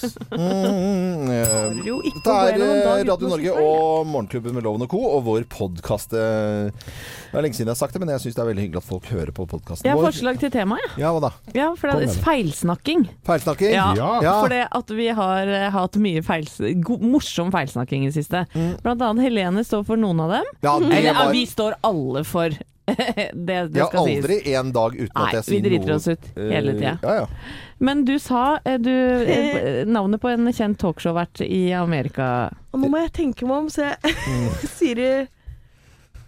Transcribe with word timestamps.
Mm, 0.40 1.28
eh, 1.30 1.80
jo 1.84 1.96
ikke 2.06 2.20
Dette 2.20 2.34
er 2.54 2.58
dag 2.60 3.00
eh, 3.00 3.04
Radio 3.08 3.28
Norge 3.30 3.52
og 3.60 4.06
Morgenklubben 4.08 4.54
med 4.56 4.64
Loven 4.64 4.84
og 4.86 4.90
Co. 4.92 5.00
og 5.16 5.24
vår 5.26 5.44
podkast. 5.52 6.12
Det 6.14 6.22
er 6.22 7.42
lenge 7.44 7.56
siden 7.58 7.68
jeg 7.70 7.74
har 7.74 7.80
sagt 7.80 7.94
det, 7.96 8.00
men 8.02 8.12
jeg 8.14 8.22
syns 8.24 8.38
det 8.38 8.42
er 8.44 8.48
veldig 8.50 8.64
hyggelig 8.64 8.80
at 8.82 8.88
folk 8.88 9.08
hører 9.12 9.32
på 9.36 9.46
podkasten 9.50 9.86
Jeg 9.88 9.94
har 9.94 10.00
vår. 10.00 10.08
forslag 10.10 10.40
til 10.42 10.52
tema, 10.54 10.78
jeg. 10.84 10.92
Ja, 11.02 11.12
hva 11.16 11.22
da? 11.26 11.32
Ja, 11.56 11.68
for 11.78 11.90
det 11.92 12.08
er 12.08 12.24
feilsnakking. 12.24 13.06
Feilsnakking? 13.28 13.74
Ja, 13.76 13.88
Ja. 14.24 14.34
For 14.40 14.52
det 14.52 14.62
at 14.80 14.94
vi 14.96 15.08
har 15.20 15.52
eh, 15.60 15.68
hatt 15.74 16.00
mye 16.02 16.22
feils, 16.26 16.56
morsom 17.00 17.52
feilsnakking 17.54 18.06
i 18.06 18.10
det 18.12 18.16
siste. 18.20 18.44
Blant 18.84 19.02
annet 19.06 19.26
Helene 19.28 19.64
står 19.66 19.84
for 19.88 20.00
noen 20.00 20.20
av 20.24 20.36
dem. 20.38 20.50
Ja, 20.64 20.78
det 20.80 20.90
Eller 20.92 21.12
ja, 21.12 21.18
var- 21.24 21.32
vi 21.36 21.44
står 21.50 21.78
alle 21.86 22.24
for. 22.28 22.56
det 23.48 23.58
det 23.74 23.86
skal 23.86 24.06
sies. 24.06 24.20
aldri 24.24 24.38
en 24.54 24.72
dag 24.72 24.94
uten 24.98 25.10
Nei, 25.14 25.26
at 25.26 25.36
jeg 25.38 25.44
sier 25.48 25.60
noe 25.60 25.62
Nei, 25.62 25.70
vi 25.70 25.78
driter 25.78 25.94
oss 25.94 26.08
ut 26.08 26.30
hele 26.36 26.74
tida. 26.78 26.94
Uh, 27.00 27.08
Ja, 27.08 27.14
ja. 27.22 27.26
Men 27.80 28.04
du 28.04 28.14
sa 28.20 28.44
eh, 28.64 28.76
du, 28.78 28.90
eh, 28.92 29.84
navnet 29.96 30.20
på 30.20 30.28
en 30.32 30.50
kjent 30.52 30.78
talkshow-vert 30.82 31.40
i 31.46 31.62
Amerika. 31.72 32.50
Og 32.74 32.82
nå 32.82 32.90
må 32.92 33.00
jeg 33.06 33.12
tenke 33.16 33.48
meg 33.48 33.56
om, 33.64 33.70
så 33.72 33.90
jeg 33.90 34.16
Mm. 34.30 34.48
sier 34.78 35.00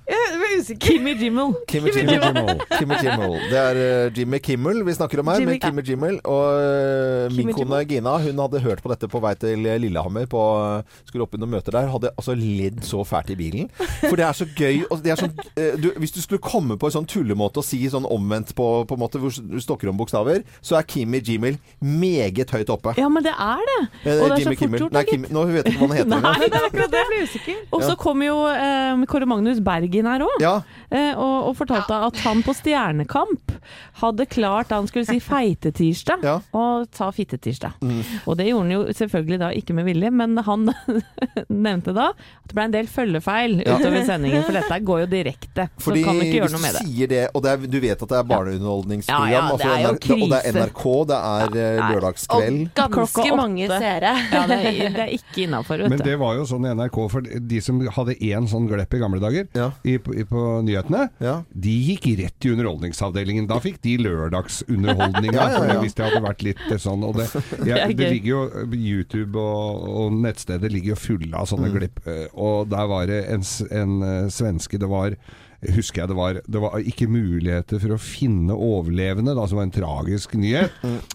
Jeg 0.08 0.18
er 0.34 0.58
usikker. 0.58 0.82
Kimmy 0.82 1.12
Jimmel. 1.14 1.52
Kimmy 1.70 1.92
Jimmel. 1.94 2.58
Kimmy 2.74 2.96
Jimmel. 3.02 3.34
Det 3.50 3.58
er 3.60 3.78
uh, 4.08 4.18
Jimmy 4.18 4.38
Kimmel 4.42 4.80
vi 4.84 4.94
snakker 4.96 5.20
om 5.22 5.28
her, 5.30 5.38
Jimmy- 5.40 5.52
med 5.54 5.60
Kimmy 5.62 5.84
Jimmel. 5.86 6.16
Og 6.28 7.28
uh, 7.28 7.36
min 7.36 7.52
kone 7.54 7.78
Gina 7.88 8.16
hun 8.24 8.40
hadde 8.42 8.60
hørt 8.64 8.82
på 8.82 8.90
dette 8.92 9.08
på 9.12 9.20
vei 9.22 9.32
til 9.38 9.62
Lillehammer. 9.62 10.26
På, 10.32 10.42
skulle 11.06 11.26
opp 11.26 11.36
i 11.36 11.40
noen 11.40 11.54
møter 11.54 11.76
der. 11.76 11.86
Hadde 11.92 12.10
altså 12.16 12.34
ledd 12.38 12.82
så 12.86 13.04
fælt 13.06 13.30
i 13.32 13.38
bilen. 13.38 13.70
For 14.02 14.18
det 14.18 14.26
er 14.26 14.36
så 14.36 14.48
gøy. 14.58 14.82
Og 14.90 15.04
det 15.04 15.14
er 15.14 15.22
sånn, 15.22 15.36
uh, 15.38 15.70
du, 15.80 15.92
hvis 16.02 16.14
du 16.16 16.20
skulle 16.24 16.42
komme 16.42 16.76
på 16.82 16.90
en 16.90 16.96
sånn 16.98 17.08
tullemåte 17.08 17.62
å 17.62 17.66
si 17.66 17.80
sånn 17.92 18.08
omvendt 18.10 18.52
på, 18.58 18.68
på 18.90 18.98
en 18.98 19.02
måte 19.04 19.22
hvor 19.22 19.32
du 19.38 19.58
stokker 19.62 19.92
om 19.92 20.00
bokstaver, 20.02 20.42
så 20.60 20.80
er 20.80 20.88
Kimmy 20.90 21.22
Jimmel 21.22 21.60
meget 21.80 22.50
høyt 22.56 22.74
oppe. 22.74 22.96
Ja, 22.98 23.08
men 23.12 23.24
det 23.24 23.32
er 23.38 23.62
det. 23.70 23.78
Eh, 24.02 24.18
Og 24.18 24.34
det 24.34 24.40
er 24.42 24.46
så 24.50 24.56
fort 24.58 24.78
gjort, 24.82 24.98
Nei, 24.98 25.06
nå 25.32 25.46
vet 25.48 25.66
jeg 25.70 25.76
ikke 25.76 25.80
hva 25.86 25.88
han 25.88 25.96
heter 26.00 26.18
engang. 26.18 26.26
Nei, 26.42 26.50
Det 26.52 26.58
er 26.58 26.68
akkurat 26.68 26.92
det 26.92 27.00
jeg 27.04 27.10
blir 27.14 27.26
usikker. 27.30 27.62
Og 27.78 27.86
så 27.86 27.96
kom 28.02 28.26
jo 28.26 28.36
eh, 28.50 29.06
Kåre 29.12 29.28
Magnus 29.30 29.62
Berg 29.62 29.91
inn 30.00 30.06
her 30.06 30.20
òg. 30.26 30.38
Ja, 30.40 30.54
Eh, 30.92 31.14
og, 31.16 31.46
og 31.48 31.54
fortalte 31.56 31.96
at 32.04 32.16
han 32.20 32.42
på 32.44 32.52
Stjernekamp 32.52 33.52
hadde 34.02 34.26
klart 34.28 34.68
da 34.68 34.76
han 34.76 34.86
skulle 34.90 35.06
si 35.08 35.16
feitetirsdag, 35.24 36.20
Ja. 36.22 36.34
og 36.52 36.86
sa 36.92 37.06
fittetirsdag. 37.10 37.78
Mm. 37.80 38.02
Og 38.28 38.36
det 38.36 38.46
gjorde 38.50 38.66
han 38.66 38.72
jo 38.74 38.82
selvfølgelig 38.98 39.38
da 39.40 39.48
ikke 39.56 39.72
med 39.78 39.86
vilje, 39.88 40.10
men 40.12 40.36
han 40.44 40.66
nevnte 41.48 41.94
da 41.96 42.10
at 42.12 42.50
det 42.50 42.56
ble 42.58 42.64
en 42.68 42.74
del 42.74 42.86
følgefeil 42.92 43.62
Ja. 43.64 43.78
utover 43.78 44.04
sendingen, 44.04 44.44
for 44.44 44.52
dette 44.52 44.78
går 44.84 45.00
jo 45.04 45.06
direkte. 45.14 45.68
Fordi 45.80 46.02
så 46.02 46.10
kan 46.10 46.18
du 46.20 46.24
ikke 46.26 46.38
gjøre 46.42 46.52
noe 46.52 46.62
med 46.66 46.74
du 46.74 46.78
det. 46.78 46.84
sier 46.92 47.08
det, 47.14 47.22
og 47.32 47.42
det 47.46 47.50
er, 47.54 47.66
du 47.72 47.78
vet 47.80 48.02
at 48.04 48.08
det 48.12 48.18
er 48.18 48.28
barneunderholdningsprogram, 48.32 49.32
Ja, 49.32 49.32
ja, 49.32 49.56
det 49.56 49.64
er 49.64 49.80
jo 49.82 49.88
altså, 49.94 50.12
og 50.12 50.28
det 50.28 50.42
er. 50.42 50.60
NRK, 50.60 50.84
det 51.08 51.18
er 51.22 51.80
lørdagskveld. 51.94 52.60
Og 52.62 52.76
ganske 52.76 52.92
Klokka 53.22 53.36
mange 53.36 53.68
seere. 53.68 54.12
Ja, 54.32 54.44
det, 54.50 54.58
er, 54.60 54.92
det 54.92 55.04
er 55.06 55.12
ikke 55.16 55.46
innafor, 55.46 55.78
Men 55.86 55.96
vet 55.96 56.04
du. 56.04 56.10
det 56.10 56.18
var 56.20 56.36
jo 56.36 56.44
sånn 56.48 56.68
i 56.68 56.74
NRK, 56.76 56.98
for 57.12 57.20
de 57.52 57.60
som 57.64 57.80
hadde 57.96 58.16
én 58.20 58.48
sånn 58.50 58.68
glepp 58.70 58.92
i 58.94 59.00
gamle 59.02 59.20
dager 59.22 59.48
Ja. 59.56 59.70
I, 59.84 59.96
på, 59.98 60.14
i, 60.14 60.24
på 60.28 60.42
nyhetene, 60.66 61.08
Ja. 61.22 61.34
de 61.50 61.72
gikk 61.88 62.06
rett 62.20 62.46
i 62.46 62.52
underholdningsavdelingen. 62.54 63.46
Da 63.50 63.58
fikk 63.62 63.80
de 63.82 63.96
lørdagsunderholdninga, 64.04 65.32
Ja, 65.52 65.64
ja, 65.74 65.78
hvis 65.82 65.94
det 65.98 66.06
hadde 66.06 66.22
vært 66.24 66.42
litt 66.46 66.62
eh, 66.70 66.78
sånn. 66.82 67.04
Og 67.06 67.16
det, 67.18 67.28
Det 67.64 67.70
jeg, 67.72 67.96
det 67.98 68.10
ligger 68.14 68.30
jo 68.32 68.42
YouTube 68.76 69.38
og, 69.42 69.86
og 70.06 70.18
nettstedet 70.22 70.70
ligger 70.72 70.94
jo 70.94 71.00
fulle 71.02 71.34
av 71.38 71.48
sånne 71.50 71.70
glipp. 71.74 72.02
eh, 72.06 72.26
Og 72.34 72.68
der 72.72 72.90
var 72.90 73.06
det 73.10 73.22
en, 73.32 73.42
en 73.70 73.96
eh, 74.06 74.28
svenske 74.32 74.78
det 74.82 74.90
var 74.90 75.16
Husker 75.62 76.02
jeg 76.02 76.10
det 76.10 76.16
var 76.18 76.38
Det 76.42 76.60
var 76.62 76.72
ikke 76.82 77.06
muligheter 77.06 77.78
for 77.78 77.94
å 77.94 77.98
finne 78.02 78.54
overlevende, 78.56 79.34
da, 79.38 79.44
som 79.46 79.60
var 79.60 79.68
en 79.68 79.74
tragisk 79.74 80.32
nyhet. 80.34 80.72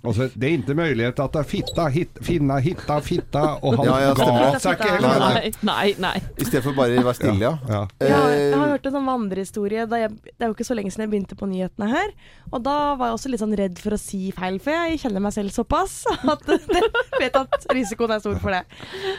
Altså, 0.07 0.29
det 0.33 0.47
er 0.47 0.53
ikke 0.61 0.75
mulighet 0.77 1.19
at 1.19 1.33
det 1.35 1.41
er 1.41 1.49
fitta, 1.49 1.87
hit, 1.91 2.21
finna, 2.23 2.59
hitta, 2.63 2.99
fitta 3.03 3.41
Og 3.61 3.75
han 3.81 3.89
Ja, 3.89 3.97
ja, 4.05 4.13
ga 4.15 4.59
seg 4.63 4.77
ikke 4.79 4.91
heller. 4.93 5.19
nei. 5.19 5.33
Nei, 5.37 5.51
nei, 5.67 5.87
nei. 5.99 6.13
I 6.39 6.47
stedet 6.47 6.63
for 6.63 6.77
bare 6.77 6.95
å 7.01 7.03
være 7.09 7.17
stille, 7.19 7.43
ja. 7.43 7.53
Ja. 7.67 7.81
Jeg 7.99 8.13
har, 8.15 8.29
jeg 8.37 8.53
har 8.55 8.65
Eh, 8.67 8.71
hørt 8.77 8.85
en 8.89 8.95
sånn 8.97 9.07
vandrehistorie. 9.09 9.83
Det 9.89 9.99
er 10.05 10.47
jo 10.47 10.53
ikke 10.55 10.67
så 10.67 10.75
lenge 10.77 10.91
siden 10.93 11.05
jeg 11.07 11.11
begynte 11.15 11.37
på 11.39 11.47
nyhetene 11.49 11.87
her. 11.91 12.11
Og 12.51 12.63
da 12.63 12.77
var 12.99 13.09
jeg 13.11 13.17
også 13.17 13.31
litt 13.33 13.41
sånn 13.43 13.55
redd 13.57 13.79
for 13.83 13.95
å 13.95 13.99
si 13.99 14.31
feil, 14.35 14.59
for 14.63 14.71
jeg 14.75 14.99
kjenner 15.03 15.23
meg 15.23 15.33
selv 15.35 15.51
såpass 15.55 15.97
at 16.33 16.47
jeg 16.47 16.91
vet 17.19 17.35
at 17.39 17.67
risikoen 17.75 18.15
er 18.15 18.23
stor 18.23 18.39
for 18.43 18.55
det. 18.55 18.63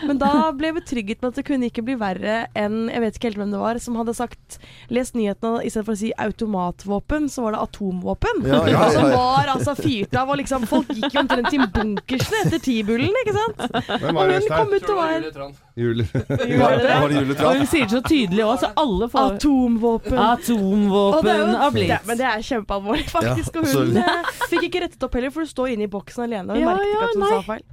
Men 0.09 0.21
da 0.21 0.33
ble 0.57 0.71
jeg 0.73 0.79
betrygget 0.81 1.21
med 1.23 1.33
at 1.35 1.41
det 1.43 1.47
kunne 1.49 1.69
ikke 1.69 1.85
bli 1.85 1.97
verre 2.01 2.47
enn 2.57 2.87
Jeg 2.93 3.03
vet 3.05 3.17
ikke 3.19 3.29
helt 3.31 3.41
hvem 3.43 3.53
det 3.53 3.61
var 3.61 3.79
som 3.83 3.97
hadde 4.01 4.15
sagt 4.17 4.59
Lest 4.95 5.18
nyhetene 5.19 5.63
i 5.67 5.71
stedet 5.73 5.87
for 5.87 5.97
å 5.97 6.01
si 6.01 6.11
automatvåpen, 6.25 7.29
så 7.33 7.45
var 7.45 7.57
det 7.57 7.63
atomvåpen. 7.67 8.43
Ja, 8.49 8.63
ja, 8.67 8.75
ja, 8.75 8.91
Som 8.97 9.11
var 9.13 9.53
altså 9.55 9.75
fyrt 9.79 10.15
av, 10.19 10.31
og 10.33 10.41
liksom 10.41 10.67
folk 10.71 10.93
gikk 10.95 11.15
jo 11.15 11.25
omtrent 11.25 11.51
til 11.53 11.65
bunkersene 11.75 12.45
etter 12.47 12.63
T-bullen, 12.65 13.23
ikke 13.25 13.37
sant? 13.37 13.65
Hvem 13.89 14.13
Og 14.13 14.21
var 14.21 14.31
det, 14.33 14.43
hun 14.43 14.55
kom 14.55 14.77
ut 14.77 14.93
og 14.93 15.01
var 15.01 15.17
Juletran. 15.19 15.57
Og 15.79 17.57
hun 17.61 17.69
sier 17.71 17.87
det 17.87 17.93
så 17.93 18.01
tydelig 18.03 18.43
òg, 18.43 18.57
så 18.65 18.73
alle 18.83 19.07
får 19.13 19.37
Atomvåpen. 19.37 20.19
Atomvåpen 20.19 21.55
har 21.61 21.75
blitt. 21.75 22.09
men 22.09 22.19
det 22.19 22.27
er 22.27 22.43
kjempealvorlig, 22.49 23.07
faktisk. 23.13 23.61
Og 23.61 23.69
hun 23.71 24.01
eh, 24.03 24.33
fikk 24.51 24.67
ikke 24.71 24.83
rettet 24.87 25.07
opp 25.07 25.15
heller, 25.19 25.31
for 25.35 25.47
du 25.47 25.53
står 25.53 25.75
inne 25.77 25.87
i 25.87 25.93
boksen 25.93 26.27
alene. 26.27 26.51
Og 26.51 26.59
hun 26.59 26.67
merket 26.67 26.91
ikke 26.91 27.07
at 27.07 27.15
hun 27.15 27.27
sa 27.29 27.41
feil. 27.47 27.65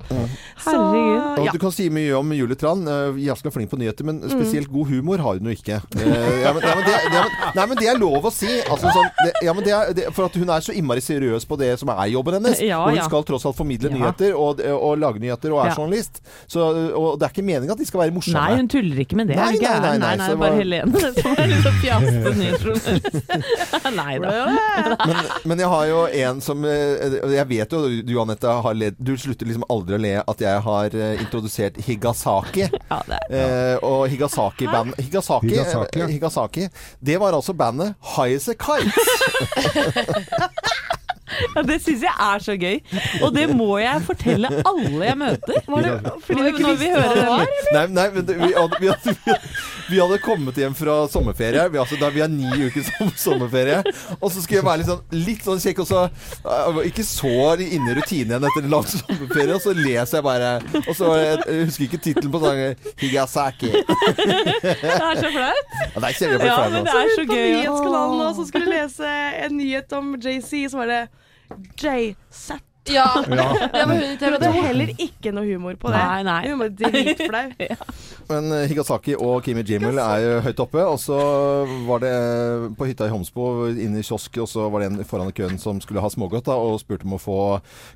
Herregud. 0.65 1.53
Du 1.55 1.61
kan 1.65 1.75
si 1.75 1.89
mye 1.93 2.13
om 2.19 2.35
Juletran. 2.35 2.85
Jaska 3.25 3.49
er 3.49 3.55
flink 3.57 3.73
på 3.73 3.79
nyheter, 3.81 4.05
men 4.07 4.21
spesielt 4.29 4.69
god 4.71 4.93
humor 4.93 5.23
har 5.25 5.39
hun 5.39 5.49
jo 5.49 5.55
ikke. 5.55 5.81
Eh, 5.97 6.41
ja, 6.43 6.53
men, 6.53 6.61
ja, 6.61 6.75
men 6.77 6.85
det, 6.85 6.95
det, 7.13 7.23
nei, 7.55 7.65
men 7.65 7.77
det 7.79 7.89
er 7.91 7.99
lov 7.99 8.25
å 8.27 8.31
si. 8.33 8.49
Altså, 8.63 8.91
sånn, 8.95 9.09
det, 9.21 9.31
ja, 9.45 9.53
men 9.55 9.65
det 9.65 9.73
er, 9.75 9.93
det, 9.97 10.07
for 10.15 10.29
at 10.29 10.35
hun 10.39 10.51
er 10.51 10.65
så 10.65 10.75
innmari 10.75 11.03
seriøs 11.03 11.47
på 11.49 11.57
det 11.59 11.71
som 11.81 11.91
er 11.93 12.11
jobben 12.13 12.39
hennes. 12.39 12.61
Ja, 12.63 12.81
og 12.83 12.93
hun 12.93 12.99
ja. 13.01 13.07
skal 13.09 13.25
tross 13.27 13.45
alt 13.49 13.57
formidle 13.57 13.91
Ja. 13.91 13.95
nyheter 13.97 14.35
og, 14.39 14.61
og 14.75 14.97
lage 15.01 15.21
nyheter 15.23 15.53
og 15.55 15.63
er 15.63 15.71
Ja. 15.71 15.75
journalist. 15.77 16.21
Så, 16.47 16.61
og 16.95 17.19
det 17.19 17.27
er 17.27 17.33
ikke 17.33 17.45
meningen 17.45 17.73
at 17.75 17.81
de 17.81 17.87
skal 17.87 18.05
være 18.05 18.15
morsomme. 18.15 18.41
Nei, 18.41 18.59
hun 18.59 18.69
tuller 18.71 19.01
ikke 19.05 19.19
med 19.19 19.31
det. 19.31 19.37
Nei, 19.39 19.57
nei, 19.61 19.79
nei, 19.85 19.97
nei, 20.01 20.13
nei, 20.21 20.29
bare 20.39 20.59
Helene 20.59 21.01
som 21.15 21.35
er 21.35 21.49
litt 21.51 21.65
så 21.65 21.73
fjasete 21.81 22.33
nyhetsjournalist. 22.39 23.31
nei 23.99 24.17
da. 24.23 24.33
Men, 25.05 25.31
men 25.51 25.63
jeg 25.63 25.69
har 25.71 25.85
jo 25.89 25.99
en 26.25 26.41
som 26.43 26.65
eh, 26.67 27.15
Jeg 27.35 27.47
vet 27.49 27.73
jo 27.75 27.79
du, 28.05 28.13
Anette, 28.21 28.51
har 28.65 28.77
ledd 28.77 28.97
Du 28.99 29.13
slutter 29.19 29.47
liksom 29.47 29.65
aldri 29.71 29.97
å 29.97 30.01
le 30.01 30.13
at 30.21 30.43
jeg 30.43 30.61
har 30.65 30.95
eh, 30.97 31.21
introdusert 31.23 31.77
Higasaki. 31.85 32.67
Ja, 32.89 32.99
det 33.07 33.19
er. 33.29 33.35
Eh, 33.39 33.85
og 33.85 34.05
Higasaki-band 34.11 34.95
Higasaki, 34.99 35.49
Higasaki, 35.53 35.99
ja. 35.99 36.07
Higasaki 36.11 36.67
Det 36.99 37.17
var 37.21 37.24
altså 37.33 37.53
bandet 37.53 37.95
High 38.15 38.35
As 38.35 38.47
A 38.47 38.53
Kite. 38.53 38.91
Ja, 41.55 41.63
det 41.65 41.79
syns 41.81 42.03
jeg 42.05 42.13
er 42.21 42.43
så 42.43 42.55
gøy. 42.59 42.79
Og 43.25 43.33
det 43.35 43.45
må 43.55 43.77
jeg 43.81 44.01
fortelle 44.05 44.49
alle 44.61 45.07
jeg 45.07 45.17
møter. 45.17 45.57
Var 45.67 45.85
det 45.85 45.93
fordi 46.25 46.41
du 46.41 46.49
ikke 46.51 46.65
Når 46.65 46.77
vi 46.77 46.85
visste 46.85 46.99
hva 46.99 47.07
hører 47.07 47.19
det 47.19 47.29
var? 47.31 47.53
Nei, 47.75 47.85
nei 47.95 48.05
men 48.13 48.27
det, 48.27 48.35
vi, 48.39 48.49
hadde, 48.53 48.79
vi, 48.81 48.91
hadde, 48.91 49.37
vi, 49.89 49.99
hadde, 49.99 50.19
kommet 50.25 50.59
hjem 50.61 50.75
fra 50.77 50.97
sommerferie. 51.11 51.65
Vi, 51.73 51.81
altså, 51.81 51.97
da 52.01 52.11
vi 52.13 52.23
har 52.23 52.31
ni 52.31 52.67
uker 52.67 52.85
som 52.87 53.11
sommerferie. 53.25 53.81
Og 54.19 54.29
så 54.31 54.43
skulle 54.43 54.59
jeg 54.61 54.67
være 54.67 54.83
litt 54.83 54.91
sånn, 54.91 55.03
litt 55.25 55.49
sånn 55.49 55.63
kjekk, 55.63 55.83
og 55.83 55.89
så 55.89 56.05
Ikke 56.85 57.05
så 57.07 57.33
inne 57.65 57.93
i 57.93 57.97
rutinen 57.97 58.35
igjen 58.35 58.47
etter 58.51 58.63
en 58.63 58.71
lang 58.75 58.87
sommerferie. 58.91 59.57
Og 59.57 59.63
så 59.65 59.75
leser 59.77 60.19
jeg 60.19 60.27
bare 60.29 60.53
Og 60.85 60.93
så 60.97 61.11
jeg, 61.19 61.41
jeg 61.49 61.69
husker 61.71 61.87
ikke 61.89 62.01
tittelen 62.09 62.35
på 62.35 62.43
sangen. 62.45 62.87
Higasaki. 63.01 63.73
Det 63.75 64.93
er 64.93 65.19
så 65.19 65.29
flaut. 65.31 65.75
Ja, 65.95 65.99
det 65.99 66.07
er 66.07 66.17
kjempeflaut. 66.19 66.47
Ja, 66.47 66.69
men 66.69 66.81
altså. 66.81 66.95
det 66.95 67.01
er 67.01 67.13
så 67.15 67.25
På 67.25 67.35
gøy. 67.35 67.51
nyhetskanalen 67.55 68.17
nå, 68.21 68.31
så 68.37 68.47
skulle 68.49 68.65
du 68.65 68.73
lese 68.73 69.13
en 69.45 69.57
nyhet 69.57 69.95
om 69.97 70.15
JC, 70.21 70.65
så 70.71 70.81
var 70.81 70.91
det 70.91 71.03
J-Set. 71.81 72.63
Ja. 72.87 73.23
Det 73.25 73.35
var 73.35 73.85
hun 73.85 74.03
i 74.03 74.15
Det 74.19 74.29
var 74.41 74.51
heller 74.51 74.91
ikke 75.01 75.31
noe 75.33 75.45
humor 75.47 75.77
på 75.81 75.89
det. 75.89 76.01
Nei, 76.01 76.23
nei. 76.27 76.41
Hun 76.51 76.59
var 76.61 76.69
dritflau. 76.69 77.47
Men 78.29 78.51
eh, 78.51 78.65
Higasaki 78.69 79.15
og 79.19 79.43
Kimi 79.45 79.63
Jimmel 79.67 79.99
er 80.01 80.23
jo 80.23 80.33
høyt 80.45 80.59
oppe. 80.63 80.81
Og 80.85 80.97
så 81.01 81.17
var 81.87 82.01
det 82.03 82.11
eh, 82.11 82.65
på 82.77 82.87
hytta 82.89 83.07
i 83.09 83.13
Homsbo, 83.13 83.67
inne 83.71 84.01
i 84.01 84.05
kiosk, 84.05 84.37
og 84.43 84.47
så 84.49 84.67
var 84.73 84.83
det 84.83 84.89
en 84.91 85.05
foran 85.07 85.29
i 85.31 85.35
køen 85.35 85.59
som 85.61 85.79
skulle 85.83 86.01
ha 86.03 86.09
smågodt, 86.11 86.45
da, 86.49 86.55
og 86.57 86.79
spurte 86.81 87.05
om 87.07 87.15
å 87.17 87.21
få 87.21 87.37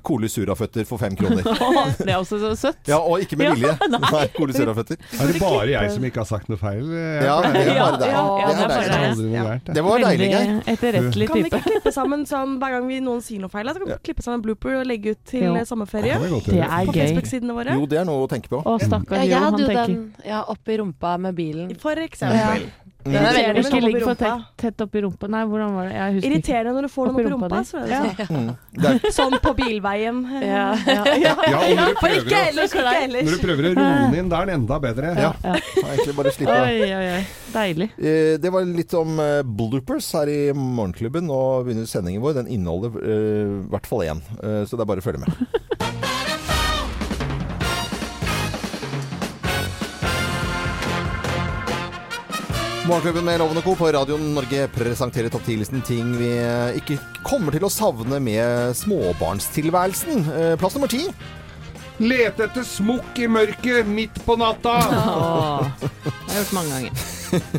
Koli 0.06 0.28
Suraføtter 0.30 0.86
for 0.88 1.00
fem 1.02 1.16
kroner. 1.18 1.42
Det 2.00 2.08
er 2.08 2.16
også 2.18 2.38
så 2.40 2.52
søtt. 2.58 2.80
Ja, 2.88 2.98
og 3.00 3.20
ikke 3.24 3.36
med 3.40 3.58
Ja, 3.60 3.74
nei. 3.92 4.00
Nei, 4.10 4.24
Koli 4.36 4.54
Suraføtter. 4.56 4.98
Er 5.20 5.30
det 5.32 5.40
bare 5.42 5.66
jeg 5.72 5.92
som 5.94 6.06
ikke 6.08 6.22
har 6.22 6.28
sagt 6.30 6.48
noe 6.52 6.60
feil? 6.60 6.84
Jeg- 6.94 7.26
Ja, 7.30 7.36
det 7.44 7.64
er 7.66 7.80
bare 7.80 7.98
deg. 8.00 8.10
Ja, 8.10 9.44
ja, 9.44 9.58
Det 9.74 9.82
var 9.84 10.02
deilig, 10.04 10.30
Geir. 10.32 10.54
Etterrettelig 10.70 11.26
type. 11.26 11.32
Kan 11.34 11.42
vi 11.42 11.50
ikke 11.50 11.62
klippe 11.66 11.92
sammen 11.94 12.24
sånn 12.28 12.56
hver 12.60 12.76
gang 12.76 12.86
vi 12.88 13.00
noen 13.04 13.20
sier 13.24 13.42
noe 13.42 13.52
feil? 13.52 13.68
Så 13.70 13.82
kan 13.82 13.90
vi 13.92 13.98
klippe 14.08 14.24
sammen 14.24 14.40
en 14.40 14.44
blooper 14.46 14.78
og 14.80 14.86
legge 14.88 15.14
ut 15.14 15.20
til 15.30 15.58
sommerferie 15.68 16.16
Det 16.16 16.56
er 16.56 16.64
er 16.64 16.86
på 16.88 16.94
gøy. 16.94 17.00
Facebook-sidene 17.00 17.56
våre. 17.56 17.74
Jo, 17.76 17.86
det 17.90 17.98
er 18.00 18.06
noe 18.08 18.24
å 18.24 18.28
tenke 18.30 18.50
på. 18.52 18.60
Å, 18.64 18.76
stakkars 18.80 19.26
Jo, 19.28 19.40
han 19.44 19.58
tenker 19.58 19.80
den 19.90 19.96
ja, 20.26 20.42
oppi 20.52 20.76
rumpa 20.80 21.16
med 21.20 21.34
bilen. 21.38 21.74
For 21.80 21.96
eksempel. 22.00 22.68
Den 23.00 23.14
er 23.16 23.32
veldig 23.32 23.40
Irriterende 23.40 23.60
Ikke 23.64 23.70
når 23.72 23.84
ligg 23.86 23.94
noen 23.96 24.02
for 24.04 24.10
oppi 24.12 24.24
rumpa. 24.28 24.44
tett, 24.60 24.74
tett 24.76 24.82
oppi 24.84 25.00
rumpa. 25.00 25.28
Nei, 25.32 25.38
hvordan 25.48 25.70
var 25.72 25.86
det? 25.88 25.92
Jeg 25.96 26.12
husker 26.12 26.20
ikke. 26.20 26.32
Irriterende 26.36 26.72
når 26.76 26.82
du 26.84 26.90
får 26.92 27.06
noen 27.06 27.14
Oppi 27.14 27.22
i 27.22 27.30
rumpa 27.32 27.48
rumpa. 27.48 27.60
di. 27.60 27.68
Så 27.70 27.78
er 27.80 27.86
det 27.88 28.26
sånn. 28.28 28.42
Mm. 28.50 28.82
Det 28.82 28.90
er, 28.90 29.12
sånn 29.20 29.36
på 29.46 29.52
bilveien. 29.56 30.18
Ja. 30.50 30.66
ja. 30.84 31.06
Ja, 31.24 31.32
og 31.62 31.72
når 31.78 31.94
du 31.94 32.00
For 32.02 32.12
ikke 32.12 32.26
prøver 32.26 32.36
å, 32.36 32.42
ellers, 32.50 32.74
ikke 32.76 32.92
ellers. 33.06 33.24
når 33.24 33.32
du 33.38 33.44
prøver 33.46 33.68
å 33.70 33.72
roe 33.72 33.88
den 34.10 34.18
inn, 34.20 34.28
da 34.34 34.42
er 34.42 34.50
den 34.50 34.54
enda 34.60 34.78
bedre. 34.84 35.14
ja. 35.16 35.32
Egentlig 35.80 36.16
bare 36.20 36.34
slippe 36.36 36.58
Oi, 36.60 36.76
oi, 36.84 37.08
oi. 37.16 37.24
Deilig. 37.56 37.88
Eh, 37.96 38.36
Det 38.44 38.52
var 38.52 38.68
litt 38.68 38.94
om 39.00 39.16
eh, 39.24 39.40
bloopers 39.48 40.12
her 40.20 40.28
i 40.28 40.38
Morgenklubben. 40.52 41.32
Og 41.32 41.64
begynner 41.70 41.88
sendingen 41.88 42.20
vår. 42.22 42.36
Den 42.42 42.52
inneholder 42.52 43.00
eh, 43.00 43.48
i 43.64 43.68
hvert 43.72 43.88
fall 43.88 44.04
én. 44.04 44.20
Eh, 44.44 44.60
Så 44.68 44.76
det 44.76 44.84
er 44.84 44.92
bare 44.92 45.00
å 45.00 45.08
følge 45.08 45.24
med. 45.24 45.32
Morgenklubben 52.90 53.24
med 53.24 53.38
Lovende 53.38 53.62
Co. 53.62 53.74
på 53.78 53.86
Radio 53.92 54.16
Norge 54.18 54.64
presenterer 54.74 55.30
topp 55.30 55.44
10-listen 55.46 55.82
ting 55.86 56.08
vi 56.18 56.30
eh, 56.42 56.72
ikke 56.80 56.96
kommer 57.22 57.54
til 57.54 57.62
å 57.62 57.70
savne 57.70 58.18
med 58.18 58.72
småbarnstilværelsen. 58.74 60.24
Eh, 60.34 60.54
Plass 60.58 60.74
nummer 60.74 60.90
ti. 60.90 61.04
Lete 62.02 62.48
etter 62.48 62.66
smokk 62.66 63.20
i 63.22 63.28
mørket 63.30 63.86
midt 63.86 64.18
på 64.26 64.34
natta! 64.40 64.74
Åh, 64.90 65.70
det 65.86 65.92
har 66.02 66.34
jeg 66.34 66.42
gjort 66.42 66.56
mange 66.58 66.74
ganger. 66.74 67.08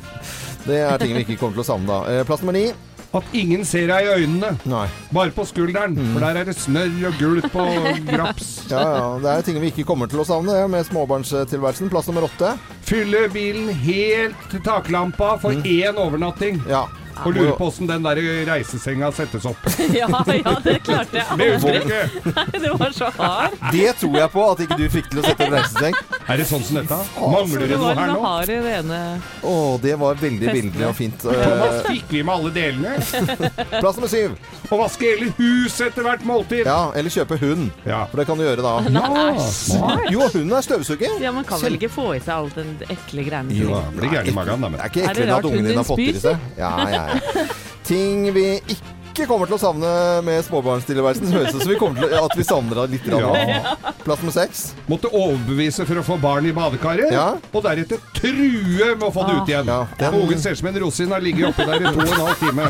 Det 0.67 0.77
er 0.77 0.99
ting 1.01 1.15
vi 1.15 1.23
ikke 1.23 1.39
kommer 1.41 1.55
til 1.57 1.63
å 1.63 1.69
savne 1.71 1.87
da. 1.89 2.01
Eh, 2.11 2.25
Plass 2.27 2.43
nummer 2.43 2.59
ni. 2.59 2.67
At 3.15 3.31
ingen 3.35 3.63
ser 3.67 3.87
deg 3.89 4.05
i 4.07 4.11
øynene. 4.21 4.51
Nei. 4.71 4.83
Bare 5.15 5.33
på 5.35 5.43
skulderen, 5.47 5.95
for 6.13 6.23
der 6.23 6.37
er 6.43 6.45
det 6.47 6.53
snørr 6.59 7.07
og 7.09 7.17
gulp 7.19 7.55
og 7.59 7.87
graps. 8.11 8.51
Ja, 8.71 8.83
ja. 8.83 9.07
Det 9.23 9.31
er 9.31 9.47
ting 9.47 9.57
vi 9.63 9.71
ikke 9.71 9.87
kommer 9.87 10.11
til 10.11 10.21
å 10.23 10.27
savne 10.27 10.59
med 10.71 10.85
småbarnstilværelsen. 10.91 11.89
Plass 11.91 12.07
nummer 12.11 12.27
åtte. 12.27 12.53
Fylle 12.91 13.29
bilen 13.31 13.69
helt 13.69 14.35
til 14.51 14.59
taklampa 14.65 15.37
for 15.39 15.55
én 15.63 15.95
overnatting. 15.95 16.57
Ja. 16.67 16.89
Og 17.25 17.33
lurer 17.35 17.55
på 17.57 17.67
åssen 17.69 17.87
den 17.89 18.03
der 18.05 18.19
reisesenga 18.49 19.11
settes 19.15 19.45
opp. 19.49 19.57
Ja, 20.01 20.07
ja, 20.07 20.53
det 20.63 20.77
klarte 20.85 21.17
jeg 21.19 21.25
aldri. 21.29 21.73
ikke. 21.81 22.31
Nei, 22.35 22.45
det 22.63 22.71
var 22.79 22.93
så 22.95 23.09
hard. 23.17 23.55
Det 23.73 23.89
tror 23.99 24.15
jeg 24.17 24.31
på 24.33 24.45
at 24.51 24.61
ikke 24.65 24.77
du 24.79 24.85
fikk 24.93 25.09
til 25.11 25.19
å 25.21 25.25
sette 25.25 25.45
en 25.47 25.55
reiseseng. 25.57 25.97
Er 26.31 26.39
det 26.39 26.45
sånn 26.47 26.63
som 26.63 26.77
dette? 26.79 26.97
Mangler 27.19 27.65
det 27.65 27.69
Det 27.73 27.79
noe 27.81 27.93
her 27.97 28.11
nå? 28.13 28.19
hard 28.23 28.49
i 28.53 28.57
det 28.63 28.73
ene 28.79 28.99
Å, 29.43 29.53
det 29.83 29.95
var 29.99 30.19
veldig 30.21 30.53
bildelig 30.55 30.85
og 30.87 30.95
fint. 30.97 31.25
Thomas, 31.25 31.79
Eh, 31.81 31.89
fikk 31.91 32.13
vi 32.13 32.21
med 32.23 32.33
alle 32.35 32.51
delene? 32.55 32.93
Plass 33.81 33.97
nummer 33.99 34.11
syv. 34.11 34.37
Å 34.71 34.79
vaske 34.79 35.09
hele 35.11 35.31
huset 35.37 35.87
etter 35.89 36.05
hvert 36.05 36.23
måltid. 36.27 36.65
Ja, 36.69 36.91
eller 36.95 37.11
kjøpe 37.13 37.37
hund. 37.41 37.71
Ja. 37.87 38.03
For 38.11 38.21
det 38.21 38.27
kan 38.29 38.39
du 38.39 38.45
gjøre 38.45 38.63
da. 38.63 38.73
Ja, 38.87 39.33
smart. 39.51 40.05
Jo, 40.13 40.21
hunden 40.31 40.55
er 40.57 40.65
støvsuger. 40.65 41.17
Ja, 41.21 41.31
Man 41.35 41.45
kan 41.49 41.59
vel 41.63 41.75
ikke 41.79 41.89
få 41.91 42.07
i 42.15 42.21
seg 42.23 42.31
alt 42.37 42.55
den 42.59 42.71
ekle 42.87 43.25
greiene 43.27 43.55
Jo, 43.57 43.81
blir 43.97 44.13
gæren 44.13 44.31
i 44.31 44.35
magen, 44.35 44.61
da. 44.63 44.69
Det 44.69 44.71
Men. 44.71 44.79
er 44.85 44.93
ikke 44.93 45.03
Er 45.09 45.13
det 45.17 45.25
at 45.27 45.33
rart 45.35 45.49
ungen 45.51 45.67
din 45.71 45.79
har 45.81 45.87
fått 45.87 45.99
i 46.03 46.07
spiser? 46.13 46.37
seg. 46.37 46.59
Ja, 46.61 46.71
ja, 46.87 47.01
ja. 47.10 47.10
Ting 47.91 48.33
vi 48.35 48.45
ikke 48.71 49.25
kommer 49.27 49.45
til 49.49 49.55
å 49.57 49.59
savne 49.59 49.89
med 50.23 50.39
småbarnstilværelsen. 50.47 51.25
Det 51.27 51.33
høres 51.35 51.55
ut 51.57 51.61
som 51.65 51.71
vi 51.73 51.75
kommer 51.81 51.99
til 51.99 52.13
å, 52.15 52.21
at 52.29 52.35
vi 52.39 52.43
savner 52.47 52.75
det 52.79 52.85
litt. 52.93 53.05
Ja. 53.11 53.75
Plass 54.05 54.21
nummer 54.23 54.31
seks. 54.35 54.61
Måtte 54.87 55.11
overbevise 55.11 55.83
for 55.89 55.95
å 55.99 56.03
få 56.07 56.15
barn 56.23 56.45
i 56.47 56.53
badekaret, 56.55 57.11
Ja. 57.11 57.25
og 57.51 57.63
deretter 57.65 57.99
true 58.15 58.95
med 58.95 59.03
å 59.03 59.11
få 59.11 59.25
det 59.27 59.35
ut 59.41 59.49
igjen. 59.51 59.67
Ja, 59.67 59.81
den- 59.99 60.15
Ungen 60.21 60.39
ser 60.39 60.51
ut 60.55 60.59
som 60.61 60.67
en 60.71 60.79
rosin, 60.85 61.11
har 61.11 61.19
ligget 61.21 61.49
oppi 61.51 61.65
der 61.67 61.75
i 61.75 61.83
to 61.91 61.99
og 61.99 62.07
en 62.07 62.23
halv 62.23 62.37
time. 62.39 62.65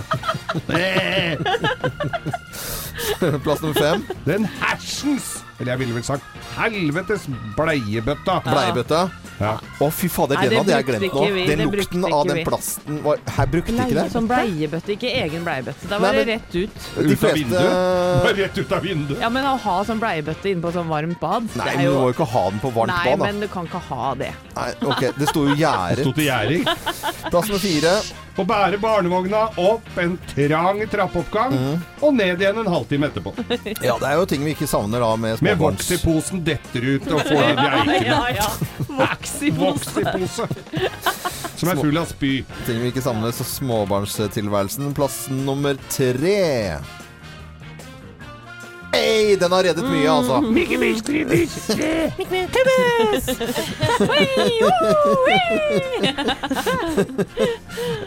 Plass 3.45 3.61
nummer 3.61 3.77
fem. 3.77 4.03
Den 4.25 4.45
hersens, 4.59 5.43
eller 5.61 5.75
jeg 5.75 5.81
ville 5.85 5.95
vel 5.99 6.05
sagt 6.05 6.23
helvetes 6.57 7.27
bleiebøtta. 7.57 8.39
Bleiebøtta. 8.45 9.01
Ja. 9.41 9.55
Å, 9.81 9.87
fy 9.89 10.05
fader, 10.11 10.37
Nei, 10.37 10.49
den 10.51 10.59
hadde 10.59 10.73
jeg 10.75 10.85
glemt 10.85 11.15
nå. 11.15 11.21
Den 11.49 11.61
lukten 11.73 12.03
av 12.05 12.27
den 12.29 12.41
plasten 12.45 12.99
var 13.01 13.21
Her 13.37 13.47
brukte 13.49 13.73
ikke 13.73 13.95
det? 13.97 14.03
Som 14.13 14.27
bleiebøtte, 14.29 14.93
ikke 14.93 15.09
egen 15.23 15.45
bleiebøtte. 15.47 15.89
Da 15.89 15.97
Nei, 15.97 16.03
var 16.03 16.19
det 16.19 16.25
rett 16.29 16.57
ut. 16.59 16.75
De 16.77 17.05
Ut 17.07 17.11
av 17.11 17.23
fleste 17.23 17.39
vinduet. 17.39 18.29
Rett 18.41 18.57
ut 18.61 18.71
av 18.77 18.85
vinduet. 18.85 19.21
Ja, 19.23 19.29
men 19.33 19.47
å 19.49 19.55
ha 19.63 19.75
sånn 19.87 20.01
bleiebøtte 20.01 20.51
inne 20.51 20.61
på 20.63 20.71
sånn 20.75 20.89
varmt 20.91 21.17
bad 21.21 21.47
Nei, 21.55 21.65
det 21.65 21.73
men 21.77 21.85
er 21.85 21.89
du 21.89 21.97
må 21.97 22.09
jo 22.11 22.15
ikke 22.15 22.29
ha 22.35 22.43
den 22.51 22.61
på 22.63 22.71
varmt 22.75 22.93
Nei, 22.93 23.03
bad, 23.09 23.19
da. 23.19 23.29
men 23.31 23.41
du 23.41 23.47
kan 23.51 23.69
ikke 23.69 23.81
ha 23.89 24.11
det. 24.21 24.31
Nei, 24.55 24.69
ok, 24.91 25.03
Det 25.17 25.29
sto 25.31 25.45
jo 25.49 25.55
gjerde. 25.57 26.05
Sto 26.05 26.13
til 26.17 26.27
gjerding. 26.29 26.67
Plass 27.31 27.49
med 27.51 27.63
fire. 27.65 27.95
Å 28.41 28.45
bære 28.47 28.79
barnevogna 28.81 29.43
opp 29.61 29.97
en 30.01 30.15
trang 30.33 30.79
trappeoppgang, 30.89 31.51
Mm. 31.51 31.81
og 32.01 32.13
ned 32.17 32.41
igjen 32.41 32.57
en 32.63 32.69
halvtime 32.73 33.09
etterpå. 33.11 33.33
Ja, 33.85 33.97
det 34.01 34.07
er 34.09 34.15
jo 34.17 34.25
ting 34.25 34.43
vi 34.45 34.55
ikke 34.55 34.67
savner 34.69 35.03
da 35.03 35.11
med 35.15 35.41
Med 35.43 35.57
småbarns... 35.57 35.83
voks 35.85 35.91
i 35.91 35.99
posen 36.05 36.43
detter 36.47 36.87
ut 36.95 37.07
og 37.11 37.21
får 37.27 37.43
de 37.43 37.67
eikene. 37.67 37.99
Ja, 38.07 38.21
ja. 38.33 38.47
Voks 38.89 39.35
i 39.45 39.51
posen. 39.51 40.27
Som 41.61 41.69
er 41.69 41.77
full 41.77 41.97
av 42.01 42.09
spy. 42.09 42.31
Ting 42.65 42.81
vi 42.81 42.89
ikke 42.89 43.03
savner 43.05 43.35
så 43.35 43.45
småbarnstilværelsen. 43.45 44.93
Plass 44.97 45.27
nummer 45.29 45.77
tre. 45.93 46.79
Hei, 48.93 49.35
den 49.39 49.51
har 49.51 49.63
reddet 49.63 49.85
mye, 49.87 50.09
altså. 50.11 50.41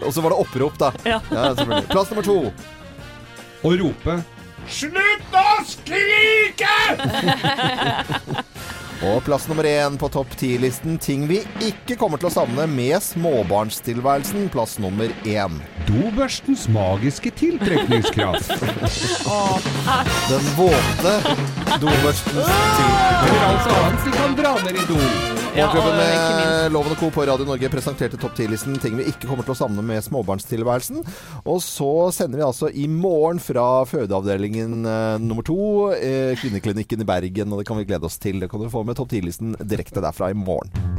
Og 0.04 0.12
så 0.12 0.20
var 0.20 0.34
det 0.34 0.38
opprop, 0.38 0.78
da. 0.78 0.92
Ja. 1.08 1.20
selvfølgelig. 1.30 1.88
Plass 1.88 2.10
nummer 2.12 2.26
to. 2.26 2.38
Å 3.64 3.72
rope 3.80 4.18
Slutt 4.68 5.34
å 5.36 5.48
skrike! 5.68 6.74
Og 9.02 9.22
plass 9.26 9.48
nummer 9.50 9.66
én 9.66 9.98
på 9.98 10.08
topp 10.08 10.36
ti-listen. 10.38 10.98
Ting 11.02 11.26
vi 11.28 11.40
ikke 11.64 11.96
kommer 11.98 12.20
til 12.20 12.30
å 12.30 12.34
savne 12.34 12.66
med 12.70 12.96
småbarnstilværelsen. 13.02 14.48
Plass 14.54 14.78
nummer 14.82 15.10
én. 15.26 15.58
Dobørstens 15.88 16.68
magiske 16.72 17.34
tiltrekningskraft. 17.34 18.54
Den 20.30 20.52
våte 20.58 21.16
dobørstens 21.82 22.54
tiltrekningskraft. 22.78 24.04
Du 24.06 24.14
kan 24.20 24.38
dra 24.38 24.54
ned 24.62 24.78
i 24.78 24.86
do. 24.92 25.43
Morgenklubben 25.54 25.96
med 25.96 26.72
Loven 26.72 26.90
og 26.90 26.98
Co. 26.98 27.08
på 27.14 27.22
Radio 27.28 27.44
Norge 27.46 27.68
presenterte 27.70 28.18
topp 28.18 28.34
10-listen 28.34 28.74
ting 28.82 28.96
vi 28.98 29.04
ikke 29.06 29.28
kommer 29.30 29.46
til 29.46 29.54
å 29.54 29.58
savne 29.60 29.84
med 29.86 30.02
småbarnstilværelsen. 30.02 31.04
Og 31.46 31.60
så 31.62 31.90
sender 32.16 32.40
vi 32.40 32.46
altså 32.48 32.72
i 32.74 32.88
morgen 32.90 33.38
fra 33.38 33.84
fødeavdelingen 33.86 34.82
eh, 34.82 35.22
nummer 35.22 35.46
to, 35.46 35.92
eh, 35.94 36.34
kvinneklinikken 36.42 37.06
i 37.06 37.08
Bergen, 37.12 37.54
og 37.54 37.62
det 37.62 37.68
kan 37.70 37.78
vi 37.78 37.86
glede 37.86 38.10
oss 38.10 38.18
til. 38.18 38.42
Det 38.42 38.50
kan 38.50 38.66
du 38.66 38.72
få 38.72 38.82
med 38.82 38.98
topp 38.98 39.14
10-listen 39.14 39.54
direkte 39.62 40.02
derfra 40.02 40.34
i 40.34 40.38
morgen. 40.42 40.93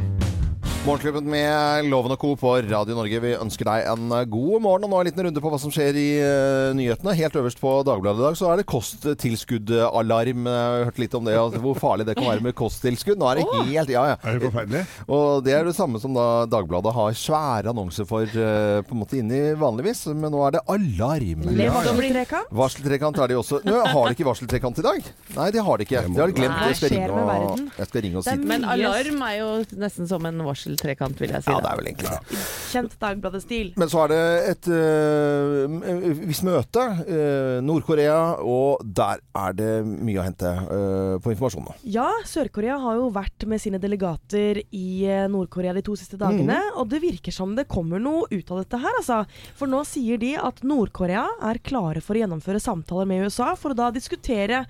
Morgenklubben 0.86 1.26
med 1.26 1.88
Loven 1.90 2.14
og 2.14 2.20
Co. 2.22 2.36
på 2.38 2.52
Radio 2.62 2.94
Norge. 2.94 3.18
Vi 3.24 3.32
ønsker 3.42 3.66
deg 3.66 3.88
en 3.90 4.12
god 4.30 4.62
morgen. 4.62 4.84
Og 4.86 4.92
nå 4.92 4.98
en 5.02 5.08
liten 5.08 5.24
runde 5.26 5.42
på 5.42 5.50
hva 5.50 5.58
som 5.58 5.72
skjer 5.74 5.98
i 5.98 6.10
uh, 6.22 6.76
nyhetene. 6.78 7.16
Helt 7.18 7.38
øverst 7.42 7.58
på 7.58 7.72
Dagbladet 7.88 8.22
i 8.22 8.26
dag 8.28 8.36
så 8.38 8.52
er 8.52 8.60
det 8.62 8.68
kosttilskuddalarm. 8.70 10.46
Jeg 10.46 10.68
har 10.70 10.86
hørt 10.92 11.02
litt 11.02 11.18
om 11.18 11.26
det, 11.26 11.34
altså, 11.42 11.62
hvor 11.64 11.80
farlig 11.82 12.06
det 12.06 12.14
kan 12.20 12.28
være 12.30 12.46
med 12.46 12.54
kosttilskudd. 12.60 13.18
Nå 13.18 13.32
er 13.32 13.42
det 13.42 13.46
helt 13.72 13.94
Ja, 13.96 14.04
ja. 14.12 14.20
Er 14.22 14.38
det 14.38 14.44
forferdelig? 14.46 14.84
Og 15.18 15.42
det 15.48 15.56
er 15.58 15.66
det 15.66 15.74
samme 15.80 16.02
som 16.04 16.14
da 16.14 16.28
Dagbladet 16.54 16.94
har 17.00 17.18
svære 17.18 17.74
annonser 17.74 18.06
for 18.06 18.30
uh, 18.38 18.86
på 18.86 18.94
en 18.94 19.02
måte 19.02 19.18
inni 19.18 19.42
vanligvis, 19.58 20.04
men 20.14 20.30
nå 20.38 20.46
er 20.46 20.60
det 20.60 20.64
alarm. 20.70 21.50
Ja, 21.50 21.74
varseltrekant. 21.80 22.54
Varseltrekant 22.62 23.24
er 23.26 23.34
de 23.34 23.40
også. 23.42 23.64
Nå 23.66 23.82
har 23.90 24.06
de 24.06 24.14
ikke 24.20 24.30
varseltrekant 24.30 24.84
i 24.84 24.86
dag? 24.86 25.12
Nei, 25.40 25.50
det 25.58 25.66
har 25.66 25.82
de 25.82 25.90
ikke. 25.90 26.06
Det 26.14 26.26
har 26.28 26.38
glemt. 26.44 26.62
det. 26.62 26.70
Jeg 26.76 26.82
skal 26.84 26.96
ringe 27.00 27.10
og, 27.10 27.68
jeg 27.74 27.90
skal 27.90 28.06
ringe 28.06 28.22
og 28.22 28.30
si 28.30 28.38
det. 28.38 28.50
Men 28.54 28.70
alarm 28.78 29.28
er 29.32 29.36
jo 29.42 29.52
nesten 29.82 30.14
som 30.14 30.30
en 30.30 30.46
varseltrekant, 30.76 31.20
vil 31.22 31.32
jeg 31.34 31.44
si. 31.44 31.52
Ja, 31.52 31.60
det 31.64 31.70
er 31.72 31.80
vel 31.80 31.90
egentlig 31.90 32.12
det. 32.12 32.40
Kjent 32.72 32.96
Dagbladet-stil. 33.02 33.72
Men 33.80 33.92
så 33.92 34.04
er 34.04 34.12
det 34.12 34.22
et 34.52 34.70
øh, 34.76 36.20
visst 36.28 36.46
møte. 36.46 36.86
øh, 37.08 37.62
Nord-Korea, 37.66 38.42
og 38.44 38.84
der 38.84 39.22
er 39.36 39.56
det 39.56 39.72
mye 39.86 40.20
å 40.20 40.26
hente 40.26 40.52
øh, 40.52 41.16
på 41.24 41.32
informasjon 41.34 41.66
nå. 41.70 41.76
Ja, 41.96 42.08
Sør-Korea 42.28 42.78
har 42.82 43.00
jo 43.00 43.10
vært 43.16 43.48
med 43.50 43.62
sine 43.64 43.80
delegater 43.82 44.62
i 44.76 44.88
eh, 45.08 45.26
Nord-Korea 45.32 45.76
de 45.76 45.86
to 45.86 45.96
siste 46.00 46.20
dagene. 46.20 46.60
Og 46.80 46.90
det 46.92 47.02
virker 47.04 47.36
som 47.36 47.56
det 47.58 47.68
kommer 47.72 48.02
noe 48.02 48.28
ut 48.32 48.52
av 48.52 48.64
dette 48.64 48.82
her, 48.82 49.00
altså. 49.00 49.24
For 49.58 49.72
nå 49.72 49.84
sier 49.88 50.20
de 50.22 50.36
at 50.40 50.64
Nord-Korea 50.66 51.26
er 51.50 51.62
klare 51.66 52.04
for 52.04 52.16
å 52.16 52.24
gjennomføre 52.24 52.62
samtaler 52.64 53.10
med 53.10 53.26
USA 53.26 53.54
for 53.60 53.74
å 53.74 53.80
da 53.80 53.92
diskutere 53.96 54.66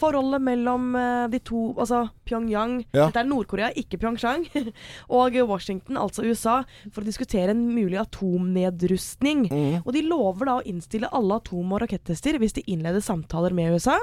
forholdet 0.00 0.42
mellom 0.44 0.90
eh, 0.98 1.26
de 1.32 1.40
to, 1.44 1.70
altså 1.76 2.06
Pyongyang 2.28 2.80
Ja. 2.94 3.06
Dette 3.06 3.22
er 3.22 3.28
Nord-Korea, 3.28 3.70
ikke 3.78 3.98
Pyeongchang. 4.00 4.46
og 5.20 5.36
Washington, 5.46 5.98
altså 6.00 6.24
USA, 6.26 6.60
for 6.90 7.02
å 7.02 7.08
diskutere 7.08 7.54
en 7.54 7.62
mulig 7.74 7.98
atomnedrustning. 8.00 9.46
Og 9.84 9.92
de 9.94 10.04
lover 10.06 10.48
da 10.48 10.56
å 10.58 10.66
innstille 10.66 11.10
alle 11.14 11.38
atom- 11.40 11.74
og 11.74 11.82
rakettester 11.84 12.38
hvis 12.40 12.56
de 12.58 12.66
innleder 12.70 13.04
samtaler 13.04 13.54
med 13.56 13.76
USA. 13.76 13.98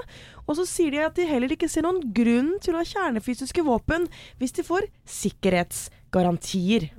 Og 0.48 0.60
så 0.60 0.68
sier 0.70 0.94
de 0.94 1.04
at 1.04 1.18
de 1.18 1.28
heller 1.28 1.52
ikke 1.54 1.70
ser 1.72 1.88
noen 1.88 2.02
grunn 2.16 2.56
til 2.64 2.76
å 2.76 2.82
ha 2.82 2.88
kjernefysiske 2.88 3.66
våpen 3.68 4.08
hvis 4.40 4.56
de 4.58 4.68
får 4.68 4.88
sikkerhetsgarantier. 6.12 6.90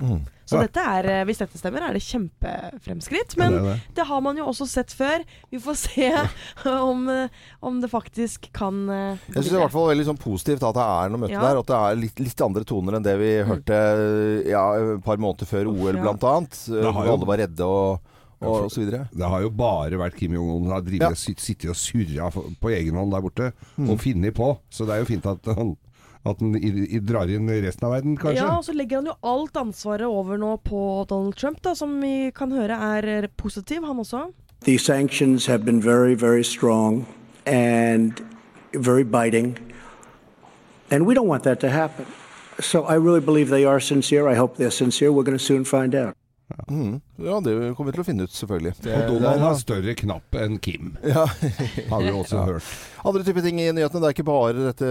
Så 0.48 0.56
Ja. 0.56 0.62
dette 0.62 0.80
er, 0.80 1.04
eh, 1.20 1.24
hvis 1.26 1.38
dette 1.38 1.58
stemmer, 1.58 1.82
er 1.82 1.92
det 1.92 2.00
kjempefremskritt. 2.00 3.36
Men 3.36 3.52
Ja, 3.52 3.58
det 3.58 3.64
det. 3.64 3.80
det 3.96 4.06
har 4.06 4.20
man 4.22 4.34
jo 4.36 4.44
også 4.46 4.66
sett 4.66 4.88
før. 4.88 5.22
Vi 5.50 5.58
får 5.58 5.76
se 5.76 6.28
om, 6.70 7.06
eh, 7.08 7.28
om 7.62 7.80
det 7.82 7.90
faktisk 7.90 8.50
kan 8.54 8.88
eh, 8.88 9.18
Jeg 9.28 9.44
syns 9.44 9.44
det 9.44 9.52
er 9.52 9.58
i 9.58 9.64
hvert 9.66 9.72
fall 9.72 9.88
veldig 9.94 10.06
sånn 10.06 10.18
positivt 10.18 10.62
at 10.62 10.74
det 10.74 10.86
er 10.88 11.08
noe 11.10 11.18
møte 11.20 11.30
Ja. 11.32 11.40
der, 11.42 11.58
at 11.58 11.66
det 11.66 11.76
er 11.76 11.96
litt, 12.00 12.18
litt 12.18 12.40
andre 12.40 12.64
toner 12.64 12.96
enn 12.96 13.02
det 13.02 13.18
vi 13.18 13.44
hørte 13.44 14.46
ja, 14.48 14.72
et 14.96 15.04
par 15.04 15.18
måneder 15.18 15.44
før 15.46 15.66
OL, 15.68 15.94
Ja. 15.96 16.02
blant 16.02 16.24
annet. 16.24 16.56
Hvor 16.68 17.04
alle 17.12 17.26
var 17.26 17.36
redde 17.36 17.60
og, 17.60 18.00
og, 18.40 18.64
og 18.64 18.70
så. 18.70 18.88
Det 18.88 19.28
har 19.28 19.40
jo 19.42 19.50
bare 19.50 19.98
vært 20.00 20.16
Kim 20.16 20.32
Jong-un 20.32 20.64
som 20.64 20.72
har 20.72 20.82
Ja. 20.88 21.10
sittet 21.12 21.68
og 21.68 21.76
surra 21.76 22.30
på 22.32 22.70
egen 22.72 22.94
hånd 22.94 23.12
der 23.12 23.20
borte, 23.20 23.52
Mm. 23.76 23.90
og 23.90 23.98
funnet 24.00 24.32
på. 24.34 24.58
Så 24.70 24.86
det 24.86 24.94
er 24.96 25.04
jo 25.04 25.12
fint 25.12 25.26
at 25.26 25.44
han, 25.54 25.76
at 26.24 26.40
han 26.40 26.56
i, 26.58 26.70
i 26.96 27.00
drar 27.04 27.30
inn 27.30 27.48
resten 27.62 27.86
av 27.86 27.94
verden, 27.96 28.16
kanskje. 28.18 28.40
Ja, 28.40 28.56
og 28.58 28.66
så 28.66 28.74
legger 28.76 29.00
han 29.00 29.10
jo 29.12 29.16
alt 29.26 29.56
ansvaret 29.60 30.06
over 30.08 30.40
nå 30.40 30.56
på 30.64 30.82
Donald 31.10 31.38
Trump, 31.38 31.62
da, 31.62 31.74
som 31.78 31.98
vi 32.02 32.30
kan 32.34 32.52
høre 32.54 32.78
er 32.96 33.08
eh, 33.12 33.30
positiv, 33.36 33.86
han 33.86 34.02
også. 34.02 34.28
The 34.66 34.78
sanctions 34.78 35.46
have 35.46 35.64
been 35.64 35.80
very, 35.80 36.14
very 36.14 36.42
strong 36.42 37.06
and 37.46 38.20
very 38.74 39.04
biting. 39.04 39.56
And 40.90 41.06
we 41.06 41.14
don't 41.14 41.28
want 41.28 41.44
that 41.44 41.60
to 41.60 41.68
happen. 41.68 42.06
So 42.60 42.84
I 42.84 42.94
really 42.94 43.20
believe 43.20 43.50
they 43.50 43.64
are 43.64 43.78
sincere. 43.78 44.28
I 44.28 44.34
hope 44.34 44.56
they're 44.56 44.70
sincere. 44.70 45.12
We're 45.12 45.22
going 45.22 45.38
to 45.38 45.44
soon 45.44 45.64
find 45.64 45.94
out. 45.94 46.17
Mm. 46.68 47.00
Ja, 47.20 47.40
det 47.44 47.52
kommer 47.76 47.90
vi 47.90 47.94
til 47.98 48.02
å 48.02 48.06
finne 48.08 48.24
ut, 48.24 48.32
selvfølgelig. 48.32 48.72
Det, 48.80 48.92
Og 48.96 49.02
Donald 49.18 49.40
har 49.44 49.54
større 49.60 49.92
knapp 49.98 50.34
enn 50.40 50.56
Kim, 50.64 50.94
ja. 51.04 51.26
har 51.92 52.00
vi 52.04 52.10
også 52.14 52.36
hørt. 52.46 52.64
Andre 53.08 53.22
typer 53.26 53.42
ting 53.44 53.56
i 53.60 53.68
nyhetene. 53.72 54.00
Det 54.02 54.08
er 54.08 54.14
ikke 54.16 54.26
bare 54.28 54.64
dette 54.70 54.88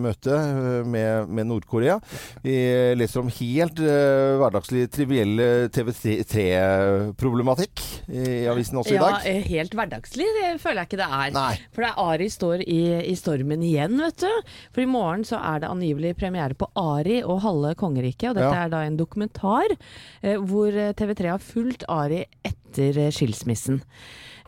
møtet 0.00 0.32
eh, 0.32 0.84
med, 0.88 1.28
med 1.28 1.46
Nord-Korea. 1.50 1.98
Vi 2.42 2.54
leser 2.98 3.20
om 3.22 3.28
helt 3.32 3.78
uh, 3.84 4.38
hverdagslig 4.40 4.86
trivielle 4.94 5.46
TV3-problematikk 5.74 7.74
i 8.08 8.46
avisen 8.50 8.78
også 8.80 8.94
i 8.96 9.00
dag. 9.00 9.14
Ja, 9.26 9.32
helt 9.52 9.74
hverdagslig 9.76 10.26
det 10.38 10.48
føler 10.62 10.80
jeg 10.82 10.88
ikke 10.90 11.00
det 11.02 11.08
er. 11.20 11.28
Nei. 11.36 11.54
For 11.74 11.80
det 11.84 11.90
er 11.92 12.02
Ari 12.08 12.28
står 12.32 12.58
i, 12.64 12.80
i 13.12 13.14
stormen 13.18 13.60
igjen, 13.66 13.94
vet 14.02 14.18
du. 14.24 14.32
For 14.74 14.80
i 14.84 14.88
morgen 14.90 15.22
så 15.28 15.36
er 15.42 15.56
det 15.64 15.70
angivelig 15.72 16.12
premiere 16.20 16.54
på 16.58 16.66
Ari 16.78 17.18
og 17.24 17.42
halve 17.44 17.74
kongeriket. 17.80 18.30
Og 18.32 18.36
dette 18.40 18.46
Ja. 18.48 18.64
er 18.64 18.70
da 18.72 18.80
en 18.88 18.96
dokumentar 18.98 19.68
uh, 19.76 20.36
hvor 20.48 20.72
eh, 20.72 20.77
TV3 20.98 21.32
har 21.32 21.42
fulgt 21.42 21.84
Ari 21.90 22.24
etter 22.46 22.98
eh, 23.02 23.12
skilsmissen. 23.14 23.82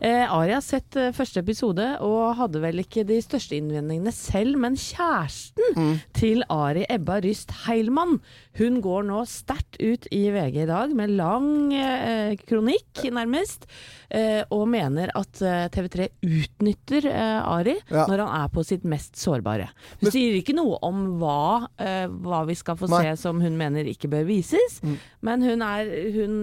Eh, 0.01 0.25
Ari 0.33 0.55
har 0.55 0.63
sett 0.65 0.95
eh, 0.97 1.11
første 1.13 1.43
episode 1.43 1.83
og 2.01 2.31
hadde 2.39 2.57
vel 2.63 2.81
ikke 2.81 3.03
de 3.05 3.19
største 3.21 3.53
innvendingene 3.59 4.09
selv, 4.15 4.57
men 4.57 4.73
kjæresten 4.73 5.99
til 6.17 6.41
Ari, 6.49 6.87
Ebba 6.89 7.19
Ryst 7.21 7.53
Heilmann, 7.67 8.15
hun 8.57 8.79
går 8.81 9.05
nå 9.07 9.19
sterkt 9.29 9.77
ut 9.77 10.07
i 10.11 10.23
VG 10.33 10.57
i 10.63 10.69
dag 10.71 10.95
med 10.97 11.13
lang 11.19 11.45
eh, 11.77 12.33
kronikk, 12.49 13.03
nærmest, 13.13 13.67
eh, 14.09 14.41
og 14.49 14.65
mener 14.73 15.13
at 15.15 15.43
eh, 15.45 15.67
TV3 15.75 16.09
utnytter 16.25 17.05
eh, 17.11 17.37
Ari 17.53 17.77
Ja. 17.91 18.07
når 18.09 18.25
han 18.25 18.33
er 18.41 18.49
på 18.57 18.65
sitt 18.65 18.83
mest 18.87 19.21
sårbare. 19.21 19.69
Hun 20.01 20.07
Men- 20.09 20.15
sier 20.17 20.33
ikke 20.41 20.57
noe 20.57 20.79
om 20.81 21.05
hva, 21.21 21.67
hva 21.77 22.41
vi 22.49 22.55
skal 22.57 22.75
få 22.79 22.89
Nei. 22.89 23.03
se 23.11 23.21
som 23.21 23.39
hun 23.43 23.53
mener 23.59 23.85
ikke 23.91 24.09
bør 24.09 24.25
vises, 24.27 24.79
men 25.21 25.45
hun, 25.45 25.61
er, 25.61 25.93
hun 26.17 26.41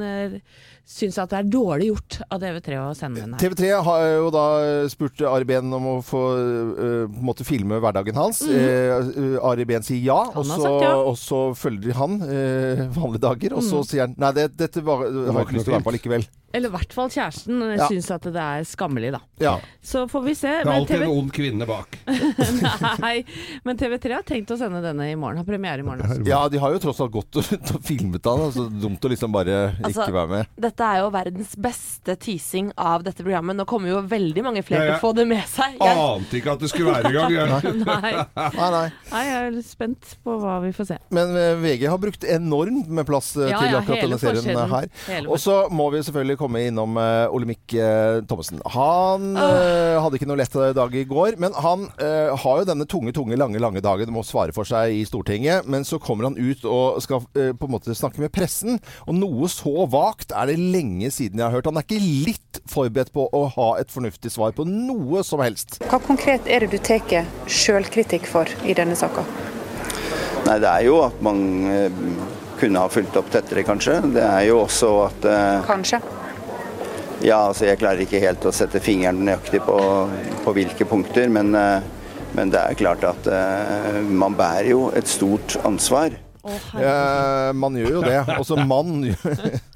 syns 0.88 1.18
at 1.20 1.32
det 1.34 1.38
er 1.42 1.50
dårlig 1.52 1.90
gjort 1.90 2.20
av 2.30 2.40
TV3 2.46 2.78
å 2.86 2.94
sende 2.96 3.24
henne 3.24 3.36
her. 3.40 3.48
TV3 3.49 3.71
har 3.85 4.02
jo 4.19 4.31
da 4.35 4.45
spurt 4.93 5.21
Ari 5.28 5.47
Behn 5.49 5.73
om 5.75 5.87
å 5.90 5.95
få 6.05 6.23
uh, 6.37 7.05
på 7.11 7.25
måte 7.28 7.47
filme 7.47 7.78
hverdagen 7.83 8.19
hans. 8.19 8.43
Eh, 8.45 9.38
Ari 9.45 9.67
Behn 9.69 9.87
sier 9.87 10.00
ja, 10.05 10.19
Mhm. 10.28 10.37
Og 10.38 10.45
så, 10.47 10.73
ja. 10.83 10.93
og 10.97 11.17
så 11.19 11.40
følger 11.57 11.95
han 11.99 12.19
uh, 12.23 12.85
vanlige 12.95 13.23
dager. 13.25 13.57
Og 13.59 13.64
så 13.64 13.83
sier 13.87 14.07
han 14.07 14.14
nei, 14.21 14.33
det, 14.37 14.50
dette 14.59 14.83
var, 14.85 15.07
har 15.07 15.40
jeg 15.40 15.49
ikke 15.49 15.59
lyst 15.59 15.69
til 15.69 15.73
å 15.73 15.76
være 15.76 15.83
med 15.83 15.88
på 15.88 15.97
likevel. 15.99 16.28
Eller 16.52 16.71
i 16.71 16.73
hvert 16.73 16.95
fall 16.97 17.11
kjæresten 17.12 17.61
Ja. 17.76 17.87
syns 17.90 18.07
at 18.14 18.25
det 18.25 18.40
er 18.40 18.62
skammelig, 18.64 19.11
da. 19.12 19.21
Ja. 19.43 19.57
Så 19.85 20.07
får 20.09 20.23
vi 20.25 20.35
se. 20.35 20.49
Det 20.49 20.64
er 20.64 20.78
alltid 20.78 20.97
TV... 20.97 21.02
en 21.05 21.11
ond 21.19 21.33
kvinne 21.37 21.67
bak. 21.69 21.99
Nei, 23.05 23.19
men 23.69 23.76
TV3 23.78 24.14
har 24.17 24.25
tenkt 24.26 24.50
å 24.55 24.57
sende 24.61 24.81
denne 24.85 25.11
i 25.12 25.17
morgen. 25.19 25.40
Har 25.43 25.45
premiere 25.49 25.83
i 25.83 25.87
morgen. 25.87 26.07
også. 26.07 26.25
ja, 26.28 26.40
de 26.49 26.61
har 26.62 26.73
jo 26.73 26.81
tross 26.87 27.02
alt 27.05 27.12
gått 27.12 27.37
og, 27.43 27.50
og 27.75 27.83
filmet 27.85 28.25
den, 28.25 28.45
så 28.57 28.64
dumt 28.73 29.05
å 29.05 29.11
liksom 29.12 29.35
bare 29.35 29.59
Altså, 29.78 30.07
ikke 30.07 30.17
være 30.17 30.33
med. 30.33 30.55
Dette 30.69 30.88
er 30.88 31.02
jo 31.02 31.11
verdens 31.14 31.52
beste 31.69 32.17
teasing 32.25 32.73
av 32.81 33.05
dette 33.07 33.21
programmet. 33.26 33.59
Nå 33.61 33.69
kommer 33.69 33.93
jo 33.93 34.00
veldig 34.09 34.45
mange 34.49 34.64
flere 34.64 34.87
Ja, 34.87 34.88
til 34.88 34.95
ja. 34.95 34.99
å 34.99 35.05
få 35.05 35.12
det 35.21 35.26
med 35.28 35.45
seg. 35.52 35.76
Jeg, 35.78 36.00
Ante 36.09 36.40
ikke 36.40 36.55
at 36.57 36.64
det 36.64 36.73
skulle 36.73 36.97
være 36.97 37.12
i 37.12 37.19
gang. 37.19 37.37
jeg. 37.37 37.75
Nei. 37.88 38.14
Nei, 38.38 38.71
nei. 38.73 38.85
Nei, 39.12 39.23
jeg 39.28 39.52
er 39.52 39.61
spent 39.69 40.17
på 40.25 40.38
hva 40.40 40.57
vi 40.64 40.73
får 40.76 40.90
se. 40.95 40.99
Men 41.14 41.37
eh, 41.37 41.52
VG 41.61 41.87
har 41.93 42.00
brukt 42.00 42.25
enormt 42.25 42.88
med 42.88 43.07
plass 43.09 43.35
eh, 43.37 43.52
Ja, 43.52 43.61
til 43.62 43.78
akkurat 43.83 44.05
denne 44.07 44.19
serien 44.23 44.73
her. 44.73 44.88
Og 45.28 45.37
så 45.43 45.61
må 45.75 45.90
vi 45.93 46.00
selvfølgelig 46.07 46.38
komme 46.38 46.62
innom 46.68 46.97
uh, 46.97 47.26
Olemic 47.35 47.75
uh, 47.75 48.21
Thommessen. 48.28 48.61
Han 48.75 49.35
uh, 49.37 49.99
hadde 50.02 50.18
ikke 50.18 50.28
noe 50.30 50.38
lett 50.40 50.54
dag 50.76 50.95
i 50.97 51.04
går, 51.09 51.37
men 51.40 51.54
han 51.59 51.87
har 51.99 52.61
jo 52.61 52.66
denne 52.66 52.87
tunge, 52.88 53.12
tunge, 53.14 53.37
lange 53.38 53.61
lange 53.61 53.80
dagen, 53.85 54.11
må 54.14 54.23
svare 54.26 54.54
for 54.57 54.68
seg 54.68 54.95
i 54.97 55.04
Stortinget. 55.07 55.66
Men 55.71 55.85
så 55.87 55.99
kommer 56.02 56.28
han 56.28 56.38
ut 56.38 56.64
og 56.68 56.99
skal 57.04 57.25
på 57.28 57.68
en 57.68 57.73
måte 57.73 57.95
snakke 57.97 58.23
med 58.23 58.33
pressen. 58.35 58.78
Og 59.07 59.16
noe 59.18 59.50
så 59.52 59.87
vagt 59.90 60.33
er 60.37 60.50
det 60.50 60.59
lenge 60.59 61.11
siden 61.14 61.40
jeg 61.40 61.47
har 61.47 61.57
hørt. 61.57 61.68
Han 61.71 61.80
er 61.80 61.87
ikke 61.87 62.00
litt 62.28 62.61
forberedt 62.71 63.12
på 63.14 63.28
å 63.35 63.45
ha 63.54 63.68
et 63.80 63.92
fornuftig 63.92 64.33
svar 64.35 64.54
på 64.57 64.66
noe 64.68 65.23
som 65.26 65.42
helst. 65.45 65.80
Hva 65.90 66.00
konkret 66.04 66.49
er 66.49 66.64
det 66.64 66.73
du 66.75 66.80
tar 66.83 67.28
sjølkritikk 67.49 68.28
for 68.28 68.50
i 68.64 68.76
denne 68.78 68.97
saka? 68.99 69.25
Nei, 70.47 70.59
det 70.62 70.71
er 70.71 70.87
jo 70.88 71.02
at 71.07 71.18
man 71.25 71.42
kunne 72.59 72.83
ha 72.83 72.90
fulgt 72.92 73.18
opp 73.21 73.28
tettere, 73.33 73.66
kanskje. 73.66 74.00
Det 74.14 74.25
er 74.25 74.49
jo 74.50 74.62
også 74.64 74.95
at 75.09 75.28
Kanskje. 75.68 76.02
Ja, 77.18 77.40
altså 77.48 77.66
jeg 77.66 77.80
klarer 77.80 78.04
ikke 78.04 78.20
helt 78.22 78.44
å 78.46 78.52
sette 78.54 78.78
fingeren 78.82 79.25
nøyaktig 79.26 79.58
på, 79.66 79.78
på 80.44 80.54
hvilke 80.54 80.87
punkter, 80.87 81.26
men, 81.32 81.50
eh, 81.58 81.82
men 82.38 82.52
det 82.54 82.60
er 82.62 82.78
klart 82.78 83.02
at 83.08 83.26
eh, 83.26 83.98
man 84.06 84.37
bærer 84.38 84.70
jo 84.70 84.84
et 84.94 85.10
stort 85.10 85.56
ansvar. 85.66 86.14
Eh, 86.49 87.52
man 87.59 87.76
gjør 87.78 87.99
jo 87.99 88.02
det. 88.05 88.19
Også 88.38 88.57
man 88.71 89.05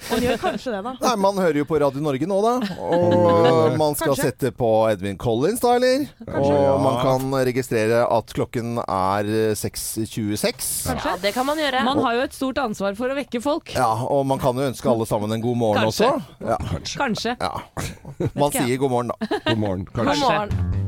Han 0.09 0.25
gjør 0.25 0.39
kanskje 0.43 0.73
det, 0.75 0.81
da. 0.87 0.93
Nei, 1.03 1.15
Man 1.23 1.41
hører 1.41 1.61
jo 1.63 1.67
på 1.69 1.79
Radio 1.83 2.03
Norge 2.05 2.29
nå, 2.29 2.39
da. 2.45 2.55
Og 2.83 3.77
man 3.81 3.97
skal 3.99 4.13
Kanskje. 4.15 4.31
sette 4.31 4.53
på 4.57 4.71
Edwin 4.91 5.19
Collins, 5.21 5.63
da, 5.63 5.75
eller? 5.79 6.07
Og 6.29 6.49
ja. 6.51 6.77
man 6.83 6.99
kan 7.03 7.37
registrere 7.49 8.03
at 8.07 8.35
klokken 8.37 8.81
er 8.85 9.31
eh, 9.53 9.55
6.26. 9.59 10.95
ja, 10.97 11.17
det 11.23 11.35
kan 11.37 11.47
man 11.49 11.61
gjøre. 11.61 11.85
Man 11.87 12.03
har 12.07 12.19
jo 12.19 12.25
et 12.29 12.37
stort 12.37 12.61
ansvar 12.63 12.97
for 12.99 13.13
å 13.13 13.19
vekke 13.19 13.43
folk. 13.45 13.75
Ja, 13.77 13.91
og 14.09 14.25
man 14.29 14.41
kan 14.43 14.57
jo 14.59 14.67
ønske 14.71 14.91
alle 14.93 15.09
sammen 15.09 15.33
en 15.37 15.45
god 15.45 15.61
morgen 15.61 15.87
Kanskje. 15.89 16.11
også. 16.13 16.49
Ja. 16.49 16.59
Kanskje. 17.05 17.37
ja. 17.41 18.31
Man 18.39 18.53
sier 18.55 18.77
god 18.81 18.91
morgen, 18.97 19.13
da. 19.15 19.41
God 19.49 19.63
morgen, 19.63 19.87
kanskje. 19.93 20.19
God 20.19 20.27
morgen. 20.29 20.83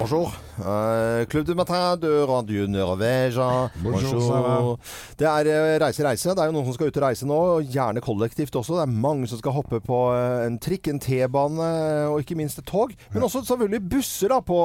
Bonjour. 0.00 0.49
Eh, 0.60 1.24
Club 1.26 1.46
du 1.46 1.54
matin 1.54 1.96
de 2.00 2.10
Radio 2.28 2.66
Norvège. 2.68 3.44
Bonjour. 3.80 4.76
Det 5.16 5.24
er 5.28 5.48
eh, 5.48 5.76
reise, 5.80 6.04
reise. 6.04 6.34
Det 6.36 6.42
er 6.42 6.50
jo 6.50 6.54
noen 6.56 6.66
som 6.68 6.76
skal 6.76 6.90
ut 6.90 6.98
og 7.00 7.04
reise 7.06 7.28
nå, 7.28 7.38
og 7.56 7.70
gjerne 7.72 8.02
kollektivt 8.04 8.58
også. 8.60 8.76
Det 8.76 8.84
er 8.84 8.98
mange 9.06 9.28
som 9.30 9.40
skal 9.40 9.54
hoppe 9.56 9.80
på 9.84 10.00
eh, 10.12 10.44
en 10.44 10.58
trikk, 10.60 10.90
en 10.92 11.00
T-bane 11.00 11.68
og 12.10 12.20
ikke 12.20 12.36
minst 12.36 12.60
et 12.60 12.68
tog. 12.68 12.92
Men 13.14 13.24
også 13.24 13.42
selvfølgelig 13.48 13.82
busser 13.94 14.34
da 14.34 14.40
på, 14.44 14.58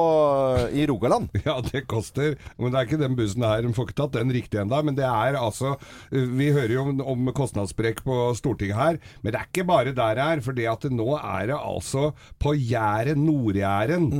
i 0.76 0.86
Rogaland. 0.90 1.30
Ja, 1.46 1.60
det 1.62 1.84
koster. 1.86 2.34
Men 2.58 2.72
det 2.74 2.80
er 2.80 2.88
ikke 2.88 2.98
den 2.98 3.14
bussen 3.16 3.44
her. 3.46 3.62
De 3.62 3.70
får 3.76 3.88
ikke 3.88 3.98
tatt 4.00 4.16
den 4.18 4.34
riktig 4.34 4.58
ennå. 4.58 4.80
Men 4.82 4.96
det 4.98 5.04
er 5.06 5.38
altså 5.38 5.76
Vi 6.10 6.48
hører 6.50 6.72
jo 6.74 6.82
om, 6.88 7.00
om 7.14 7.30
kostnadssprekk 7.36 8.02
på 8.06 8.16
Stortinget 8.36 8.76
her, 8.76 8.98
men 9.22 9.32
det 9.32 9.38
er 9.38 9.46
ikke 9.46 9.66
bare 9.68 9.94
der 9.94 10.18
det 10.18 10.26
er. 10.26 10.42
For 10.44 10.56
det 10.56 10.66
at 10.68 10.84
det 10.88 10.92
nå 10.96 11.06
er 11.16 11.52
det 11.52 11.56
altså 11.56 12.10
på 12.42 12.56
Jæren, 12.58 13.22
Nord-Jæren, 13.28 14.10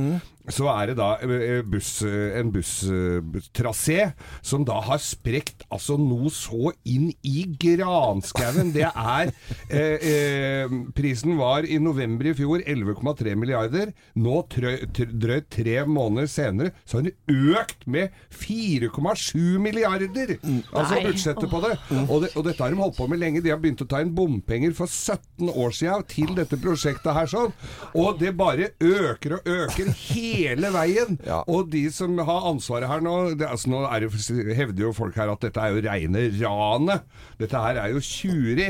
så 0.47 0.67
er 0.71 0.91
det 0.91 0.97
da 0.99 1.09
eh, 1.23 1.61
buss, 1.67 2.01
eh, 2.07 2.37
en 2.39 2.51
busstrasé 2.53 4.11
som 4.45 4.63
da 4.67 4.79
har 4.85 5.01
sprekt 5.03 5.65
altså 5.73 5.97
noe 5.99 6.31
så 6.31 6.71
inn 6.87 7.09
i 7.27 7.43
granskauen. 7.59 8.71
Det 8.75 8.87
er 8.87 9.31
eh, 9.67 10.07
eh, 10.07 10.77
Prisen 10.95 11.35
var 11.39 11.67
i 11.67 11.79
november 11.83 12.29
i 12.31 12.35
fjor 12.37 12.63
11,3 12.63 13.35
milliarder. 13.39 13.91
Nå 14.15 14.43
drøyt 14.53 15.49
tre 15.51 15.77
måneder 15.87 16.31
senere 16.31 16.73
så 16.87 16.99
har 16.99 17.09
den 17.09 17.51
økt 17.57 17.83
med 17.87 18.15
4,7 18.31 19.59
milliarder! 19.63 20.37
Altså 20.71 21.01
budsjettet 21.03 21.51
på 21.51 21.61
det. 21.65 21.73
Og, 22.07 22.23
det. 22.23 22.31
og 22.35 22.47
dette 22.47 22.63
har 22.63 22.71
de 22.71 22.79
holdt 22.79 22.97
på 22.99 23.09
med 23.11 23.19
lenge. 23.21 23.43
De 23.43 23.51
har 23.51 23.59
begynt 23.61 23.83
å 23.83 23.89
ta 23.89 24.01
inn 24.03 24.15
bompenger 24.15 24.75
for 24.77 24.87
17 24.87 25.51
år 25.51 25.75
siden 25.75 26.07
til 26.07 26.33
dette 26.37 26.59
prosjektet 26.61 27.15
her 27.17 27.29
sånn. 27.31 27.53
Og 27.97 28.15
det 28.21 28.33
bare 28.37 28.71
øker 28.79 29.37
og 29.39 29.51
øker 29.57 29.91
hele 30.07 30.36
veien. 30.75 31.17
Ja. 31.25 31.41
Og 31.47 31.69
de 31.71 31.83
som 31.93 32.17
har 32.17 32.47
ansvaret 32.51 32.89
her 32.89 33.03
nå 33.03 33.15
det, 33.37 33.47
altså 33.47 33.69
Nå 33.71 33.81
er 33.89 34.05
det, 34.05 34.55
hevder 34.57 34.85
jo 34.87 34.93
folk 34.95 35.15
her 35.19 35.31
at 35.33 35.41
dette 35.43 35.59
er 35.59 35.73
jo 35.75 35.81
reine 35.87 36.23
ranet. 36.39 37.03
Dette 37.39 37.61
her 37.63 37.79
er 37.81 37.93
jo 37.95 38.01
tjuveri. 38.03 38.69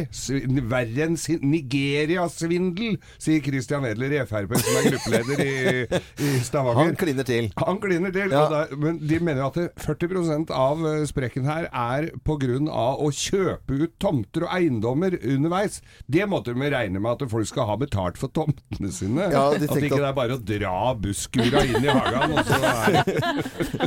Verre 0.68 1.06
enn 1.08 1.18
Nigeria-svindel, 1.98 2.98
sier 3.22 3.44
Christian 3.46 3.86
Edler 3.88 4.16
i 4.18 4.22
Frp, 4.28 4.56
som 4.60 4.80
er 4.80 4.90
gruppeleder 4.92 5.44
i, 5.44 6.00
i 6.26 6.32
Stavanger. 6.46 6.82
Han 6.92 7.00
kliner 7.00 7.28
til. 7.28 7.50
Han 7.62 7.82
kliner 7.84 8.14
til. 8.16 8.34
Ja. 8.34 8.46
er- 8.64 8.76
men 8.78 9.00
de 9.08 9.20
mener 9.20 9.46
at 9.48 9.54
det- 9.60 9.72
40 9.78 10.52
av 10.52 10.84
eh, 10.86 11.06
sprekken 11.10 11.46
her 11.46 11.68
er 11.72 12.10
pga. 12.26 12.38
å 12.38 13.08
kjøpe 13.12 13.78
ut 13.84 13.94
tomter 14.00 14.44
og 14.46 14.50
eiendommer 14.56 15.18
underveis. 15.24 15.82
Det 16.10 16.28
måtte 16.30 16.54
de 16.54 16.70
regne 16.72 17.00
med 17.00 17.12
at 17.22 17.30
folk 17.30 17.48
skal 17.48 17.66
ha 17.66 17.76
betalt 17.76 18.18
for 18.18 18.30
tomtene 18.30 18.92
sine. 18.92 19.30
Ja, 19.32 19.52
at 19.52 19.60
det 19.60 19.70
ikke 19.70 19.98
det 19.98 20.10
er 20.10 20.14
bare 20.18 20.38
å 20.38 20.42
dra 20.44 20.94
busskura 21.58 21.78
inn 21.78 21.84
i 21.84 21.90
hagen. 21.90 22.32
Og 22.32 22.46
så 22.46 22.54
er 22.64 23.78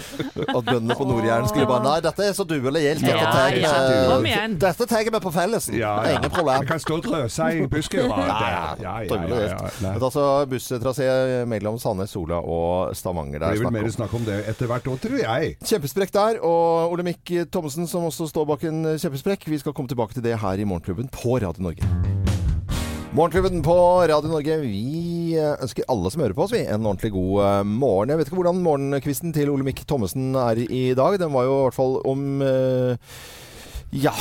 At 0.56 0.64
bøndene 0.66 0.94
på 0.96 1.04
Nord-Jæren 1.06 1.48
skulle 1.50 1.66
bare 1.68 1.82
Nei, 1.84 1.96
dette 2.04 2.24
er 2.26 2.32
så 2.36 2.44
duelig 2.48 2.82
gjeldt. 2.84 3.02
Dette 3.04 3.16
Ja, 3.16 3.30
tar 3.32 3.56
ja. 3.56 3.72
Kom 4.10 4.24
vi 4.24 4.30
igjen. 4.32 4.54
Dette 4.62 4.86
tar 4.90 5.04
vi 5.06 5.20
på 5.26 5.32
fellesen. 5.34 5.74
ja, 5.78 5.92
Det 6.00 6.08
er 6.08 6.12
ja. 6.14 6.18
ingen 6.18 6.30
problem. 6.34 6.60
Jeg 6.64 6.68
kan 6.70 6.82
stå 6.84 6.96
og 6.98 7.04
drøse 7.06 7.48
i 7.56 7.66
busken. 7.70 8.06
Ja, 8.10 8.20
Ja, 8.20 8.38
ja, 8.40 8.74
ja, 8.80 8.94
dårlig 9.10 9.30
ja, 9.30 9.40
ja, 9.40 9.48
gjeldt. 9.48 9.80
Nei. 9.84 9.92
Men 9.94 10.06
altså 10.10 10.26
busstrasé 10.50 11.08
mellom 11.50 11.78
Sandnes, 11.82 12.10
Sola 12.14 12.40
og 12.40 12.94
Stavanger. 12.96 13.38
Det 13.38 13.40
Det 13.40 13.48
er 13.48 13.58
blir 13.60 13.70
vel 13.70 13.76
mer 13.78 13.88
om. 13.90 13.96
snakk 13.98 14.14
om 14.20 14.24
det 14.28 14.38
etter 14.54 14.66
hvert 14.70 14.88
òg, 14.90 14.98
tror 15.04 15.18
jeg. 15.22 15.56
Kjempesprekk 15.64 16.12
der. 16.16 16.40
Og 16.46 16.92
Olemic 16.96 17.34
Thommessen, 17.52 17.86
som 17.90 18.04
også 18.08 18.28
står 18.30 18.46
bak 18.46 18.64
en 18.70 18.82
kjempesprekk. 18.98 19.46
Vi 19.50 19.58
skal 19.62 19.72
komme 19.76 19.88
tilbake 19.88 20.14
til 20.16 20.22
det 20.26 20.38
her 20.40 20.58
i 20.58 20.64
Morgenklubben 20.64 21.08
på 21.12 21.38
Radio 21.42 21.62
Norge. 21.62 21.84
Morgenklubben 23.12 23.62
på 23.66 23.74
Radio 24.06 24.30
Norge. 24.30 24.60
Vi 24.62 25.09
eh, 25.38 25.58
ønsker 25.62 25.86
alle 25.92 26.10
som 26.12 26.22
hører 26.24 26.36
på 26.36 26.46
oss, 26.46 26.54
vi, 26.54 26.62
en 26.64 26.86
ordentlig 26.86 27.12
god 27.14 27.42
eh, 27.44 27.60
morgen. 27.68 28.12
Jeg 28.12 28.20
vet 28.20 28.30
ikke 28.30 28.40
hvordan 28.40 28.64
morgenkvisten 28.64 29.34
til 29.36 29.52
Olemic 29.52 29.84
Thommessen 29.86 30.34
er 30.38 30.62
i 30.66 30.90
dag. 30.98 31.18
Den 31.20 31.34
var 31.34 31.46
jo 31.46 31.58
i 31.58 31.62
hvert 31.66 31.78
fall 31.78 31.98
om 32.10 32.26
eh, 32.46 33.14
Ja, 33.90 34.12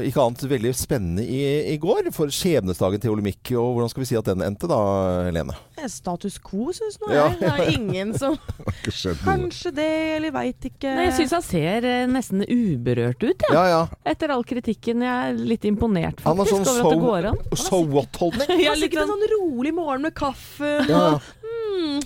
ikke 0.00 0.22
annet 0.24 0.40
veldig 0.48 0.70
spennende 0.72 1.20
i, 1.20 1.40
i 1.74 1.76
går 1.80 2.06
for 2.16 2.32
skjebnesdagen 2.32 3.02
til 3.02 3.12
Olympic. 3.12 3.50
Og 3.52 3.74
hvordan 3.76 3.90
skal 3.92 4.00
vi 4.00 4.06
si 4.08 4.16
at 4.16 4.24
den 4.30 4.40
endte 4.46 4.70
da, 4.70 4.78
Helene? 5.26 5.52
Status 5.92 6.38
quo, 6.40 6.70
syns 6.72 6.96
nå 7.02 7.10
Ja. 7.12 7.26
jeg. 7.28 7.36
Det 7.42 7.50
er 7.52 7.74
ingen 7.76 8.14
som. 8.16 8.38
Kanskje 9.28 9.72
det, 9.76 9.88
eller 10.16 10.32
veit 10.32 10.64
ikke. 10.70 10.94
Nei, 10.96 11.04
jeg 11.10 11.16
syns 11.20 11.34
han 11.36 11.44
ser 11.44 11.86
eh, 11.90 12.06
nesten 12.08 12.40
uberørt 12.48 13.20
ut, 13.20 13.44
jeg. 13.44 13.52
Ja, 13.52 13.66
ja. 13.68 13.82
Etter 14.08 14.32
all 14.32 14.46
kritikken. 14.48 15.04
Jeg 15.04 15.34
er 15.34 15.44
litt 15.52 15.68
imponert, 15.68 16.24
Han 16.24 16.40
har 16.40 16.48
faktisk, 16.48 16.64
sånn 16.72 16.80
over 16.80 16.88
at 16.88 16.96
det 16.96 17.04
går 17.04 17.28
an. 17.34 17.42
so, 17.52 17.62
so 17.68 17.82
what-holdning. 17.92 18.64
Ja, 18.64 18.72
litt 18.80 18.96
en 18.96 19.12
sånn 19.12 19.26
rolig 19.36 19.74
morgen 19.76 20.08
med 20.08 20.16
kaffe. 20.18 20.72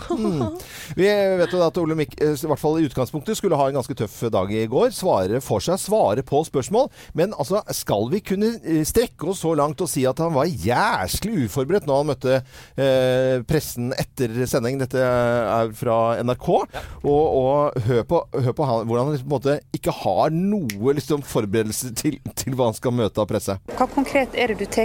Ja. 0.08 0.16
Mm. 0.16 0.58
Vi 0.96 1.06
vet 1.38 1.52
jo 1.52 1.60
at 1.64 1.78
Ole 1.80 1.96
Mikk 1.96 2.14
i 2.20 2.30
hvert 2.34 2.60
fall 2.60 2.78
i 2.80 2.86
utgangspunktet 2.88 3.38
skulle 3.38 3.58
ha 3.58 3.68
en 3.68 3.78
ganske 3.78 3.96
tøff 3.96 4.18
dag 4.32 4.52
i 4.54 4.64
går. 4.70 4.90
Svare 4.94 5.40
for 5.44 5.64
seg, 5.64 5.80
svare 5.80 6.24
på 6.26 6.42
spørsmål. 6.46 6.90
Men 7.18 7.34
altså, 7.38 7.62
skal 7.74 8.08
vi 8.12 8.22
kunne 8.24 8.54
eh, 8.60 8.82
strekke 8.88 9.30
oss 9.32 9.42
så 9.44 9.54
langt 9.58 9.80
og 9.82 9.90
si 9.90 10.04
at 10.08 10.20
han 10.22 10.34
var 10.34 10.50
jæsklig 10.50 11.46
uforberedt 11.46 11.88
når 11.88 12.02
han 12.02 12.10
møtte 12.12 12.38
eh, 12.38 13.40
pressen 13.48 13.92
etter 13.98 14.34
sending? 14.50 14.80
Dette 14.82 15.02
er 15.02 15.72
fra 15.76 15.98
NRK. 16.22 16.48
Og, 16.52 17.08
og 17.08 17.82
hør 17.88 18.06
på, 18.08 18.22
hør 18.46 18.56
på 18.58 18.68
han, 18.68 18.86
hvordan 18.88 19.12
han 19.12 19.20
på 19.20 19.26
en 19.26 19.36
måte 19.36 19.58
ikke 19.76 19.96
har 20.02 20.32
noe 20.34 20.96
liksom, 20.98 21.24
forberedelse 21.26 21.94
til, 21.98 22.18
til 22.38 22.56
hva 22.58 22.70
han 22.70 22.78
skal 22.78 22.96
møte 22.96 23.22
av 23.22 23.30
presse. 23.30 23.58
Hva 23.78 23.88
konkret 23.90 24.36
er 24.36 24.52
det 24.52 24.62
du 24.62 24.68
tar 24.68 24.82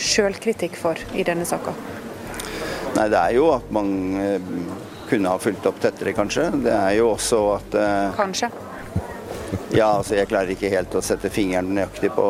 sjølkritikk 0.00 0.78
for 0.80 0.98
i 1.14 1.24
denne 1.26 1.46
saka? 1.48 1.74
Nei, 2.94 3.08
det 3.10 3.18
er 3.18 3.34
jo 3.34 3.48
at 3.56 3.70
man 3.74 3.88
eh, 4.20 4.52
kunne 5.08 5.32
ha 5.32 5.40
fulgt 5.42 5.66
opp 5.66 5.80
tettere, 5.82 6.14
kanskje. 6.16 6.46
Det 6.62 6.74
er 6.74 6.92
jo 7.00 7.10
også 7.14 7.40
at 7.56 7.76
eh, 7.80 8.14
Kanskje. 8.18 8.50
Ja, 9.74 9.88
altså 9.96 10.14
jeg 10.14 10.30
klarer 10.30 10.52
ikke 10.54 10.70
helt 10.70 10.94
å 10.94 11.02
sette 11.02 11.30
fingeren 11.34 11.72
nøyaktig 11.74 12.12
på, 12.14 12.26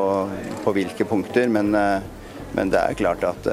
på 0.65 0.75
hvilke 0.77 1.05
punkter, 1.09 1.51
men, 1.53 1.75
eh, 1.77 2.33
men 2.57 2.73
det 2.73 2.81
er 2.81 2.97
klart 2.97 3.25
at 3.27 3.49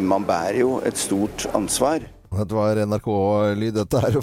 man 0.00 0.24
bærer 0.26 0.62
jo 0.62 0.78
et 0.88 0.98
stort 0.98 1.44
ansvar. 1.54 2.06
Dette 2.38 2.56
var 2.56 2.80
NRK-lyd, 2.84 3.78
dette 3.78 4.02
her. 4.04 4.18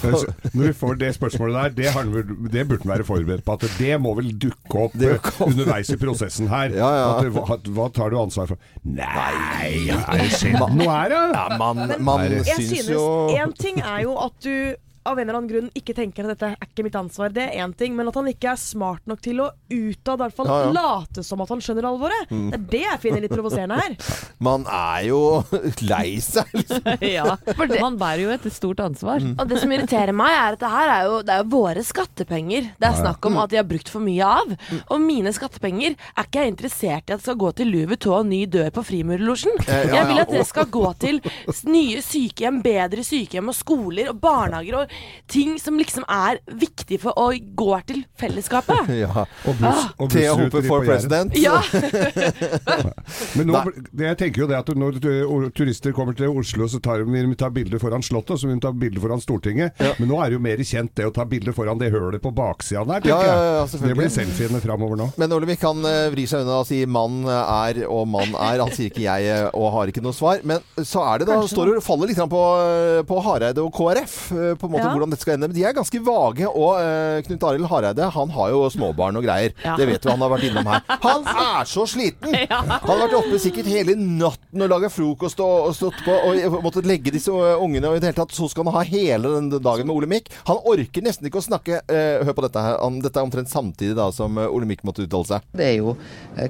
Når 0.52 0.64
vi 0.68 0.74
får 0.78 1.00
det 1.02 1.12
spørsmålet 1.18 1.58
der, 1.58 1.76
det, 1.80 1.90
har, 1.96 2.12
det 2.56 2.66
burde 2.70 2.86
man 2.86 2.94
være 2.96 3.08
forberedt 3.08 3.46
på. 3.48 3.58
At 3.58 3.78
det 3.80 3.98
må 4.04 4.14
vel 4.20 4.32
dukke 4.42 4.86
opp 4.86 4.98
underveis 5.48 5.92
i 5.94 6.00
prosessen 6.02 6.52
her. 6.52 6.76
Ja, 6.78 6.92
ja. 7.00 7.10
At, 7.22 7.32
hva, 7.36 7.58
hva 7.78 7.90
tar 7.94 8.14
du 8.14 8.20
ansvar 8.22 8.52
for? 8.54 8.62
Nei, 8.86 9.90
er 9.90 10.24
det 10.24 10.30
skjedd 10.36 10.62
noe 10.78 10.92
her, 10.92 11.14
da? 11.16 11.24
Ja, 11.36 11.60
man, 11.62 11.84
man 12.04 12.26
syns 12.46 12.72
synes 12.72 12.90
jo 12.92 13.04
En 13.36 13.54
ting 13.58 13.82
er 13.82 14.04
jo 14.06 14.16
at 14.22 14.38
du 14.44 14.56
av 15.06 15.18
en 15.20 15.24
eller 15.26 15.38
annen 15.40 15.50
grunn 15.50 15.70
ikke 15.78 15.96
tenker 15.98 16.26
at 16.28 16.36
dette 16.36 16.50
er 16.54 16.68
ikke 16.68 16.84
mitt 16.86 16.96
ansvar, 17.00 17.32
det 17.34 17.44
er 17.48 17.64
én 17.64 17.74
ting, 17.78 17.96
men 17.98 18.08
at 18.12 18.18
han 18.20 18.28
ikke 18.30 18.52
er 18.54 18.60
smart 18.62 19.06
nok 19.10 19.22
til 19.26 19.40
å 19.42 19.48
utad 19.72 20.20
hvert 20.22 20.36
fall 20.38 20.50
Ja, 20.52 20.58
ja. 20.68 20.72
late 20.76 21.24
som 21.26 21.42
at 21.42 21.50
han 21.54 21.62
skjønner 21.64 21.88
alvoret. 21.90 22.30
Det 22.30 22.58
er 22.60 22.66
det 22.76 22.82
jeg 22.84 23.02
finner 23.06 23.24
litt 23.26 23.34
provoserende 23.34 23.80
her. 23.82 23.96
Man 24.48 24.66
er 24.70 25.08
jo 25.10 25.22
lei 25.92 26.20
seg, 26.24 26.50
liksom. 26.54 26.86
Ja, 27.16 27.36
for 27.58 27.74
Man 27.82 27.98
bærer 28.02 28.24
jo 28.26 28.34
et 28.36 28.46
stort 28.54 28.82
ansvar. 28.84 29.24
Og 29.36 29.44
det 29.50 29.60
som 29.62 29.72
irriterer 29.74 30.14
meg, 30.16 30.32
er 30.36 30.58
at 30.58 30.62
det 30.64 30.72
her 30.74 30.94
er 30.98 31.08
jo, 31.10 31.18
det 31.26 31.36
er 31.36 31.44
jo 31.44 31.50
våre 31.56 31.84
skattepenger 31.86 32.70
det 32.82 32.88
er 32.90 32.98
snakk 33.00 33.26
om 33.30 33.38
at 33.42 33.52
de 33.52 33.60
har 33.60 33.68
brukt 33.68 33.90
for 33.92 34.04
mye 34.04 34.26
av. 34.28 34.54
Og 34.92 35.02
mine 35.04 35.32
skattepenger 35.36 35.96
er 35.98 36.28
ikke 36.28 36.44
jeg 36.46 36.54
interessert 36.54 37.10
i 37.12 37.16
at 37.16 37.24
skal 37.26 37.38
gå 37.42 37.52
til 37.58 37.70
Louis 37.72 37.90
Vuitton 37.92 38.20
og 38.22 38.30
ny 38.30 38.44
dør 38.52 38.70
på 38.76 38.84
Frimurlosjen. 38.86 39.56
Eh, 39.66 39.88
Jeg 39.92 40.08
vil 40.10 40.22
at 40.22 40.32
det 40.34 40.46
skal 40.50 40.68
gå 40.72 40.86
til 41.02 41.22
nye 41.70 42.02
sykehjem, 42.04 42.62
bedre 42.66 43.04
sykehjem 43.06 43.52
og 43.52 43.58
skoler 43.58 44.12
og 44.12 44.20
barnehager 44.24 44.80
og 44.82 44.91
ting 45.32 45.58
som 45.60 45.78
liksom 45.80 46.06
er 46.12 46.40
viktig 46.48 47.00
for 47.04 47.18
å 47.20 47.32
gå 47.32 47.72
til 47.90 48.06
fellesskapet. 48.20 48.90
Ja. 49.02 49.24
Og 49.48 49.56
buss, 49.58 49.86
og 50.04 50.10
Thea 50.12 50.34
Hope 50.38 50.62
for 50.66 50.84
president. 50.86 51.34
Ja, 51.40 51.58
Men 53.38 53.50
nå, 53.50 53.62
det, 53.90 54.04
jeg 54.12 54.18
tenker 54.20 54.44
jo 54.44 54.48
det 54.52 54.58
at 54.60 54.70
når 54.78 55.00
turister 55.56 55.96
kommer 55.96 56.16
til 56.18 56.30
Oslo, 56.30 56.68
så 56.70 56.82
tar 56.84 57.02
de, 57.02 57.24
de 57.26 57.38
tar 57.40 57.54
bilder 57.56 57.82
foran 57.82 58.04
Slottet, 58.06 58.36
og 58.36 58.42
så 58.42 58.50
vil 58.50 58.60
de 58.60 58.66
ta 58.68 58.74
bilder 58.76 59.02
foran 59.02 59.24
Stortinget. 59.24 59.80
Men 59.98 60.12
nå 60.12 60.20
er 60.22 60.32
det 60.32 60.38
jo 60.38 60.44
mer 60.44 60.64
kjent 60.68 60.94
det 61.00 61.08
å 61.08 61.14
ta 61.16 61.26
bilder 61.30 61.56
foran 61.56 61.82
det 61.82 61.90
hølet 61.94 62.22
på 62.22 62.34
baksida 62.36 62.84
der, 62.86 63.02
tenker 63.08 63.26
Ja, 63.26 63.32
ja, 63.32 63.48
ja, 63.48 63.66
jeg. 63.66 63.82
Det 63.88 63.98
blir 63.98 64.14
selfiene 64.14 64.62
framover 64.64 65.00
nå. 65.00 65.10
Men 65.22 65.38
Olemic 65.38 65.64
han 65.66 65.82
vri 65.82 66.22
vrir 66.22 66.30
seg 66.30 66.44
unna 66.46 66.60
og 66.62 66.68
sier 66.70 66.88
'mann 66.88 67.26
er' 67.26 67.86
og 67.88 68.08
'mann 68.08 68.34
er'. 68.36 68.62
Han 68.62 68.72
sier 68.72 68.90
ikke 68.90 69.02
'jeg' 69.02 69.26
eh, 69.26 69.50
og 69.54 69.72
har 69.74 69.88
ikke 69.88 70.04
noe 70.04 70.14
svar. 70.14 70.40
Men 70.44 70.60
så 70.78 71.02
er 71.14 71.20
det 71.20 71.28
da, 71.28 71.42
står 71.48 71.66
det 71.66 71.78
og 71.78 71.84
faller 71.84 72.08
litt 72.08 72.18
på, 72.18 72.44
eh, 72.62 73.04
på 73.04 73.22
Hareide 73.22 73.62
og 73.62 73.74
KrF, 73.74 74.32
eh, 74.32 74.54
på 74.56 74.68
en 74.68 74.72
måte 74.72 74.81
Ja. 74.82 74.92
hvordan 74.94 75.14
dette 75.14 75.26
skal 75.26 75.36
ende. 75.36 75.50
Men 75.50 75.58
de 75.58 75.66
er 75.68 75.76
ganske 75.78 76.02
vage. 76.06 76.48
Og 76.50 76.78
uh, 76.78 77.20
Knut 77.28 77.46
Arild 77.50 77.70
Hareide 77.72 78.10
han 78.16 78.34
har 78.36 78.52
jo 78.54 78.64
småbarn 78.74 79.20
og 79.20 79.26
greier. 79.26 79.56
Ja. 79.64 79.76
Det 79.80 79.88
vet 79.90 80.04
du, 80.04 80.10
han 80.12 80.24
har 80.24 80.34
vært 80.34 80.48
innom 80.50 80.70
her. 80.72 80.86
Han 81.06 81.28
er 81.48 81.70
så 81.70 81.86
sliten! 81.90 82.36
Han 82.52 82.90
har 82.90 83.04
vært 83.06 83.18
oppe 83.20 83.40
sikkert 83.42 83.70
hele 83.72 83.96
natten 84.00 84.66
og 84.66 84.72
laga 84.72 84.92
frokost 84.92 85.42
og, 85.44 85.70
og 85.70 85.78
stått 85.78 86.02
på 86.06 86.16
og 86.32 86.60
måttet 86.64 86.88
legge 86.90 87.14
disse 87.14 87.32
eh, 87.32 87.62
ungene, 87.62 87.90
og 87.90 87.98
i 87.98 88.02
det 88.02 88.12
hele 88.12 88.20
tatt 88.20 88.36
så 88.36 88.48
skal 88.52 88.68
han 88.68 88.78
ha 88.78 88.84
hele 88.88 89.32
den 89.38 89.50
dagen 89.54 89.88
med 89.90 89.96
Olemic. 89.96 90.30
Han 90.50 90.62
orker 90.70 91.06
nesten 91.06 91.28
ikke 91.30 91.42
å 91.42 91.46
snakke 91.46 91.82
uh, 91.86 92.24
Hør 92.26 92.36
på 92.38 92.46
dette 92.46 92.64
her. 92.64 92.80
Dette 93.02 93.20
er 93.22 93.28
omtrent 93.28 93.52
samtidig 93.52 93.96
da 93.98 94.10
som 94.16 94.38
Ole 94.38 94.50
Olemic 94.62 94.84
måtte 94.88 95.06
uttale 95.06 95.28
seg. 95.28 95.46
Det 95.58 95.68
er 95.68 95.78
jo 95.80 95.96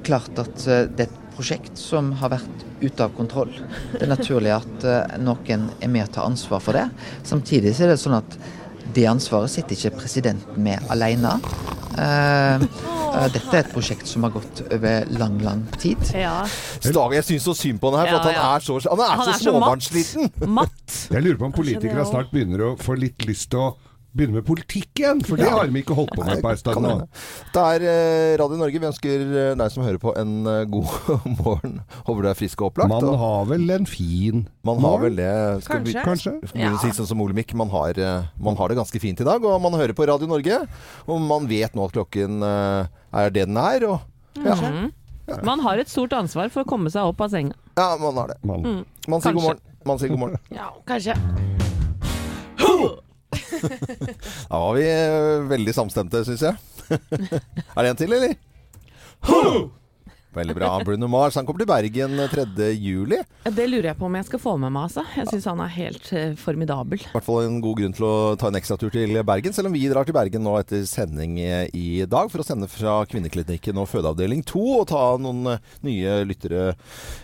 klart 0.04 0.36
at 0.42 0.52
dette 0.52 1.02
det 1.02 1.08
et 1.08 1.21
prosjekt 1.36 1.78
som 1.78 2.12
har 2.20 2.32
vært 2.34 2.64
ute 2.82 3.04
av 3.04 3.14
kontroll. 3.16 3.52
Det 3.92 4.02
er 4.04 4.10
naturlig 4.12 4.52
at 4.54 4.88
eh, 4.88 5.16
noen 5.22 5.68
er 5.82 5.92
med 5.92 6.08
å 6.08 6.12
ta 6.18 6.26
ansvar 6.28 6.62
for 6.64 6.76
det. 6.78 6.88
Samtidig 7.28 7.74
er 7.78 7.92
det 7.94 8.00
sånn 8.02 8.18
at 8.18 8.36
det 8.92 9.06
ansvaret 9.08 9.50
sitter 9.52 9.76
ikke 9.76 10.02
presidenten 10.02 10.58
med 10.62 10.82
alene. 10.92 11.36
Eh, 11.98 12.56
eh, 12.56 13.28
dette 13.32 13.52
er 13.52 13.62
et 13.62 13.72
prosjekt 13.72 14.08
som 14.08 14.26
har 14.26 14.34
gått 14.34 14.64
over 14.68 15.08
lang, 15.20 15.38
lang 15.44 15.62
tid. 15.78 16.00
Ja. 16.16 16.42
Dag, 16.84 17.16
jeg 17.18 17.28
syns 17.28 17.46
så 17.48 17.56
synd 17.56 17.80
på 17.82 17.92
han 17.92 18.02
her, 18.02 18.10
for 18.12 18.18
Ja, 18.18 18.20
at 18.20 18.42
han 18.42 18.56
er 18.56 18.66
så, 18.66 18.78
han 18.88 19.04
er 19.04 19.16
Han 19.16 19.24
så 19.28 19.36
er 19.36 19.42
så 19.44 19.56
matt. 19.60 20.48
Matt. 20.60 20.98
Jeg 21.12 21.24
lurer 21.24 21.40
på 21.40 21.48
om 21.50 21.56
politikere 21.56 22.06
snart 22.08 22.32
begynner 22.34 22.72
å 22.72 22.74
få 22.80 22.96
litt 22.98 23.28
lyst 23.28 23.50
til 23.52 23.64
å 23.66 23.91
begynne 24.12 24.34
med 24.36 24.44
politikk 24.44 25.00
igjen, 25.00 25.20
for 25.24 25.36
det 25.40 25.46
Ja. 25.46 25.56
har 25.56 25.66
vi 25.72 25.80
ikke 25.82 25.94
holdt 25.96 26.12
på 26.16 26.24
med 26.26 26.42
på 26.44 26.50
en 26.52 26.56
stund 26.60 26.82
nå. 26.84 27.08
Det 27.54 27.62
er 27.62 27.84
eh, 27.88 28.36
Radio 28.40 28.56
Norge. 28.60 28.78
Vi 28.82 28.86
ønsker 28.90 29.24
eh, 29.24 29.54
deg 29.56 29.70
som 29.72 29.84
hører 29.84 29.98
på 30.02 30.12
en 30.20 30.34
eh, 30.46 30.64
god 30.68 30.86
morgen. 31.40 31.80
Håper 32.06 32.22
du 32.22 32.28
er 32.28 32.38
frisk 32.38 32.60
og 32.60 32.70
opplagt. 32.72 32.92
Man 32.92 33.08
og 33.08 33.18
har 33.22 33.44
vel 33.52 33.70
en 33.72 33.86
fin 33.88 34.46
man 34.62 34.76
har 34.76 34.82
morgen? 34.82 35.02
vel 35.06 35.16
det. 35.16 35.64
Skal 35.64 35.80
vi, 35.86 35.92
Kanskje. 35.96 36.34
Kanskje? 36.42 36.52
Skal 36.52 36.78
si 36.84 36.92
sånn 37.00 37.08
som 37.14 37.20
Olemic, 37.24 37.54
man 37.56 37.72
har, 37.72 37.98
man 38.38 38.56
har 38.60 38.68
det 38.68 38.76
ganske 38.82 39.00
fint 39.00 39.20
i 39.20 39.24
dag. 39.24 39.44
Og 39.44 39.60
man 39.64 39.72
hører 39.80 39.96
på 39.96 40.06
Radio 40.06 40.28
Norge. 40.28 40.60
Og 41.08 41.20
man 41.20 41.48
vet 41.50 41.74
nå 41.74 41.88
at 41.88 41.96
klokken 41.96 42.42
er 42.44 43.30
det 43.32 43.46
den 43.48 43.56
er. 43.56 43.88
Og 43.88 44.00
ja, 44.44 44.56
Mhm. 44.56 44.90
Man 45.46 45.60
har 45.62 45.78
et 45.78 45.88
stort 45.88 46.12
ansvar 46.12 46.50
for 46.50 46.64
å 46.64 46.68
komme 46.68 46.90
seg 46.90 47.06
opp 47.06 47.20
av 47.22 47.30
senga. 47.30 47.54
ja 47.78 47.96
man 47.96 48.16
har 48.18 48.32
det. 48.34 48.38
Man. 48.44 48.84
Man 49.08 49.20
sier 49.22 49.32
god 49.32 49.42
morgen. 49.46 49.60
Man 49.86 49.98
sier 50.02 50.10
god 50.10 50.18
morgen. 50.18 50.38
ja 50.50 50.68
kanskje. 50.84 51.14
Da 54.50 54.58
var 54.58 54.74
vi 54.76 54.86
eh, 54.88 55.44
veldig 55.50 55.74
samstemte, 55.76 56.24
syns 56.28 56.42
jeg. 56.48 56.56
er 57.76 57.82
det 57.82 57.92
en 57.92 58.00
til, 58.00 58.16
eller? 58.18 58.34
Veldig 60.32 60.54
bra. 60.56 60.68
Bruno 60.84 61.08
Mars 61.12 61.34
han 61.36 61.44
kommer 61.44 61.60
til 61.60 61.68
Bergen 61.68 62.16
3. 62.32 62.68
juli. 62.72 63.18
Det 63.44 63.66
lurer 63.68 63.90
jeg 63.90 63.98
på 64.00 64.06
om 64.08 64.14
jeg 64.16 64.24
skal 64.30 64.40
få 64.40 64.54
med 64.62 64.72
meg, 64.72 64.86
altså. 64.88 65.02
Jeg 65.16 65.28
syns 65.28 65.44
han 65.50 65.60
er 65.60 65.72
helt 65.74 66.08
eh, 66.16 66.32
formidabel. 66.40 67.02
I 67.04 67.10
hvert 67.12 67.26
fall 67.26 67.42
en 67.44 67.58
god 67.64 67.76
grunn 67.82 67.92
til 67.98 68.06
å 68.08 68.14
ta 68.40 68.48
en 68.48 68.56
ekstratur 68.56 68.92
til 68.94 69.12
Bergen, 69.28 69.52
selv 69.52 69.68
om 69.68 69.76
vi 69.76 69.82
drar 69.92 70.08
til 70.08 70.16
Bergen 70.16 70.44
nå 70.46 70.54
etter 70.60 70.86
sending 70.88 71.36
i 71.42 72.04
dag 72.08 72.30
for 72.32 72.40
å 72.40 72.46
sende 72.46 72.68
fra 72.72 73.02
Kvinneklinikken 73.10 73.76
og 73.82 73.90
fødeavdeling 73.92 74.40
2 74.48 74.62
og 74.78 74.86
ta 74.92 75.02
noen 75.20 75.52
eh, 75.52 75.68
nye 75.84 76.16
lyttere 76.28 76.62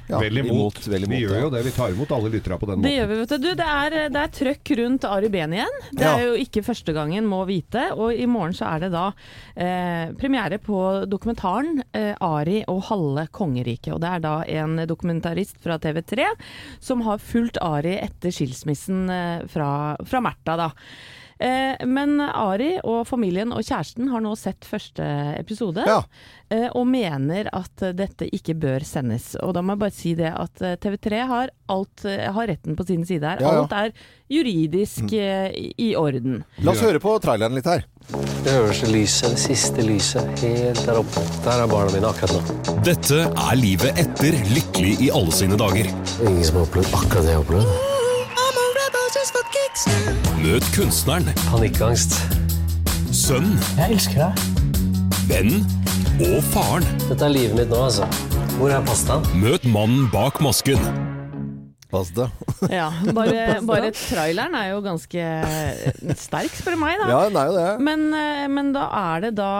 ja, 0.09 0.21
vel 0.21 0.43
imot. 0.45 0.83
vel 0.89 1.07
imot, 1.09 1.15
vi 1.15 1.23
gjør 1.25 1.47
jo 1.47 1.51
det. 1.57 1.65
Vi 1.65 1.75
tar 1.79 1.97
imot 1.97 2.13
alle 2.19 2.33
lyttere 2.37 2.59
på 2.61 2.69
den 2.69 2.83
Det 2.83 2.85
måten. 2.85 2.97
gjør 2.99 3.09
vi, 3.15 3.19
vet 3.23 3.35
du. 3.47 3.49
det, 3.63 3.71
er, 3.79 3.99
det 4.13 4.23
er 4.27 4.35
trøkk 4.39 4.75
rundt 4.83 5.09
Ari 5.09 5.33
Behn 5.33 5.57
igjen. 5.57 5.81
Det 5.95 6.05
Ja. 6.05 6.13
er 6.19 6.27
jo 6.29 6.37
ikke 6.45 6.65
første 6.69 6.93
gangen, 6.97 7.25
må 7.29 7.41
vite. 7.49 7.89
Og 7.97 8.13
i 8.13 8.29
morgen 8.29 8.53
så 8.57 8.69
er 8.75 8.85
det 8.87 8.93
da 8.93 9.07
eh, 9.57 10.13
premiere 10.21 10.61
på 10.61 10.79
dokumentaren 11.09 11.81
eh, 11.93 12.13
'Ari 12.21 12.63
og 12.69 12.83
halve 12.99 13.27
kongeriket'. 13.31 13.95
Og 13.95 14.03
det 14.03 14.11
er 14.11 14.25
da 14.25 14.35
en 14.63 14.77
dokumentarist 14.89 15.63
fra 15.63 15.79
TV3 15.79 16.27
som 16.81 17.07
har 17.07 17.23
fulgt 17.23 17.63
Ari 17.63 17.95
etter 18.03 18.35
skilsmissen 18.35 19.09
eh, 19.11 19.47
fra, 19.49 19.97
fra 20.05 20.21
Märtha, 20.25 20.59
da. 20.59 20.71
Eh, 21.39 21.87
men 21.87 22.19
Ari 22.21 22.79
og 22.83 23.05
familien 23.07 23.53
og 23.55 23.63
kjæresten 23.63 24.11
har 24.11 24.23
nå 24.25 24.35
sett 24.39 24.67
første 24.67 25.05
episode, 25.39 25.85
Ja. 25.87 26.03
eh, 26.51 26.69
og 26.75 26.87
mener 26.87 27.49
at 27.53 27.95
dette 27.95 28.27
ikke 28.35 28.55
bør 28.59 28.85
sendes. 28.85 29.37
Og 29.43 29.55
da 29.55 29.63
må 29.63 29.77
jeg 29.77 29.79
bare 29.79 29.95
si 29.95 30.15
det 30.15 30.33
at 30.35 30.63
eh, 30.63 30.77
TV3 30.77 31.27
har, 31.27 31.51
alt, 31.69 32.03
har 32.03 32.47
retten 32.49 32.77
på 32.77 32.87
sin 32.87 33.05
side 33.07 33.23
her. 33.23 33.39
Ja, 33.41 33.53
ja. 33.53 33.63
Alt 33.63 33.73
er 33.73 33.93
juridisk 34.29 35.05
mm. 35.05 35.75
i, 35.79 35.95
orden. 35.97 36.43
La 36.65 36.73
oss 36.73 36.83
høre 36.83 37.01
på 37.01 37.15
traileren 37.23 37.55
litt 37.55 37.67
her. 37.67 37.85
Det 38.09 38.55
øverste 38.55 38.89
lyset, 38.91 39.35
det 39.35 39.39
siste 39.43 39.85
lyset, 39.85 40.25
helt 40.41 40.83
der 40.87 41.01
oppe. 41.01 41.23
Der 41.45 41.63
er 41.63 41.69
barna 41.71 41.93
mine 41.93 42.09
akkurat 42.09 42.33
nå. 42.35 42.81
Dette 42.87 43.29
er 43.29 43.61
livet 43.61 44.01
etter 44.01 44.37
Lykkelig 44.49 44.97
i 45.05 45.13
alle 45.13 45.35
sine 45.35 45.61
dager. 45.61 45.91
Ingen 46.25 46.45
som 46.45 46.61
har 46.61 46.67
opplevd 46.67 46.99
akkurat 47.03 47.23
det 47.23 47.35
jeg 47.35 47.41
har 47.41 47.47
opplevd. 47.47 47.97
Møt 50.49 50.65
kunstneren, 50.73 51.27
Panikkangst. 51.51 52.15
sønn, 53.13 53.51
Jeg 53.77 53.91
elsker 53.93 54.23
deg. 54.23 54.33
venn 55.29 55.67
og 56.25 56.39
faren. 56.55 56.87
Dette 57.11 57.25
er 57.27 57.35
livet 57.35 57.55
mitt 57.59 57.69
nå, 57.69 57.83
altså. 57.85 58.07
Hvor 58.57 58.73
er 58.73 58.81
pastaen? 58.81 59.27
Møt 59.43 59.65
mannen 59.69 60.09
bak 60.13 60.41
masken. 60.41 60.79
Pasta. 61.89 62.29
Ja, 62.69 62.89
bare, 63.15 63.61
bare 63.63 63.93
traileren 63.95 64.57
er 64.59 64.73
jo 64.73 64.81
ganske 64.83 65.23
sterk, 66.19 66.51
spør 66.59 66.75
du 66.75 66.81
meg. 66.83 66.97
da. 66.99 67.07
Ja, 67.07 67.19
den 67.29 67.37
er 67.39 67.47
jo 67.47 67.55
det. 67.55 67.67
Men, 67.87 68.01
eh, 68.19 68.47
men 68.51 68.73
da 68.75 68.89
er 68.99 69.23
det 69.23 69.31
da 69.39 69.51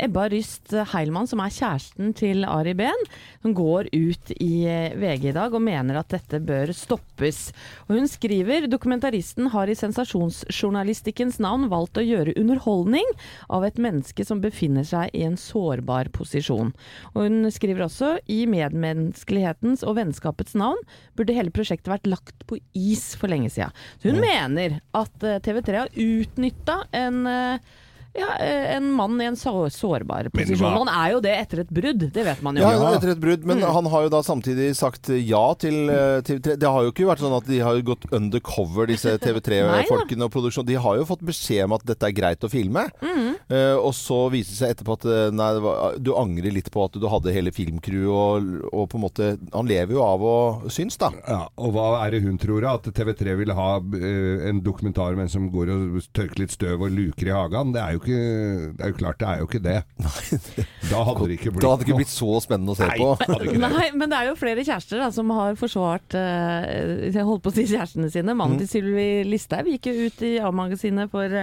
Ebba 0.00 0.24
Ryst 0.32 0.72
Heilmann, 0.94 1.28
som 1.28 1.42
er 1.44 1.52
kjæresten 1.52 2.14
til 2.16 2.46
Ari 2.48 2.72
Behn, 2.78 3.04
som 3.44 3.52
går 3.54 3.90
ut 3.92 4.32
i 4.40 4.64
eh, 4.64 4.96
VG 4.96 5.28
i 5.28 5.34
dag 5.36 5.52
og 5.54 5.62
mener 5.66 6.00
at 6.00 6.08
dette 6.14 6.40
bør 6.40 6.72
stoppes. 6.72 7.50
Og 7.86 7.98
hun 7.98 8.08
skriver 8.08 8.64
dokumentaristen 8.72 9.52
har 9.52 9.68
i 9.68 9.76
sensasjonsjournalistikkens 9.76 11.36
navn 11.44 11.68
valgt 11.68 12.00
å 12.00 12.06
gjøre 12.06 12.34
underholdning 12.40 13.12
av 13.52 13.68
et 13.68 13.76
menneske 13.76 14.24
som 14.26 14.40
befinner 14.40 14.88
seg 14.88 15.12
i 15.12 15.26
en 15.28 15.36
sårbar 15.38 16.08
posisjon. 16.16 16.72
Og 17.12 17.28
hun 17.28 17.52
skriver 17.52 17.84
også 17.86 18.16
i 18.32 18.40
medmenneskelighetens 18.50 19.84
og 19.84 20.00
vennskapets 20.00 20.56
navn 20.58 20.80
burde 21.12 21.36
hele 21.36 21.52
prosjektet 21.52 21.67
vært 21.68 22.08
lagt 22.08 22.46
på 22.48 22.58
is 22.76 23.12
for 23.18 23.30
lenge 23.30 23.50
siden. 23.52 23.74
Så 24.00 24.12
hun 24.12 24.22
mener 24.22 24.78
at 24.96 25.26
eh, 25.26 25.40
TV3 25.44 25.76
har 25.82 25.92
utnytta 25.94 26.80
en 26.96 27.20
eh, 27.28 27.76
ja, 28.18 28.30
eh, 28.42 28.74
en 28.76 28.90
mann 28.98 29.16
i 29.22 29.28
en 29.30 29.36
så 29.38 29.52
sårbar 29.72 30.30
posisjon. 30.34 30.66
Han 30.66 30.86
Man 30.88 30.92
er 30.94 31.12
jo 31.14 31.20
det 31.24 31.34
etter 31.38 31.62
et 31.64 31.70
brudd, 31.74 32.04
det 32.14 32.24
vet 32.26 32.42
man 32.44 32.56
jo. 32.58 32.62
Ja, 32.66 32.92
etter 32.96 33.14
et 33.14 33.20
brudd. 33.22 33.44
Men 33.46 33.58
Mm. 33.62 33.72
han 33.74 33.86
har 33.92 34.02
jo 34.06 34.10
da 34.12 34.20
samtidig 34.26 34.70
sagt 34.78 35.08
ja 35.14 35.44
til 35.54 35.68
til, 35.88 36.38
TV3. 36.40 36.56
Det 36.58 36.68
har 36.68 36.82
jo 36.86 36.92
ikke 36.92 37.06
vært 37.08 37.20
sånn 37.22 37.36
at 37.36 37.46
de 37.48 37.58
har 37.60 37.78
gått 37.86 38.06
undercover, 38.14 38.86
disse 38.90 39.16
TV3-folkene 39.24 40.24
og 40.26 40.32
produksjonen. 40.34 40.68
De 40.68 40.78
har 40.80 40.96
jo 41.00 41.06
fått 41.08 41.24
beskjed 41.26 41.64
om 41.66 41.74
at 41.76 41.84
dette 41.88 42.06
er 42.08 42.14
greit 42.16 42.44
å 42.44 42.50
filme. 42.52 42.86
mm. 43.02 43.28
uh, 43.52 43.76
og 43.78 43.92
så 43.96 44.18
viser 44.32 44.52
det 44.54 44.58
seg 44.58 44.72
etterpå 44.74 44.96
at 44.98 45.04
eh, 45.08 45.30
nei, 45.34 45.48
var, 45.62 45.96
du 45.98 46.12
angrer 46.18 46.52
litt 46.54 46.70
på 46.74 46.84
at 46.84 46.96
du 46.98 47.06
hadde 47.10 47.32
hele 47.34 47.52
filmcrewet 47.54 48.08
og, 48.08 48.48
og 48.72 48.88
på 48.90 48.98
en 48.98 49.04
måte 49.04 49.28
Han 49.54 49.68
lever 49.68 49.94
jo 49.96 50.02
av 50.04 50.22
å 50.24 50.34
synes, 50.72 50.96
da. 51.00 51.10
Ja, 51.28 51.40
og 51.56 51.72
hva 51.76 51.86
er 52.04 52.12
det 52.16 52.22
hun 52.24 52.38
tror? 52.40 52.62
da? 52.64 52.74
At 52.78 52.88
TV3 52.96 53.36
vil 53.40 53.52
ha 53.56 53.68
uh, 53.78 54.48
en 54.48 54.62
dokumentar 54.64 55.16
med 55.16 55.28
en 55.28 55.32
som 55.32 55.48
går 55.52 55.72
og 55.74 56.00
tørker 56.16 56.42
litt 56.44 56.54
støv 56.54 56.86
og 56.86 56.94
luker 56.94 57.30
i 57.30 57.34
hagen? 57.36 57.72
Det 57.76 57.82
er 57.82 57.94
jo 57.94 58.00
ikke 58.02 58.07
Det 58.08 58.84
er 58.84 58.92
jo 58.92 58.96
klart, 58.98 59.18
det 59.20 59.28
er 59.28 59.38
jo 59.42 59.46
ikke 59.48 59.60
det. 59.68 59.76
Da 60.88 61.02
hadde 61.04 61.26
det 61.28 61.36
ikke 61.38 61.52
blitt 61.52 61.62
Da 61.64 61.70
hadde 61.72 61.82
det 61.82 61.88
ikke 61.88 61.98
blitt 62.00 62.12
så 62.12 62.30
spennende 62.42 62.72
å 62.74 62.78
se 62.78 62.86
Nei, 62.88 62.96
på. 62.98 63.08
Men. 63.58 63.66
Nei, 63.74 63.88
men 63.98 64.10
det 64.12 64.18
er 64.20 64.28
jo 64.30 64.36
flere 64.40 64.64
kjærester 64.66 65.02
da, 65.02 65.08
som 65.14 65.30
har 65.36 65.56
forsvart 65.60 66.16
uh, 66.16 67.08
Jeg 67.12 67.24
holdt 67.28 67.42
på 67.44 67.52
å 67.52 67.56
si 67.58 67.66
kjærestene 67.70 68.10
sine. 68.14 68.34
Mannen 68.34 68.56
Mm. 68.58 68.62
til 68.64 68.68
Sylvi 68.70 69.06
Listhaug 69.28 69.66
gikk 69.68 69.90
jo 69.90 70.06
ut 70.08 70.22
i 70.24 70.30
A-magasinet 70.40 71.10
for, 71.12 71.34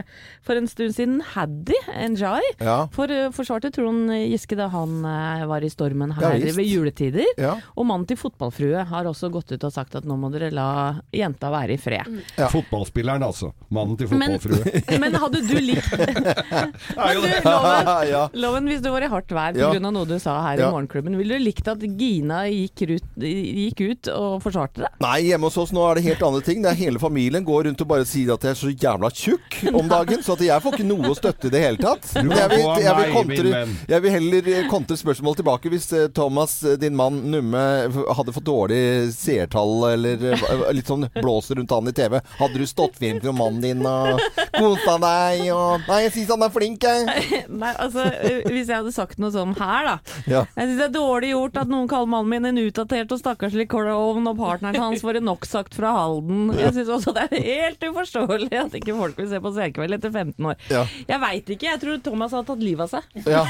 for 0.43 0.58
en 0.58 0.65
stund 0.67 0.95
siden. 0.97 1.19
Haddy 1.36 1.78
Njai 2.15 2.41
Ja. 2.63 2.88
for, 2.95 3.12
uh, 3.13 3.30
forsvarte 3.36 3.69
Trond 3.75 4.10
Giske 4.25 4.58
da 4.58 4.67
han 4.73 4.97
uh, 5.06 5.45
var 5.49 5.63
i 5.63 5.69
stormen 5.69 6.12
her 6.17 6.39
ja, 6.39 6.54
ved 6.58 6.65
juletider. 6.65 7.28
Ja. 7.38 7.54
Og 7.78 7.86
mannen 7.88 8.08
til 8.10 8.17
fotballfrue 8.19 8.86
har 8.89 9.06
også 9.12 9.30
gått 9.34 9.54
ut 9.54 9.63
og 9.67 9.73
sagt 9.75 9.95
at 9.99 10.06
nå 10.08 10.17
må 10.19 10.32
dere 10.34 10.49
la 10.56 10.67
jenta 11.15 11.51
være 11.54 11.78
i 11.78 11.80
fred. 11.82 12.10
Fotballspilleren, 12.51 13.23
altså. 13.25 13.51
Mannen 13.75 13.97
til 13.99 14.10
Men, 14.17 14.36
fotballfrue. 14.39 14.99
men 15.04 15.15
hadde 15.21 15.41
du 15.45 15.56
likt 15.62 15.93
Men 16.51 17.21
du, 17.21 17.27
Loven, 17.45 17.89
Ja. 18.15 18.23
Loven, 18.34 18.67
hvis 18.69 18.81
du 18.84 18.89
var 18.93 19.05
i 19.05 19.10
hardt 19.12 19.31
vær 19.36 19.55
Ja. 19.58 19.71
pga. 19.73 19.81
av 19.86 19.93
noe 19.93 20.05
du 20.10 20.17
sa 20.19 20.36
her 20.47 20.60
Ja. 20.60 20.69
i 20.69 20.71
Morgenklubben, 20.73 21.17
ville 21.17 21.38
du 21.38 21.43
likt 21.45 21.67
at 21.71 21.81
Gina 21.99 22.43
gikk 22.49 22.86
ut, 22.95 23.08
gikk 23.19 23.81
ut 23.86 24.10
og 24.13 24.41
forsvarte 24.43 24.84
deg? 24.86 24.95
Nei, 25.03 25.19
hjemme 25.29 25.49
hos 25.49 25.58
oss 25.62 25.71
nå 25.75 25.84
er 25.91 25.95
det 25.99 26.05
helt 26.10 26.23
andre 26.25 26.41
ting. 26.45 26.62
Det 26.63 26.71
er 26.71 26.79
Hele 26.86 26.99
familien 26.99 27.45
går 27.47 27.65
rundt 27.69 27.81
og 27.81 27.88
bare 27.88 28.05
sier 28.05 28.34
at 28.36 28.43
jeg 28.45 28.51
er 28.51 28.60
så 28.60 28.71
jævla 28.73 29.10
tjukk 29.15 29.60
om 29.73 29.88
dagen, 29.89 30.21
så 30.25 30.34
at 30.36 30.43
jeg 30.45 30.62
får 30.62 30.75
ikke 30.77 30.88
noe 30.89 31.12
å 31.12 31.15
støtte 31.17 31.47
i 31.47 31.53
det 31.53 31.62
hele 31.63 31.77
tatt. 31.81 32.03
Men 32.19 32.36
jeg 32.38 32.49
vil, 32.51 32.60
jeg 32.60 32.75
vil, 32.75 32.84
meg, 32.86 33.08
min 33.08 33.15
kontre, 33.15 33.53
venn. 33.55 33.75
jeg 33.89 34.03
vil 34.05 34.12
heller 34.15 34.49
eh, 34.55 34.67
kontre 34.71 34.97
spørsmål 34.99 35.38
tilbake 35.39 35.71
hvis 35.71 35.88
eh, 35.95 36.08
Thomas, 36.15 36.58
eh, 36.67 36.75
din 36.81 36.95
mann 36.97 37.21
Numme, 37.31 37.63
f- 37.89 38.10
hadde 38.17 38.34
fått 38.36 38.45
dårlig 38.47 38.81
seertall 39.15 39.86
eller 39.93 40.25
eh, 40.34 40.45
litt 40.75 40.89
sånn 40.91 41.08
blåser 41.15 41.60
rundt 41.62 41.71
han 41.73 41.88
i 41.89 41.95
TV. 41.95 42.19
Hadde 42.39 42.60
du 42.62 42.65
stått 42.69 42.99
fint 42.99 43.23
med 43.25 43.36
mannen 43.39 43.62
din 43.63 43.81
og 43.88 44.19
kosa 44.55 44.97
deg 45.01 45.45
og 45.55 45.86
Nei, 45.88 46.01
jeg 46.05 46.13
syns 46.15 46.34
han 46.35 46.45
er 46.45 46.53
flink, 46.53 46.83
jeg. 46.85 47.45
Nei, 47.63 47.71
altså, 47.81 48.05
Hvis 48.45 48.69
jeg 48.69 48.75
hadde 48.77 48.93
sagt 48.95 49.19
noe 49.21 49.31
sånn 49.33 49.55
her, 49.57 49.87
da. 49.87 49.95
Ja. 50.29 50.43
Jeg 50.55 50.69
syns 50.69 50.79
det 50.81 50.87
er 50.89 50.93
dårlig 50.95 51.31
gjort 51.33 51.59
at 51.63 51.71
noen 51.71 51.89
kaller 51.91 52.11
mannen 52.11 52.31
min 52.31 52.49
en 52.51 52.61
utdatert 52.65 53.11
og 53.15 53.21
stakkarslig 53.21 53.67
klovn, 53.71 54.27
og 54.29 54.37
partneren 54.39 54.79
hans 54.81 55.03
får 55.05 55.21
en 55.21 55.27
noksagt 55.31 55.77
fra 55.77 55.93
Halden. 55.95 56.51
Jeg 56.59 56.75
syns 56.77 56.93
også 56.97 57.15
det 57.15 57.27
er 57.29 57.45
helt 57.49 57.87
uforståelig 57.89 58.51
at 58.65 58.77
ikke 58.79 58.97
folk 58.97 59.19
vil 59.21 59.29
se 59.31 59.41
på 59.41 59.53
Senkveld 59.55 59.97
etter 59.97 60.13
15 60.13 60.49
år. 60.51 60.59
Ja. 60.71 60.83
Jeg 61.09 61.21
veit 61.23 61.51
ikke, 61.55 61.69
jeg 61.71 61.81
tror 61.83 62.01
Thomas 62.05 62.35
har 62.35 62.45
tatt 62.47 62.63
livet 62.63 62.85
av 62.85 62.91
seg. 62.91 63.25
Ja. 63.25 63.43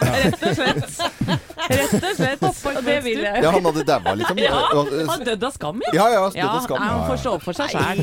rett 0.00 0.44
og 0.46 0.56
slett. 0.56 1.00
Rett 1.70 1.94
og 2.00 2.14
slett. 2.16 2.44
Og 2.70 2.82
det 2.86 2.96
vil 3.04 3.22
jeg. 3.24 3.42
Ja, 3.44 3.52
han 3.54 3.68
hadde 3.68 3.84
daua, 3.86 4.14
liksom. 4.18 4.40
Ja, 4.40 4.62
han 5.10 5.24
døde 5.26 5.50
av 5.50 5.54
skam, 5.54 5.82
Ja, 5.92 6.06
ja, 6.12 6.22
ja, 6.34 6.48
av 6.48 6.64
skam. 6.64 6.80
Nei, 6.80 6.90
han 6.94 7.06
får 7.10 7.20
stå 7.24 7.34
opp 7.36 7.44
for 7.46 7.56
seg 7.60 7.74
sjæl. 7.74 8.02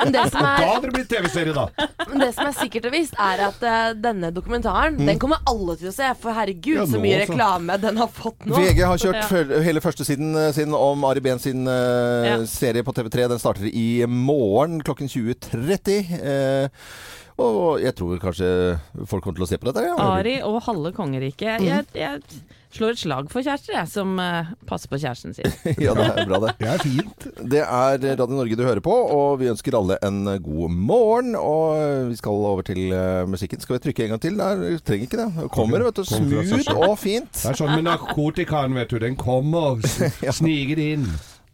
Men 0.00 0.14
Da 0.16 0.24
er 0.26 0.66
hadde 0.66 0.88
det 0.88 0.92
blitt 0.96 1.10
TV-serie, 1.12 1.54
da! 1.56 1.66
Men 2.10 2.24
det 2.24 2.30
som 2.36 2.48
er 2.48 2.56
sikkert 2.56 2.88
og 2.90 2.96
visst, 2.96 3.16
er 3.20 3.44
at 3.48 3.66
eh, 3.66 3.75
denne 3.96 4.30
dokumentaren 4.34 4.96
Den 4.98 5.18
kommer 5.22 5.38
alle 5.48 5.76
til 5.80 5.90
å 5.90 5.94
se. 5.94 6.08
For 6.20 6.34
herregud, 6.36 6.76
Ja, 6.80 6.86
så 6.90 7.00
mye 7.02 7.18
også. 7.20 7.32
reklame 7.32 7.76
den 7.82 7.96
har 8.02 8.08
fått 8.12 8.46
nå. 8.46 8.56
VG 8.58 8.80
har 8.84 8.98
kjørt 9.02 9.30
Ja. 9.30 9.60
hele 9.66 9.80
førstesiden 9.84 10.34
eh, 10.36 10.52
sin 10.56 10.74
om 10.76 11.04
Ari 11.08 11.20
Behn 11.24 11.38
sin 11.42 11.66
uh, 11.66 12.26
Ja. 12.26 12.36
serie 12.46 12.82
på 12.86 12.92
TV3. 12.96 13.28
Den 13.34 13.38
starter 13.42 13.68
i 13.70 14.04
morgen 14.06 14.80
klokken 14.82 15.08
20.30. 15.08 16.10
Uh, 16.20 16.68
og 17.38 17.80
jeg 17.82 17.92
tror 17.98 18.16
kanskje 18.22 18.46
folk 19.06 19.22
kommer 19.24 19.36
til 19.42 19.44
å 19.44 19.50
se 19.50 19.58
på 19.60 19.68
dette. 19.68 19.84
Ja. 19.84 19.96
Ari 20.16 20.38
og 20.42 20.62
halve 20.64 20.92
kongeriket. 20.96 21.60
Jeg, 21.60 21.84
jeg 21.92 22.22
slår 22.76 22.94
et 22.94 23.00
slag 23.00 23.30
for 23.32 23.42
kjærester, 23.46 23.74
jeg, 23.76 23.88
som 23.92 24.14
eh, 24.22 24.50
passer 24.68 24.90
på 24.92 24.98
kjæresten 25.02 25.34
sin. 25.36 25.48
ja, 25.84 25.94
det 25.98 26.06
er 26.12 26.28
bra, 26.30 26.40
det. 26.46 26.52
Det 26.60 26.68
er 26.72 26.82
fint. 26.84 27.26
Det 27.52 27.62
er 27.64 28.06
Radio 28.20 28.36
Norge 28.38 28.58
du 28.58 28.62
hører 28.66 28.82
på, 28.84 28.94
og 29.16 29.38
vi 29.40 29.48
ønsker 29.52 29.76
alle 29.78 29.96
en 30.06 30.20
god 30.44 30.70
morgen. 30.76 31.34
Og 31.40 32.10
vi 32.12 32.16
skal 32.20 32.40
over 32.52 32.62
til 32.68 32.92
eh, 32.92 33.24
musikken. 33.28 33.60
Skal 33.64 33.78
vi 33.78 33.84
trykke 33.88 34.06
en 34.06 34.14
gang 34.16 34.22
til? 34.26 34.36
Nei, 34.38 34.50
vi 34.62 34.72
trenger 34.84 35.08
ikke 35.10 35.20
det. 35.22 35.28
Det 35.42 35.50
kommer, 35.56 35.86
vet 35.88 36.00
du. 36.00 36.04
Kommer 36.06 36.32
fra 36.36 36.44
seg 36.46 36.60
Smooth 36.60 36.70
selv. 36.70 36.84
og 36.90 36.96
fint. 37.02 37.32
Det 37.42 37.52
er 37.52 37.60
sånn 37.62 37.74
med 37.74 37.86
narkotikaen, 37.88 38.76
vet 38.78 38.92
du. 38.94 38.98
Den 39.06 39.16
kommer, 39.20 39.80
s- 39.86 40.36
sniger 40.40 40.82
inn. 40.90 41.06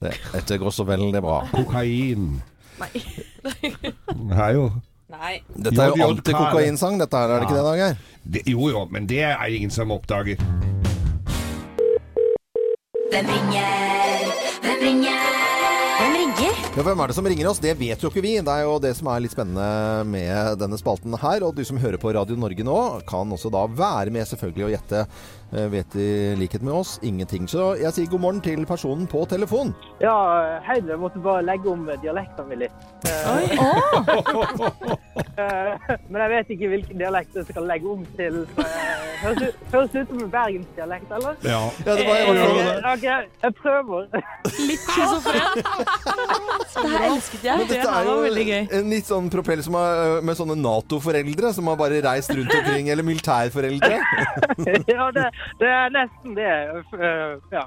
Det, 0.02 0.16
dette 0.32 0.56
går 0.58 0.72
så 0.74 0.82
veldig 0.88 1.20
bra. 1.22 1.40
Kokain. 1.52 2.40
Nei. 2.82 2.88
Det 3.44 4.38
er 4.42 4.56
jo 4.56 4.64
Nei. 5.12 5.34
Dette 5.52 5.76
er 5.76 5.90
jo 5.90 5.96
Jo, 5.98 6.00
jo, 6.00 6.06
antikokainsang, 6.14 6.94
dette 7.02 7.18
her, 7.20 7.28
er 7.34 7.42
det 7.42 7.48
ikke 7.50 7.58
det, 7.58 7.64
Dag 7.66 7.80
Geir? 7.82 7.98
Det- 8.32 8.42
Jo 8.48 8.70
jo, 8.72 8.84
men 8.90 9.06
det 9.10 9.18
er 9.28 9.44
ingen 9.52 9.70
som 9.70 9.92
oppdager. 9.92 10.40
Hvem 13.12 13.26
ringer? 13.26 13.66
Hvem 14.62 14.78
ringer? 14.82 15.20
Hvem 15.98 16.12
ringer? 16.16 16.41
Ja, 16.72 16.80
Hvem 16.86 17.00
er 17.04 17.10
det 17.10 17.14
som 17.18 17.26
ringer 17.28 17.48
oss? 17.50 17.58
Det 17.60 17.74
vet 17.76 18.00
jo 18.00 18.08
ikke 18.08 18.22
vi. 18.24 18.30
Det 18.40 18.48
er 18.48 18.62
jo 18.64 18.78
det 18.80 18.94
som 18.96 19.10
er 19.12 19.20
litt 19.20 19.34
spennende 19.34 20.06
med 20.08 20.56
denne 20.62 20.78
spalten 20.80 21.12
her. 21.20 21.44
Og 21.44 21.52
du 21.58 21.60
som 21.68 21.76
hører 21.80 22.00
på 22.00 22.14
Radio 22.16 22.32
Norge 22.40 22.64
nå, 22.64 22.76
kan 23.08 23.28
også 23.36 23.50
da 23.52 23.66
være 23.68 24.08
med 24.14 24.24
selvfølgelig 24.30 24.64
og 24.70 24.72
gjette. 24.78 25.02
Eh, 25.52 25.66
Vet 25.68 25.92
i 26.00 26.06
likhet 26.40 26.62
med 26.64 26.72
oss 26.78 26.94
ingenting. 27.04 27.44
Så 27.52 27.74
jeg 27.76 27.92
sier 27.92 28.08
god 28.08 28.22
morgen 28.24 28.40
til 28.40 28.64
personen 28.64 29.04
på 29.10 29.26
telefon. 29.28 29.74
Ja, 30.00 30.14
hei, 30.64 30.78
jeg 30.88 30.96
måtte 31.02 31.20
bare 31.20 31.44
legge 31.44 31.68
om 31.68 31.84
dialekten 32.00 32.48
min 32.48 32.62
litt. 32.64 32.88
Eh, 33.04 33.52
eh, 35.36 35.76
Men 36.08 36.18
jeg 36.24 36.32
vet 36.32 36.54
ikke 36.56 36.72
hvilken 36.72 37.04
dialekt 37.04 37.36
jeg 37.36 37.50
skal 37.52 37.68
legge 37.68 37.92
om 37.92 38.08
til. 38.16 38.46
Høres 39.22 39.44
ut, 39.44 39.60
høres 39.74 39.92
ut 39.92 40.08
som 40.08 40.24
en 40.24 40.32
bergensdialekt, 40.32 41.12
eller? 41.20 41.36
Ja. 41.44 41.60
Ja, 41.84 41.92
det 42.00 42.08
var- 42.08 42.16
jeg, 42.16 43.04
jeg, 43.04 43.28
jeg 43.44 43.54
prøver. 43.60 44.08
Litt 44.72 44.88
schizofren. 44.88 45.52
Det 46.82 46.90
her 46.92 47.06
elsket 47.08 47.44
jeg. 47.46 47.58
Men 47.58 47.68
dette 47.70 47.92
er 47.92 48.08
jo 48.08 48.78
en 48.80 48.90
litt 48.92 49.08
sånn 49.08 49.28
propell 49.32 49.62
som 49.64 49.76
er, 49.78 50.20
med 50.24 50.38
sånne 50.38 50.56
Nato-foreldre 50.58 51.52
som 51.56 51.68
har 51.70 51.76
bare 51.80 52.00
reist 52.04 52.32
rundt 52.34 52.54
omkring, 52.58 52.88
eller 52.92 53.06
militærforeldre. 53.06 53.98
Ja, 54.92 55.06
det, 55.14 55.24
det 55.60 55.68
er 55.68 55.90
nesten 55.94 56.34
det. 56.36 56.48
Eh, 56.48 57.36
Ja. 57.52 57.62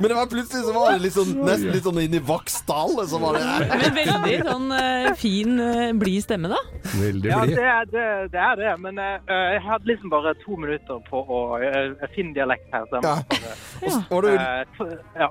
Men 0.00 0.08
det 0.08 0.16
var 0.16 0.26
plutselig 0.30 0.62
så 0.66 0.72
var 0.74 0.92
det 0.94 1.02
litt 1.04 1.14
sånn, 1.16 1.32
nesten 1.44 1.72
litt 1.74 1.84
sånn 1.86 1.98
inn 2.02 2.14
i 2.16 2.20
Vaksdal. 2.24 2.94
Så 3.10 3.18
var 3.22 3.36
det 3.38 3.44
Men 3.68 3.96
veldig 3.98 4.36
sånn 4.46 4.66
eh, 4.76 5.08
fin, 5.20 5.60
blid 6.00 6.24
stemme, 6.24 6.50
da. 6.52 6.60
Veldig 6.96 7.30
Ja, 7.32 7.40
det 7.48 7.66
er 7.74 7.90
det. 7.90 8.06
det, 8.34 8.40
er 8.46 8.60
det. 8.62 8.74
Men 8.84 9.00
eh, 9.02 9.34
jeg 9.56 9.62
hadde 9.66 9.90
liksom 9.90 10.12
bare 10.12 10.34
to 10.44 10.56
minutter 10.60 11.00
på 11.10 11.22
å 11.24 11.40
eh, 11.60 12.06
finne 12.14 12.34
dialekt 12.36 12.68
her. 12.74 12.86
Så 12.90 13.00
jeg 13.00 13.04
Ja. 13.10 13.16
bare, 13.30 13.54
Og 13.80 13.90
så 13.90 14.00
var 14.10 14.22
du 14.22 14.30
eh, 14.30 14.96
ja. 15.24 15.28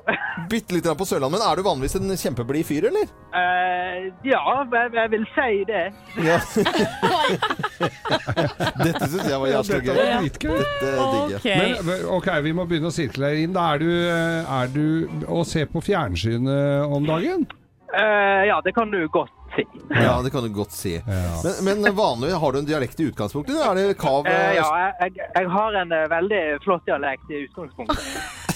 bitte 0.52 0.76
litt 0.78 0.89
på 1.00 1.06
Sørlandet. 1.10 1.39
Men 1.39 1.45
er 1.48 1.56
du 1.60 1.63
vanligvis 1.67 1.95
en 2.00 2.10
kjempeblid 2.17 2.65
fyr, 2.67 2.89
eller? 2.91 2.98
Eh, 3.29 4.09
ja, 4.25 4.41
jeg, 4.73 4.89
jeg 4.93 5.09
vil 5.13 5.25
si 5.35 5.63
det. 5.69 5.93
Ja. 6.25 6.38
Dette 8.85 9.05
syns 9.05 9.27
jeg 9.29 9.38
var 9.38 9.47
jævlig 9.51 9.81
gøy. 9.85 9.93
Dette 9.93 10.89
digger 11.13 11.45
jeg. 11.45 11.77
Men, 11.85 11.97
ok, 12.17 12.27
vi 12.45 12.51
må 12.57 12.63
begynne 12.69 12.89
å 12.89 12.95
sirkle 12.95 13.27
inn. 13.43 13.53
Da 13.53 13.62
er 13.75 13.79
du, 13.83 13.91
eh, 13.93 14.49
er 14.59 14.67
du 14.73 14.85
å 15.29 15.45
se 15.45 15.62
på 15.69 15.79
fjernsynet 15.85 16.89
om 16.89 17.05
dagen? 17.05 17.45
Uh, 17.89 18.45
ja, 18.45 18.62
det 18.65 18.73
kan 18.77 18.91
du 18.93 18.99
godt 19.13 19.33
si. 19.55 19.63
Ja, 19.93 20.21
det 20.25 20.31
kan 20.33 20.43
du 20.45 20.49
godt 20.53 20.73
si. 20.73 21.01
Men, 21.05 21.81
men 21.81 21.95
vanlig, 21.97 22.33
har 22.38 22.49
du 22.53 22.57
en 22.63 22.69
dialekt 22.69 22.99
i 23.01 23.03
utgangspunktet? 23.09 23.55
Er 23.62 23.73
det 23.77 23.97
kav 24.01 24.25
Uh, 24.25 24.31
ja, 24.57 24.69
jeg, 25.05 25.12
jeg, 25.21 25.45
har 25.53 25.71
en 25.83 25.91
veldig 26.17 26.43
flott 26.65 26.85
dialekt 26.89 27.27
i 27.33 27.35
utgangspunktet. 27.45 28.01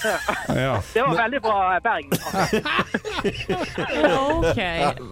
Ja. 0.03 0.75
Det 0.93 1.01
var 1.01 1.15
veldig 1.17 1.41
bra 1.41 1.79
Bergen. 1.83 2.11
Ok. 4.43 4.59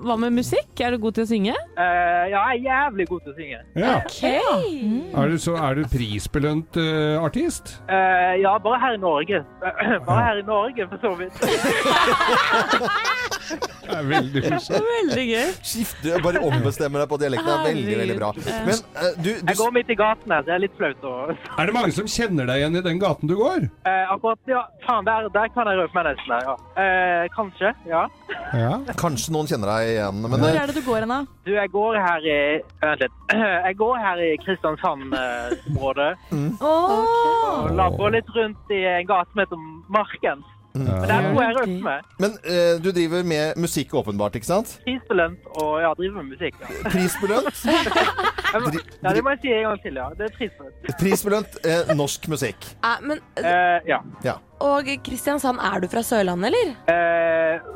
Hva 0.04 0.16
med 0.20 0.36
musikk? 0.36 0.72
Er 0.84 0.96
du 0.96 1.00
god 1.02 1.16
til 1.16 1.24
å 1.24 1.30
synge? 1.30 1.56
Uh, 1.78 2.26
ja, 2.32 2.42
jeg 2.52 2.60
er 2.60 2.66
jævlig 2.66 3.08
god 3.08 3.22
til 3.24 3.32
å 3.32 3.36
synge. 3.38 3.62
Ja. 3.80 3.94
Ok. 4.02 4.20
Er 5.22 5.32
du, 5.32 5.38
så, 5.42 5.56
er 5.56 5.80
du 5.80 5.86
prisbelønt 5.92 6.80
uh, 6.82 7.24
artist? 7.24 7.76
Uh, 7.88 8.36
ja, 8.42 8.58
bare 8.64 8.82
her 8.84 8.98
i 8.98 9.02
Norge. 9.02 9.44
bare 10.10 10.22
her 10.28 10.44
i 10.44 10.46
Norge, 10.48 10.88
for 10.92 10.98
så 11.06 11.16
vidt. 11.22 11.36
Det 13.92 14.00
er 14.00 14.08
veldig 14.10 14.44
morsomt. 14.48 14.90
Veldig 14.92 15.26
gøy. 15.28 15.50
Skifte, 15.72 16.16
bare 16.24 16.42
ombestemme 16.48 17.02
deg 17.02 17.10
på 17.12 17.20
dialekten. 17.22 17.50
Det 17.50 17.58
er 17.58 17.66
veldig, 17.68 17.98
veldig 18.02 18.18
bra. 18.20 18.30
Men 18.68 18.84
uh, 18.96 19.10
du, 19.18 19.30
du 19.30 19.52
Jeg 19.52 19.60
går 19.60 19.74
midt 19.78 19.92
i 19.92 19.98
gaten 20.00 20.36
her, 20.36 20.46
det 20.48 20.56
er 20.56 20.64
litt 20.64 20.78
flaut 20.80 21.08
Og... 21.10 21.34
Er 21.60 21.70
det 21.70 21.76
mange 21.76 21.96
som 21.96 22.08
kjenner 22.10 22.50
deg 22.50 22.62
igjen 22.62 22.80
i 22.80 22.84
den 22.86 23.02
gaten 23.02 23.32
du 23.32 23.36
går? 23.40 23.68
Eh, 23.90 24.14
akkurat, 24.14 24.42
ja. 24.50 24.64
Faen, 24.86 25.08
der, 25.08 25.28
der 25.34 25.52
kan 25.56 25.70
jeg 25.70 25.82
røpe 25.82 25.98
meg 25.98 26.10
nesten 26.12 26.34
der, 26.36 26.48
ja. 26.48 26.56
Eh, 26.84 27.26
kanskje, 27.36 27.74
ja. 27.90 28.04
Ja. 28.58 28.74
Kanskje 29.00 29.36
noen 29.36 29.50
kjenner 29.50 29.74
deg 29.76 29.92
igjen. 29.96 30.24
Men 30.26 30.38
Hvor 30.38 30.50
eh, 30.50 30.62
er 30.64 30.72
det 30.72 30.78
du 30.80 30.86
går 30.88 31.06
hen, 31.06 31.14
da? 31.14 31.20
Du, 31.48 31.52
jeg 31.58 31.74
går 31.74 32.00
her 32.02 32.30
i 32.32 32.40
Vent 32.82 33.04
litt. 33.06 33.20
Jeg 33.72 33.78
går 33.80 34.00
her 34.02 34.22
i 34.22 34.32
Kristiansand-området. 34.42 36.10
Og 36.62 37.70
labber 37.78 38.16
litt 38.16 38.32
rundt 38.36 38.74
i 38.74 38.82
en 38.98 39.08
gate 39.08 39.32
som 39.32 39.44
heter 39.44 39.62
Marken. 39.92 40.44
Men 40.74 40.88
der 41.10 41.26
bor 41.34 41.42
jeg 41.44 41.56
røpt 41.58 41.82
med. 41.84 42.06
Men 42.24 42.36
eh, 42.48 42.76
du 42.84 42.92
driver 42.96 43.24
med 43.28 43.58
musikk 43.60 43.94
åpenbart, 44.00 44.36
ikke 44.40 44.48
sant? 44.48 44.78
Prisbelønt 44.86 45.50
og 45.60 45.74
ja, 45.84 45.90
driver 46.00 46.22
med 46.22 46.38
musikk. 46.38 46.56
Ja. 46.62 46.70
Prisbelønt? 46.94 47.64
ja, 49.04 49.14
det 49.16 49.24
må 49.26 49.34
jeg 49.36 49.42
si 49.44 49.52
en 49.56 49.66
gang 49.68 49.82
til, 49.84 50.00
ja. 50.00 50.08
Det 50.20 50.30
er 50.30 50.38
prisbelønt. 50.38 50.96
Prisbelønt 51.02 51.60
eh, 51.66 51.92
norsk 51.98 52.30
musikk. 52.32 52.70
Eh, 52.92 53.04
men, 53.08 53.20
Eh, 53.38 53.78
ja. 53.88 54.00
Ja. 54.26 54.34
og 54.64 54.88
Kristiansand, 55.06 55.60
er 55.64 55.80
du 55.84 55.88
fra 55.92 56.02
Sørlandet, 56.06 56.52
eller? 56.52 56.74
Eh, 56.92 57.70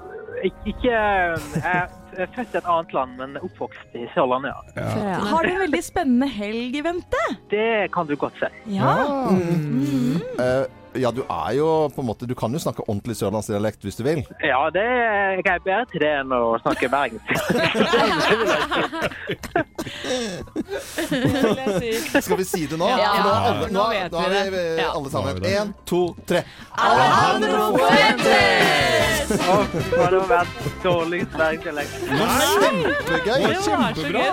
ikke 0.46 0.92
Jeg 0.92 1.38
er 1.64 2.28
født 2.36 2.54
i 2.54 2.58
et 2.60 2.68
annet 2.70 2.94
land, 2.94 3.16
men 3.20 3.38
oppvokst 3.42 3.96
i 3.98 4.06
Sørlandet, 4.14 4.52
ja. 4.78 5.20
Har 5.30 5.44
du 5.48 5.52
en 5.54 5.62
veldig 5.66 5.82
spennende 5.86 6.28
helg 6.32 6.76
i 6.80 6.84
vente? 6.86 7.22
Det 7.52 7.92
kan 7.96 8.08
du 8.10 8.16
godt 8.20 8.38
se. 8.42 8.50
Ja. 8.76 8.96
Mm. 9.32 10.20
Eh, 10.40 10.66
ja, 11.00 11.12
du 11.12 11.22
er 11.28 11.52
jo 11.58 11.68
på 11.96 12.02
en 12.02 12.08
måte 12.10 12.28
Du 12.28 12.34
kan 12.36 12.52
jo 12.54 12.60
snakke 12.62 12.84
ordentlig 12.88 13.16
sørlandsdialekt 13.20 13.82
hvis 13.86 13.96
du 14.00 14.04
vil. 14.08 14.24
Ja, 14.44 14.70
det 14.74 14.86
jeg 14.86 15.46
er 15.46 15.60
bedre 15.66 15.86
til 15.92 16.00
det 16.06 16.14
enn 16.22 16.32
å 16.36 16.42
snakke 16.64 16.90
bergensk. 16.90 17.26
Skal 22.22 22.38
vi 22.38 22.44
si 22.46 22.66
det 22.70 22.78
nå? 22.80 22.88
Ja. 22.90 22.96
Nå, 22.96 23.02
er 23.06 23.10
alle, 23.50 23.68
nå, 23.70 23.74
Nå 23.76 23.82
er- 23.92 24.10
vet 24.30 24.46
er 24.46 24.52
vi 24.52 24.58
Ja. 24.82 24.90
alle 24.96 25.10
sammen. 25.12 25.44
Er. 25.44 25.48
Én, 25.66 25.74
to, 25.86 26.16
tre. 26.28 26.44
Alejandro 26.78 27.78
Fuentes! 27.78 29.30
Det 29.30 29.38
verdens 29.98 30.50
dårligste 30.84 31.38
bergensdialekt. 31.38 31.92
Kjempegøy! 32.10 33.42
Det 33.42 33.48
var 33.56 33.62
så 33.66 33.72
gøy, 34.02 34.12
det. 34.14 34.30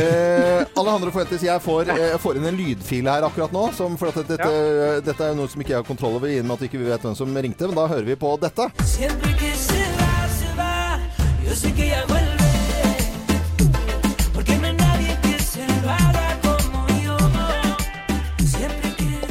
Eh, 0.00 0.60
Alejandro 0.78 1.10
Fuentes, 1.10 1.42
jeg 1.42 1.60
får, 1.62 1.80
eh, 1.90 1.96
jeg 2.12 2.20
får 2.20 2.34
inn 2.36 2.46
en 2.46 2.56
lydfil 2.56 3.08
her 3.10 3.22
akkurat 3.26 3.52
nå. 3.52 3.72
Som, 3.74 3.96
for 3.98 4.06
at 4.12 4.16
dette, 4.28 5.00
dette 5.06 5.24
er 5.30 5.34
noe 5.34 5.48
som 5.50 5.60
ikke 5.60 5.70
jeg 5.74 5.78
har 5.82 5.86
kontroll 5.90 6.18
over, 6.20 6.30
i 6.30 6.38
og 6.40 6.46
med 6.46 6.56
at 6.56 6.62
vi 6.64 6.70
ikke 6.70 6.84
vet 6.86 7.04
hvem 7.06 7.18
som 7.18 7.36
ringte. 7.36 7.68
Men 7.68 7.78
da 7.78 7.88
hører 7.90 8.06
vi 8.06 8.18
på 8.18 8.36
dette. 8.40 8.70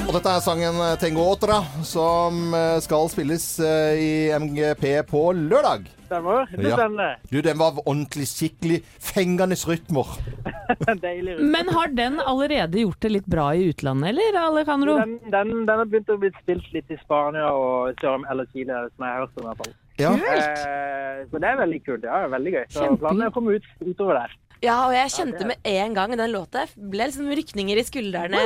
Og 0.10 0.16
dette 0.18 0.32
er 0.34 0.42
sangen 0.42 0.80
eh, 0.82 0.96
Tengo 0.98 1.28
Otra, 1.30 1.60
som 1.86 2.50
eh, 2.58 2.80
skal 2.82 3.12
spilles 3.14 3.46
eh, 3.62 4.02
i 4.02 4.12
MGP 4.42 5.06
på 5.06 5.28
lørdag. 5.38 5.86
Stemmer. 6.10 6.48
Det 6.50 6.72
stemmer. 6.74 7.12
Ja. 7.16 7.30
Du, 7.30 7.38
den 7.46 7.60
var 7.60 7.78
ordentlig 7.86 8.26
skikkelig 8.32 8.80
fengende 8.98 9.58
rytmer. 9.70 10.10
Deilig. 11.06 11.36
Men 11.54 11.70
har 11.76 11.94
den 11.94 12.18
allerede 12.20 12.82
gjort 12.82 13.00
det 13.06 13.12
litt 13.14 13.30
bra 13.30 13.52
i 13.54 13.68
utlandet, 13.70 14.10
eller, 14.16 14.40
Alejandro? 14.42 14.98
Den, 15.04 15.20
den, 15.30 15.54
den 15.70 15.84
har 15.84 15.86
begynt 15.86 16.10
å 16.10 16.18
bli 16.22 16.32
spilt 16.42 16.72
litt 16.74 16.90
i 16.90 16.98
Spania 17.04 17.52
og 17.54 17.94
Sør- 18.02 18.26
eller 18.32 18.50
Chile, 18.54 18.88
som 18.96 19.06
jeg 19.06 19.14
har 19.14 19.24
hørt 19.28 19.38
om 19.38 19.46
i 19.46 19.50
hvert 19.52 19.64
fall. 19.64 19.78
Ja. 20.00 20.12
Eh, 20.16 21.26
så 21.30 21.42
det 21.44 21.50
er 21.50 21.58
veldig 21.60 21.82
kult. 21.86 22.06
Ja, 22.08 22.24
veldig 22.32 22.54
gøy. 22.56 22.66
Så 22.74 22.92
planen 23.02 23.26
er 23.26 23.32
å 23.32 23.36
komme 23.36 23.58
ut 23.60 23.68
utover 23.84 24.24
der. 24.24 24.38
Ja, 24.60 24.76
og 24.90 24.94
jeg 24.96 25.12
kjente 25.14 25.46
med 25.48 25.68
en 25.72 25.94
gang 25.96 26.14
den 26.20 26.32
låta 26.34 26.66
ble 26.76 27.06
liksom 27.08 27.30
rykninger 27.32 27.80
i 27.80 27.84
skuldrene. 27.88 28.42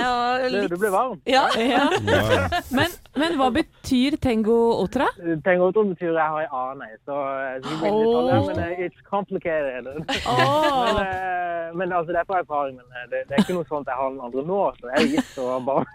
Litt... 0.53 0.69
du 0.69 0.77
ble 0.77 0.91
varm. 0.93 1.19
Ja. 1.33 1.47
Ja. 1.57 1.87
Men, 2.75 2.91
men 3.17 3.37
hva 3.39 3.49
betyr 3.55 4.17
Tengo 4.21 4.57
Otra? 4.83 5.07
Tengo 5.45 5.71
otra 5.71 5.85
betyr 5.89 6.11
jeg 6.13 6.29
har 6.35 6.45
en 6.45 6.53
annen, 6.59 6.99
så 7.07 7.17
jeg 7.17 7.63
skal 7.63 7.73
ikke 7.73 7.95
gå 7.95 8.21
inn 8.21 8.47
men 8.49 8.61
eh, 8.63 8.85
it's 8.85 9.01
complicated. 9.09 9.89
men, 9.89 11.01
eh, 11.01 11.73
men 11.73 11.91
altså, 11.91 12.11
det 12.13 12.21
er 12.21 12.29
fra 12.29 12.43
erfaring, 12.43 12.77
men 12.77 12.87
eh, 13.01 13.09
det, 13.09 13.25
det 13.29 13.37
er 13.37 13.45
ikke 13.45 13.57
noe 13.57 13.69
sånt 13.71 13.89
jeg 13.89 13.97
har 13.97 14.13
den 14.13 14.21
andre 14.27 14.45
nå. 14.45 14.61
Så 14.79 14.93
jeg 14.93 14.97
er 15.01 15.11
gitt 15.17 15.33
og 15.41 15.69
barn. 15.69 15.87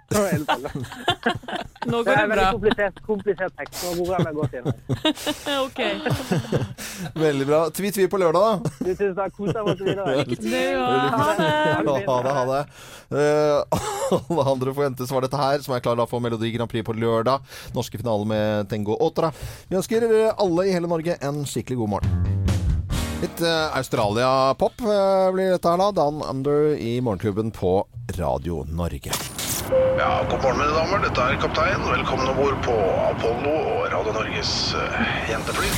Nå 1.87 2.01
Det 2.03 2.11
går 2.11 2.17
er 2.19 2.27
det 2.27 2.35
bra. 2.35 2.47
komplisert, 2.53 2.97
komplisert 3.07 3.55
tekst. 3.59 3.85
Nå 3.85 4.05
går 4.05 4.15
jeg 4.17 4.25
meg 4.27 4.35
godt 4.35 4.55
inn. 4.59 4.67
Ok. 5.69 5.81
Veldig 7.25 7.47
bra. 7.49 7.61
Tvi-tvi 7.75 8.09
på 8.11 8.19
lørdag, 8.21 8.43
da. 8.43 8.73
Du, 8.83 8.91
Tusen 8.91 9.15
takk. 9.17 9.37
Kos 9.37 9.53
deg 9.55 9.63
videre. 9.85 10.05
Ha 11.19 11.29
det. 11.39 12.03
Ha 12.09 12.17
det, 12.25 12.33
ha 12.35 12.45
det. 12.49 12.63
Uh, 13.13 14.29
Alejandro 14.33 14.75
Fuentes 14.75 15.11
var 15.13 15.25
dette 15.25 15.39
her, 15.41 15.63
som 15.65 15.75
er 15.77 15.83
klar 15.85 15.97
da 15.99 16.07
for 16.09 16.23
Melodi 16.25 16.51
Grand 16.55 16.71
Prix 16.71 16.85
på 16.87 16.97
lørdag. 16.97 17.45
Norske 17.77 18.01
finale 18.01 18.27
med 18.29 18.69
Tengo 18.73 18.97
Otra. 19.05 19.31
Vi 19.71 19.79
ønsker 19.79 20.05
eh, 20.09 20.33
alle 20.35 20.69
i 20.69 20.75
hele 20.75 20.91
Norge 20.91 21.17
en 21.25 21.43
skikkelig 21.49 21.79
god 21.85 21.93
morgen. 21.97 22.37
Litt 23.23 23.41
uh, 23.43 23.71
Australia-pop 23.79 24.79
uh, 24.87 25.29
blir 25.35 25.55
dette 25.57 25.73
her 25.73 25.81
da. 25.83 25.91
Down 26.03 26.23
Under 26.23 26.73
i 26.79 26.99
Morgenklubben 27.03 27.51
på 27.55 27.81
Radio 28.19 28.65
Norge. 28.71 29.15
Ja, 29.69 30.25
god 30.31 30.43
morgen 30.43 30.59
mine 30.63 30.73
damer. 30.73 31.01
Dette 31.05 31.21
er 31.21 31.37
kaptein. 31.43 31.83
Velkommen 31.85 32.29
om 32.31 32.37
bord 32.39 32.57
på 32.65 32.75
Apollo 33.05 33.53
og 33.53 33.81
Radio 33.93 34.15
Norges 34.17 34.53
eh, 34.79 35.01
jentefly. 35.29 35.69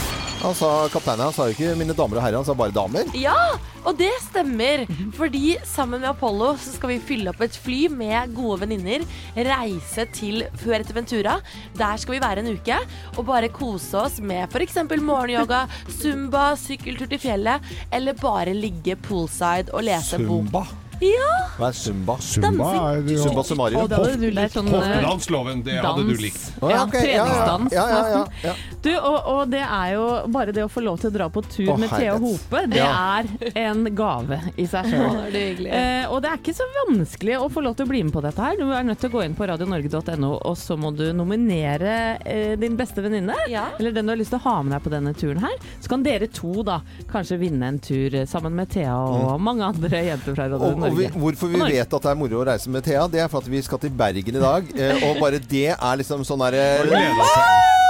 Han 0.40 0.54
sa 0.56 0.68
kapteinen, 0.92 1.24
han 1.26 1.34
sa 1.34 1.48
jo 1.48 1.56
ikke 1.56 1.72
'mine 1.76 1.96
damer 1.98 2.20
og 2.20 2.22
herrer', 2.22 2.38
han 2.38 2.46
sa 2.46 2.54
bare 2.54 2.70
'damer'. 2.72 3.10
Ja, 3.18 3.58
og 3.84 3.98
det 3.98 4.12
stemmer. 4.22 4.86
Fordi 5.16 5.56
sammen 5.66 6.00
med 6.00 6.08
Apollo 6.08 6.52
så 6.62 6.76
skal 6.76 6.92
vi 6.92 6.98
fylle 7.08 7.32
opp 7.34 7.42
et 7.42 7.56
fly 7.64 7.88
med 7.90 8.34
gode 8.34 8.60
venninner. 8.62 9.02
Reise 9.36 10.06
til 10.14 10.44
Fuerteventura. 10.62 11.40
Der 11.76 11.96
skal 11.96 12.14
vi 12.14 12.20
være 12.22 12.44
en 12.44 12.52
uke 12.54 12.78
og 13.16 13.26
bare 13.26 13.48
kose 13.48 13.98
oss 13.98 14.20
med 14.20 14.46
f.eks. 14.54 14.78
morgenyoga, 15.00 15.66
zumba, 15.88 16.54
sykkeltur 16.54 17.10
til 17.10 17.18
fjellet, 17.18 17.60
eller 17.92 18.14
bare 18.14 18.54
ligge 18.54 18.94
poolside 18.96 19.74
og 19.74 19.82
lese 19.82 20.16
zumba. 20.16 20.62
bok. 20.62 20.89
Ja! 21.00 21.28
Hva 21.56 21.68
er 21.70 21.76
zumba? 21.76 22.16
Zumba 22.20 22.70
er 22.94 23.00
jo 23.08 23.22
Zumba 23.24 23.42
hadde 23.80 24.16
du 24.20 24.26
likt. 24.30 24.52
Sånn, 24.54 24.68
eh, 24.68 24.74
Hoftedansloven, 24.76 25.62
det 25.64 25.78
hadde 25.80 26.04
du 26.08 26.14
likt. 26.20 26.42
Å, 26.60 26.70
ja, 26.70 26.76
Ja, 26.80 26.84
ok. 26.84 26.94
Ja, 26.94 27.02
ja, 27.10 27.24
treningsdans, 27.24 27.72
ja, 27.72 27.84
ja, 27.88 28.00
ja, 28.10 28.24
ja. 28.44 28.54
Du, 28.80 28.90
og, 28.96 29.18
og 29.32 29.50
det 29.52 29.60
er 29.64 29.92
jo 29.94 30.04
bare 30.32 30.54
det 30.56 30.64
å 30.64 30.70
få 30.72 30.82
lov 30.84 31.00
til 31.02 31.10
å 31.10 31.14
dra 31.14 31.28
på 31.32 31.42
tur 31.44 31.72
Å, 31.74 31.76
med 31.80 31.90
Thea 31.92 32.14
herlighet. 32.14 32.24
Hope, 32.24 32.62
det 32.72 32.80
Ja. 32.80 32.90
er 33.20 33.64
en 33.66 33.84
gave 33.96 34.38
i 34.56 34.66
seg 34.70 34.88
sjøl. 34.92 35.18
det 35.32 35.40
er 35.40 35.48
hyggelig. 35.50 35.72
Eh, 35.80 36.04
og 36.10 36.22
det 36.24 36.30
er 36.32 36.40
ikke 36.40 36.54
så 36.56 36.68
vanskelig 36.86 37.36
å 37.40 37.48
få 37.52 37.64
lov 37.64 37.76
til 37.76 37.86
å 37.88 37.92
bli 37.92 38.02
med 38.08 38.14
på 38.16 38.22
dette 38.24 38.40
her. 38.44 38.56
Du 38.60 38.66
er 38.72 38.86
nødt 38.88 39.00
til 39.02 39.10
å 39.10 39.14
gå 39.18 39.24
inn 39.24 39.36
på 39.36 39.48
radionorge.no, 39.50 40.32
og 40.48 40.56
så 40.60 40.76
må 40.80 40.92
du 40.96 41.06
nominere 41.16 41.94
eh, 42.24 42.54
din 42.60 42.76
beste 42.78 43.04
venninne. 43.04 43.36
Ja. 43.52 43.68
Eller 43.78 43.92
den 43.96 44.08
du 44.08 44.14
har 44.14 44.20
lyst 44.20 44.32
til 44.34 44.40
å 44.40 44.46
ha 44.48 44.56
med 44.62 44.76
deg 44.76 44.84
på 44.86 44.92
denne 44.94 45.14
turen 45.16 45.42
her. 45.44 45.56
Så 45.80 45.92
kan 45.92 46.04
dere 46.06 46.28
to 46.32 46.62
da 46.66 46.80
kanskje 47.12 47.38
vinne 47.40 47.68
en 47.74 47.78
tur 47.82 48.14
eh, 48.14 48.26
sammen 48.30 48.54
med 48.56 48.70
Thea 48.72 48.96
og 49.00 49.40
mange 49.42 49.64
andre 49.66 50.04
jenter 50.10 50.36
fra 50.36 50.48
Radio 50.48 50.60
Og, 50.60 50.82
og 50.89 50.89
vi, 50.98 51.08
hvorfor 51.14 51.52
vi 51.52 51.60
Og 51.60 51.68
vet 51.68 51.96
at 51.98 52.06
det 52.06 52.10
er 52.12 52.18
moro 52.18 52.40
å 52.40 52.46
reise 52.50 52.72
med 52.72 52.84
Thea, 52.86 53.06
det 53.10 53.22
er 53.24 53.28
for 53.32 53.42
at 53.44 53.50
vi 53.50 53.62
skal 53.62 53.82
til 53.82 53.90
Bergen 53.90 54.40
i 54.40 54.42
dag. 54.42 54.72
Eh, 54.76 55.04
og 55.08 55.20
bare 55.22 55.42
det 55.42 55.68
er 55.74 56.00
liksom 56.02 56.24
sånn 56.26 56.42
derre 56.46 57.89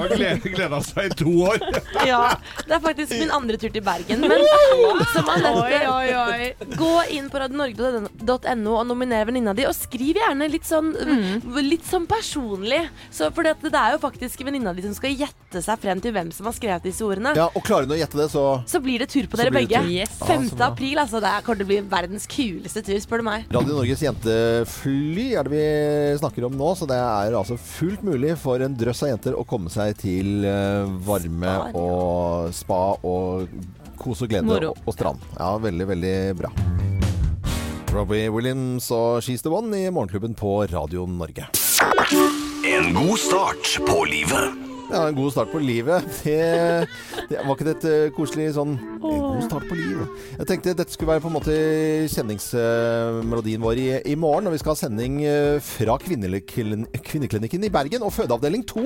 har 0.00 0.14
gleda, 0.44 0.80
seg 0.84 1.10
i 1.10 1.16
to 1.22 1.34
år. 1.48 1.58
Ja, 2.10 2.36
det 2.66 2.72
er 2.76 2.80
faktisk 2.82 3.12
min 3.20 3.30
andre 3.34 3.58
tur 3.60 3.70
til 3.72 3.82
Bergen. 3.84 4.22
Men 4.24 4.42
som 5.14 5.28
Anette, 5.30 6.70
gå 6.78 6.92
inn 7.14 7.28
på 7.30 7.40
radionorge.no 7.42 8.76
og 8.78 8.86
nominer 8.88 9.26
venninna 9.28 9.54
di, 9.56 9.66
og 9.68 9.76
skriv 9.76 10.18
gjerne 10.20 10.48
litt 10.50 10.66
sånn, 10.66 10.92
litt 11.60 11.86
sånn 11.86 12.06
personlig. 12.10 12.82
Så 13.14 13.28
for 13.36 13.46
det, 13.46 13.56
det 13.66 13.76
er 13.76 13.96
jo 13.96 14.02
faktisk 14.02 14.42
venninna 14.46 14.72
di 14.76 14.84
som 14.86 14.96
skal 14.96 15.14
gjette 15.14 15.62
seg 15.64 15.82
frem 15.82 16.00
til 16.02 16.14
hvem 16.14 16.32
som 16.34 16.48
har 16.48 16.56
skrevet 16.56 16.88
disse 16.88 17.04
ordene. 17.06 17.34
Ja, 17.38 17.48
og 17.52 17.64
klarer 17.66 17.88
hun 17.88 17.94
å 17.96 18.00
gjette 18.00 18.18
det, 18.20 18.28
så 18.32 18.44
Så 18.70 18.80
blir 18.82 19.02
det 19.02 19.10
tur 19.12 19.28
på 19.30 19.40
dere 19.40 19.52
begge. 19.54 19.82
Yes. 19.90 20.16
5. 20.24 20.48
så 20.54 20.64
april, 20.70 20.98
altså. 21.02 21.20
Det 21.20 21.34
kommer 21.44 21.60
til 21.60 21.66
å 21.66 21.70
bli 21.72 21.80
verdens 21.92 22.26
kuleste 22.30 22.82
tur, 22.86 22.98
spør 23.02 23.22
du 23.22 23.28
meg. 23.28 23.46
Radio 23.52 23.76
Norges 23.76 24.02
jentefly 24.04 25.26
er 25.36 25.46
det 25.46 25.52
vi 25.52 25.64
snakker 26.22 26.46
om 26.48 26.56
nå, 26.56 26.72
så 26.78 26.88
det 26.88 26.96
er 26.96 27.36
altså 27.36 27.58
fullt 27.60 28.04
mulig 28.06 28.36
for 28.40 28.62
en 28.64 28.76
drøss 28.80 29.02
av 29.04 29.12
jenter 29.12 29.36
å 29.36 29.44
komme 29.48 29.59
seg 29.68 29.98
til 30.00 30.44
eh, 30.48 30.88
varme 31.04 31.52
og 31.76 32.54
spa 32.56 32.96
og 33.04 33.48
kos 34.00 34.22
og 34.24 34.30
glede 34.32 34.46
Moro. 34.48 34.70
og, 34.72 34.86
og 34.88 34.96
strand. 34.96 35.20
Ja, 35.36 35.50
veldig, 35.60 35.88
veldig 35.92 36.14
bra. 36.40 36.52
Robbie 37.92 38.30
Williams 38.30 38.86
og 38.94 39.20
She's 39.26 39.42
the 39.42 39.50
One 39.52 39.74
i 39.76 39.90
Morgenklubben 39.90 40.34
på 40.38 40.60
Radio 40.70 41.04
Norge. 41.10 41.50
En 42.64 42.92
god 42.94 43.18
start 43.18 43.76
på 43.86 44.04
livet. 44.06 44.69
Ja, 44.90 45.04
en 45.08 45.14
god 45.14 45.30
start 45.32 45.52
på 45.52 45.60
livet. 45.62 46.04
Det, 46.24 46.86
det 47.30 47.44
var 47.46 47.54
ikke 47.54 47.66
det 47.68 47.74
et 47.84 48.14
koselig 48.16 48.48
sånn 48.56 48.72
En 48.74 48.98
god 49.22 49.42
start 49.46 49.64
på 49.70 49.76
livet. 49.78 50.08
Jeg 50.40 50.46
tenkte 50.50 50.74
dette 50.76 50.92
skulle 50.94 51.12
være 51.14 51.22
på 51.24 51.30
en 51.30 51.36
måte 51.36 51.54
kjenningsmelodien 52.10 53.62
vår 53.62 53.78
i, 53.80 53.86
i 54.12 54.16
morgen. 54.18 54.48
Og 54.50 54.54
vi 54.54 54.60
skal 54.62 54.74
ha 54.74 54.78
sending 54.80 55.20
eh, 55.26 55.58
fra 55.64 55.96
Kvinneklinikken 56.02 57.66
i 57.66 57.70
Bergen 57.72 58.04
og 58.06 58.12
fødeavdeling 58.16 58.64
2. 58.68 58.84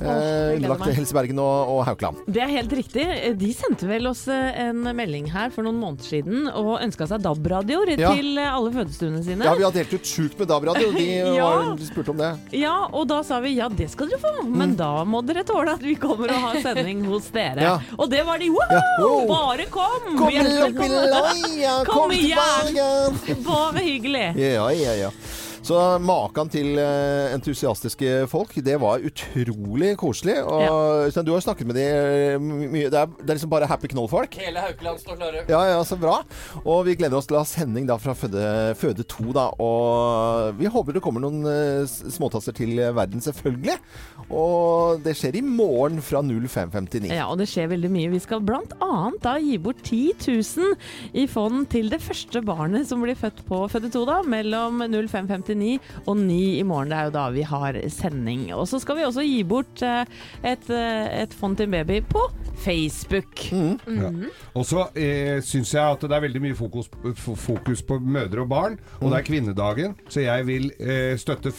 jeg 0.00 0.10
Eh, 0.10 0.56
Underlagt. 0.56 0.90
Helse 0.96 1.14
Bergen 1.16 1.38
og, 1.42 1.70
og 1.74 1.80
Haukeland. 1.86 2.20
Det 2.28 2.42
er 2.44 2.50
helt 2.52 2.72
riktig. 2.76 3.04
De 3.40 3.50
sendte 3.56 3.86
vel 3.88 4.08
oss 4.10 4.24
eh, 4.32 4.60
en 4.66 4.82
melding 4.96 5.28
her 5.32 5.52
for 5.54 5.66
noen 5.66 5.78
måneder 5.80 6.06
siden 6.10 6.48
og 6.50 6.72
ønska 6.82 7.06
seg 7.10 7.22
DAB-radioer 7.24 7.94
Ja. 8.00 8.12
til 8.16 8.38
eh, 8.40 8.50
alle 8.50 8.72
fødestuene 8.74 9.22
sine. 9.26 9.46
Ja, 9.46 9.54
vi 9.58 9.64
har 9.66 9.74
delt 9.74 9.92
ut 9.94 10.06
sjukt 10.08 10.38
med 10.40 10.50
DAB-radio. 10.50 10.92
De, 10.96 11.06
Ja. 11.40 11.46
var- 11.46 11.76
de 11.80 11.86
spurte 11.88 12.10
om 12.14 12.20
det. 12.20 12.30
Ja, 12.58 12.74
og 12.90 13.06
da 13.10 13.20
sa 13.26 13.40
vi 13.44 13.54
ja, 13.56 13.68
det 13.72 13.88
skal 13.92 14.10
dere 14.10 14.20
få, 14.22 14.32
men 14.50 14.74
da 14.78 14.90
må 15.08 15.20
dere 15.22 15.29
tåle 15.46 15.74
at 15.78 15.82
vi 15.82 15.94
kommer 16.00 16.32
og 16.34 16.40
har 16.46 16.60
sending 16.64 17.04
hos 17.08 17.28
dere. 17.34 17.62
Ja. 17.62 17.74
Og 17.96 18.10
det 18.10 18.22
var 18.26 18.38
de. 18.38 18.50
Woho! 18.50 18.66
Ja. 18.70 18.82
Wow. 19.00 19.26
Bare 19.30 19.66
kom! 19.70 20.08
Kom 20.18 20.30
kom, 20.30 20.74
kom, 20.76 20.88
Kom 21.86 21.86
kom! 21.86 22.08
Bergen! 22.10 23.44
Bare 23.46 23.84
hyggelig. 23.84 24.26
Ja, 24.36 24.72
ja, 24.72 24.94
ja. 25.04 25.10
Så 25.60 25.76
maken 26.00 26.48
til 26.52 26.78
eh, 26.80 27.34
entusiastiske 27.34 28.24
folk, 28.32 28.54
det 28.64 28.78
var 28.80 29.02
utrolig 29.04 29.92
koselig. 30.00 30.38
Og 30.40 30.62
ja. 30.64 31.22
du 31.22 31.32
har 31.34 31.42
snakket 31.44 31.68
med 31.68 31.76
de 31.76 31.84
eh, 31.84 32.40
mye. 32.40 32.88
Det 32.88 32.96
er, 32.96 33.10
det 33.20 33.28
er 33.28 33.36
liksom 33.36 33.52
bare 33.52 33.68
happy 33.68 33.90
knoll-folk. 33.92 34.38
Hele 34.40 34.62
Haukeland 34.64 35.02
står 35.02 35.18
klare. 35.20 35.44
Ja, 35.52 35.60
ja, 35.68 35.82
så 35.84 35.98
bra. 36.00 36.20
Og 36.64 36.86
vi 36.88 36.96
gleder 36.96 37.18
oss 37.18 37.28
til 37.28 37.36
å 37.36 37.42
ha 37.42 37.48
sending 37.48 37.88
da 37.90 37.98
fra 38.00 38.14
Føde, 38.16 38.44
Føde 38.80 39.04
2, 39.04 39.26
da. 39.36 39.46
Og 39.60 40.56
vi 40.60 40.70
håper 40.72 40.96
det 40.96 41.04
kommer 41.04 41.26
noen 41.26 41.44
eh, 41.44 41.84
småtasser 42.16 42.56
til 42.56 42.80
verden, 42.96 43.20
selvfølgelig. 43.24 43.76
Og 44.30 45.04
det 45.04 45.16
skjer 45.18 45.40
i 45.40 45.44
morgen 45.44 46.00
fra 46.04 46.22
05.59. 46.24 47.12
Ja, 47.12 47.28
og 47.28 47.40
det 47.42 47.50
skjer 47.52 47.68
veldig 47.74 47.92
mye. 47.92 48.14
Vi 48.14 48.22
skal 48.24 48.40
annet 48.80 49.20
da 49.22 49.36
gi 49.42 49.58
bort 49.60 49.84
10 49.84 50.16
000 50.24 51.20
i 51.20 51.26
fond 51.30 51.68
til 51.70 51.92
det 51.92 52.00
første 52.02 52.40
barnet 52.44 52.88
som 52.88 53.04
blir 53.04 53.18
født 53.18 53.44
på 53.48 53.62
Føde 53.70 53.92
2, 53.92 54.06
da, 54.08 54.20
mellom 54.24 54.80
05.59 54.88 55.49
og 56.06 56.16
9 56.16 56.58
i 56.58 56.62
morgen. 56.66 56.90
Det 56.92 56.98
er 56.98 57.08
jo 57.10 57.14
da 57.16 57.24
vi 57.34 57.42
har 57.42 57.78
sending. 57.90 58.46
Og 58.54 58.66
så 58.70 58.80
skal 58.82 58.96
vi 59.00 59.06
også 59.08 59.24
gi 59.26 59.42
bort 59.44 59.82
eh, 59.82 60.04
et, 60.44 60.68
eh, 60.70 61.22
et 61.22 61.34
fond 61.34 61.56
til 61.58 61.66
en 61.68 61.76
baby 61.78 62.00
på 62.10 62.26
Facebook. 62.64 63.44
Ja. 63.52 64.10
Og 64.58 64.64
så 64.68 64.84
eh, 64.98 65.40
syns 65.44 65.72
jeg 65.74 65.84
at 65.96 66.02
det 66.04 66.12
er 66.16 66.24
veldig 66.26 66.42
mye 66.44 66.56
fokus, 66.58 66.90
fokus 67.40 67.82
på 67.86 67.98
mødre 68.02 68.42
og 68.44 68.50
barn, 68.50 68.76
og 69.00 69.10
det 69.12 69.18
er 69.20 69.26
kvinnedagen, 69.26 69.94
så 70.12 70.24
jeg 70.24 70.46
vil 70.48 70.68
eh, 70.80 71.14
støtte 71.20 71.52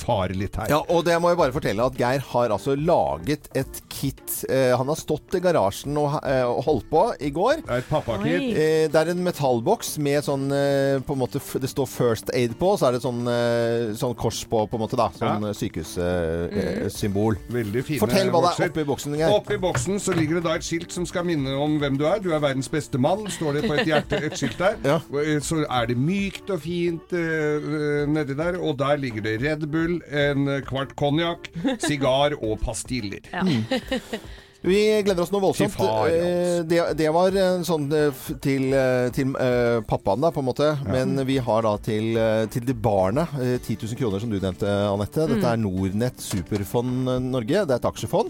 far 0.00 0.32
litt 0.36 0.56
her. 0.60 0.70
Ja, 0.72 0.80
og 0.88 1.04
det 1.06 1.16
må 1.22 1.32
jeg 1.32 1.40
bare 1.40 1.54
fortelle 1.54 1.84
at 1.90 1.98
Geir 2.00 2.22
har 2.32 2.54
altså 2.54 2.76
laget 2.78 3.50
et 3.58 3.82
kit. 3.92 4.22
Eh, 4.48 4.72
han 4.78 4.88
har 4.90 4.98
stått 5.00 5.36
i 5.36 5.42
garasjen 5.44 5.98
og, 6.00 6.16
eh, 6.24 6.44
og 6.46 6.62
holdt 6.68 6.88
på 6.90 7.04
i 7.20 7.32
går. 7.36 7.60
Det 7.66 7.74
er 7.76 7.84
et 7.84 7.90
pappakit. 7.90 8.46
Eh, 8.50 8.86
det 8.90 9.00
er 9.02 9.12
en 9.12 9.24
metallboks 9.26 9.96
med 10.02 10.24
sånn 10.26 10.48
eh, 10.56 10.98
på 11.04 11.16
en 11.16 11.20
måte, 11.24 11.40
f- 11.42 11.58
Det 11.60 11.68
står 11.70 11.88
First 11.90 12.32
Aid 12.36 12.56
på, 12.60 12.72
så 12.80 12.88
er 12.88 12.96
det 12.96 13.02
sånn, 13.04 13.19
eh, 13.28 13.92
sånn 13.98 14.14
kors 14.16 14.44
på, 14.48 14.62
på 14.70 14.78
en 14.78 14.82
måte 14.84 14.96
da. 14.96 15.08
Sånn 15.18 15.42
Ja. 15.48 15.52
sykehussymbol. 15.52 16.50
sykehussymbol. 16.50 17.36
Veldig 17.50 17.84
fine 17.84 17.98
Fortell 18.00 18.30
hva 18.30 18.40
det 18.40 18.48
bokser. 18.48 18.64
er 18.64 18.70
oppi 18.70 18.84
boksen. 18.84 19.16
Geir. 19.18 19.34
Oppi 19.36 19.58
boksen 19.58 20.00
så 20.00 20.14
ligger 20.16 20.34
det 20.40 20.44
da 20.44 20.54
et 20.54 20.62
skilt 20.66 20.92
som 20.92 21.06
skal 21.06 21.24
minne 21.24 21.54
om 21.60 21.78
hvem 21.80 21.98
du 21.98 22.06
er. 22.06 22.18
Du 22.20 22.30
er 22.32 22.40
verdens 22.40 22.68
beste 22.68 22.98
mann, 22.98 23.26
står 23.30 23.54
det 23.60 23.64
på 23.68 23.74
et 23.78 23.86
hjerte, 23.86 24.22
et 24.30 24.36
skilt 24.38 24.58
der. 24.58 24.76
Ja. 24.84 24.98
Eh, 25.20 25.40
Så 25.40 25.64
er 25.68 25.86
det 25.86 25.96
mykt 25.98 26.50
og 26.50 26.60
fint 26.62 27.12
uh, 27.12 28.06
nedi 28.06 28.34
der, 28.36 28.58
og 28.60 28.76
der 28.78 28.96
ligger 28.96 29.22
det 29.22 29.42
Red 29.42 29.66
Bull, 29.70 30.00
en 30.10 30.48
eh, 30.48 30.60
kvart 30.62 30.94
konjakk, 30.96 31.48
sigar 31.78 32.34
og 32.42 32.60
pastiller. 32.60 33.20
Vi 34.60 34.76
gleder 35.06 35.22
oss 35.24 35.30
noe 35.32 35.40
voldsomt. 35.40 35.72
Til 35.72 35.86
far, 35.86 36.04
altså. 36.04 36.16
Eh, 36.20 36.58
det, 36.68 36.80
det 36.98 37.06
var 37.16 37.36
sånn 37.64 37.86
eh, 37.96 38.24
til, 38.44 38.66
eh, 38.76 39.06
til 39.16 39.30
uh, 39.32 39.80
pappaen, 39.88 40.20
da, 40.20 40.28
på 40.34 40.42
en 40.42 40.48
måte. 40.50 40.66
Men 40.84 41.14
vi 41.24 41.38
har 41.40 41.64
da 41.64 41.72
til, 41.80 42.18
til 42.52 42.66
det 42.68 42.74
barnet 42.84 43.32
eh, 43.40 43.54
10 43.56 43.78
000 43.86 43.96
kroner, 43.96 44.20
som 44.20 44.28
du 44.28 44.36
nevnte, 44.36 44.68
Anette. 44.68 45.24
Dette 45.30 45.48
er 45.54 45.62
Nordnett 45.62 46.20
Superfond 46.20 47.08
Norge. 47.30 47.62
Det 47.64 47.72
er 47.72 47.80
et 47.80 47.88
aksjefond. 47.88 48.28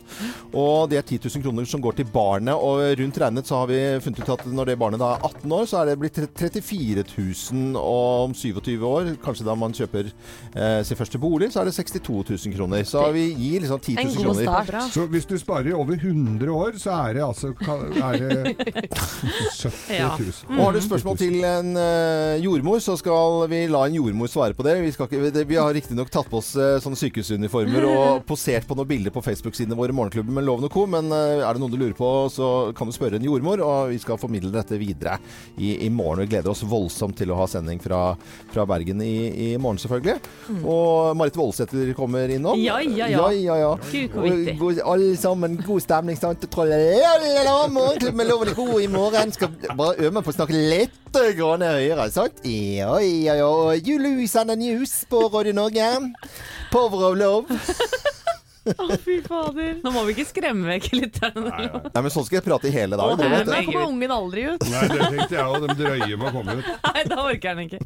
Og 0.55 0.87
det 0.93 1.01
er 1.01 1.09
10 1.09 1.19
000 1.27 1.45
kroner 1.49 1.67
som 1.73 1.83
går 1.83 1.99
til 1.99 2.07
barnet. 2.15 2.55
Og 2.55 2.85
rundt 3.03 3.21
regnet 3.25 3.51
så 3.51 3.65
har 3.65 3.73
vi 3.73 3.81
funnet 4.07 4.23
ut 4.23 4.33
at 4.37 4.47
når 4.55 4.71
det 4.71 4.79
barnet 4.85 5.03
da 5.03 5.11
er 5.17 5.27
18 5.33 5.57
år, 5.59 5.67
så 5.73 5.81
er 5.83 5.91
det 5.91 5.99
blitt 6.05 6.23
34 6.39 7.07
000. 7.11 7.75
Og 7.81 8.29
om 8.29 8.39
27 8.39 8.87
år, 8.87 9.13
kanskje 9.27 9.49
da 9.51 9.59
man 9.59 9.75
kjøper 9.75 10.13
eh, 10.13 10.79
sin 10.87 11.03
første 11.03 11.19
bolig, 11.19 11.51
så 11.51 11.65
er 11.65 11.73
det 11.73 11.75
62 11.81 12.47
000 12.47 12.55
kroner. 12.55 12.87
Så 12.87 13.03
vi 13.19 13.27
gir 13.35 13.67
liksom 13.67 13.83
10 13.83 13.99
En 13.99 14.15
000 14.15 14.15
god 14.15 14.31
kroner. 14.31 14.47
start. 14.71 14.95
Så 14.95 15.11
hvis 15.11 15.27
du 15.27 15.35
sparer 15.43 15.75
over 15.75 15.99
100 15.99 16.20
år, 16.53 16.77
så 16.81 16.91
er 17.09 17.15
det 17.17 17.23
altså 17.25 17.51
er 17.51 18.19
det 18.21 18.55
70 18.91 19.91
Ja. 19.91 20.11
000. 20.19 20.59
Og 20.59 20.65
har 20.65 20.73
du 20.77 20.81
spørsmål 20.85 21.19
til 21.21 21.37
en 21.45 21.73
eh, 21.81 22.41
jordmor, 22.45 22.81
så 22.83 22.97
skal 22.99 23.47
vi 23.51 23.63
la 23.71 23.85
en 23.87 23.97
jordmor 23.99 24.31
svare 24.31 24.55
på 24.57 24.65
det. 24.67 24.77
Vi, 24.85 24.93
skal 24.95 25.09
ikke, 25.09 25.45
vi 25.49 25.59
har 25.59 25.73
riktignok 25.75 26.11
tatt 26.13 26.31
på 26.31 26.41
oss 26.41 26.53
eh, 26.57 26.79
sånne 26.83 26.99
sykehusuniformer 27.01 27.87
og 27.89 28.23
posert 28.31 28.67
på 28.69 28.77
noen 28.79 28.89
bilder 28.91 29.15
på 29.15 29.23
Facebook-sidene 29.25 29.79
våre, 29.79 29.95
Morgenklubben 29.97 30.35
med 30.37 30.47
Loven 30.47 30.69
og 30.69 30.75
Co. 30.75 30.87
Men 30.91 31.11
eh, 31.15 31.43
er 31.45 31.57
det 31.57 31.63
noe 31.63 31.73
du 31.73 31.79
lurer 31.81 31.97
på, 31.99 32.11
så 32.33 32.51
kan 32.77 32.91
du 32.91 32.95
spørre 32.97 33.21
en 33.21 33.27
jordmor, 33.27 33.63
og 33.65 33.93
vi 33.95 34.01
skal 34.03 34.21
formidle 34.21 34.53
dette 34.55 34.79
videre 34.81 35.19
i, 35.57 35.77
i 35.87 35.91
morgen. 35.93 36.25
Vi 36.25 36.31
gleder 36.35 36.53
oss 36.53 36.65
voldsomt 36.67 37.19
til 37.21 37.33
å 37.35 37.39
ha 37.41 37.49
sending 37.51 37.81
fra, 37.83 38.15
fra 38.55 38.67
Bergen 38.71 39.03
i, 39.05 39.15
i 39.51 39.51
morgen, 39.61 39.81
selvfølgelig. 39.83 40.19
Og 40.65 41.17
Marit 41.19 41.39
Voldsæter 41.39 41.93
kommer 41.99 42.31
innom. 42.33 42.59
Ja, 42.61 42.79
ja, 42.83 43.09
ja. 43.11 43.27
ja, 43.31 43.31
ja, 43.35 43.59
ja. 43.65 43.73
Gud, 43.91 44.15
hvor 44.15 44.29
viktig. 44.31 44.83
Alle 44.91 45.15
sammen, 45.21 45.59
god 45.67 45.83
stemning. 45.85 46.10
Sant? 46.19 46.43
Trollalala, 46.51 47.69
med 48.13 48.27
Loven 48.29 48.55
Co. 48.55 48.79
i 48.81 48.87
morgen. 48.91 49.33
Skal 49.33 49.53
bare 49.77 49.97
øve 49.99 50.11
meg 50.17 50.25
på 50.27 50.33
å 50.33 50.37
snakke 50.39 50.55
litt 50.57 50.97
grann 51.37 51.63
høyere, 51.67 52.09
sant? 52.15 52.41
Ja, 52.47 52.97
ja, 53.03 53.35
ja. 53.39 53.51
You 53.79 53.99
lose 54.03 54.37
on 54.41 54.49
the 54.53 54.57
news 54.57 55.05
på 55.11 55.27
Radio 55.35 55.53
Norge. 55.53 55.91
Power 56.73 57.11
of 57.11 57.17
love. 57.19 57.61
Å, 58.71 58.87
fy 59.01 59.17
fader. 59.25 59.79
Nå 59.83 59.91
må 59.95 60.03
vi 60.07 60.13
ikke 60.15 60.27
skremme 60.29 60.69
vekk 60.69 60.91
lytterne. 60.99 61.49
Nei, 61.95 62.03
men 62.05 62.11
sånn 62.13 62.27
skal 62.29 62.39
jeg 62.41 62.45
prate 62.47 62.69
i 62.69 62.75
hele 62.75 62.99
dag. 63.01 63.15
Å, 63.15 63.17
Da 63.17 63.57
jeg. 63.57 63.71
kommer 63.71 63.87
ungen 63.89 64.13
aldri 64.15 64.45
ut. 64.53 64.67
Nei, 64.71 64.85
det 64.93 65.01
tenkte 65.09 65.39
jeg 65.39 65.47
òg. 65.49 65.65
De 65.71 65.79
drøyer 65.81 66.17
med 66.21 66.29
å 66.29 66.35
komme 66.37 66.59
ut. 66.61 66.69
Nei, 66.95 67.05
da 67.09 67.23
orker 67.25 67.55
han 67.57 67.65
ikke. 67.65 67.81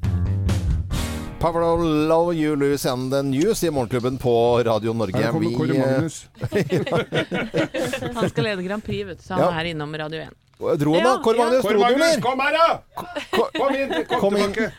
Of 1.45 1.81
love, 2.09 2.33
you 2.35 2.57
lose 2.57 2.87
and 2.87 3.13
the 3.13 3.23
news 3.23 3.63
i 3.65 3.71
Morgenklubben 3.71 4.19
på 4.19 4.63
Radio 4.65 4.93
Norge. 4.93 5.17
Her 5.19 5.33
kommer 5.33 5.51
Kåre 5.59 5.75
eh, 5.77 5.81
Magnus. 5.93 6.27
Han 8.15 8.31
skal 8.31 8.45
lede 8.45 8.63
Grand 8.63 8.85
Prix, 8.85 9.07
vet 9.07 9.19
du, 9.19 9.25
så 9.25 9.35
han 9.35 9.43
Ja. 9.43 9.61
er 9.61 9.65
innom 9.65 9.93
Radio 9.97 10.21
1. 10.23 10.29
Dro 10.81 10.95
han, 10.97 11.05
da? 11.07 11.13
Kåre. 11.25 11.39
Magnus, 11.45 11.65
dro 11.65 11.79
du, 11.79 11.85
eller? 11.85 12.21
kom 12.25 12.41
her, 12.45 12.57
da! 12.59 12.69
Kom 13.55 13.75
inn, 13.77 13.93
kom, 14.09 14.21
Kom 14.25 14.37
inn. 14.39 14.53
tilbake. 14.55 14.73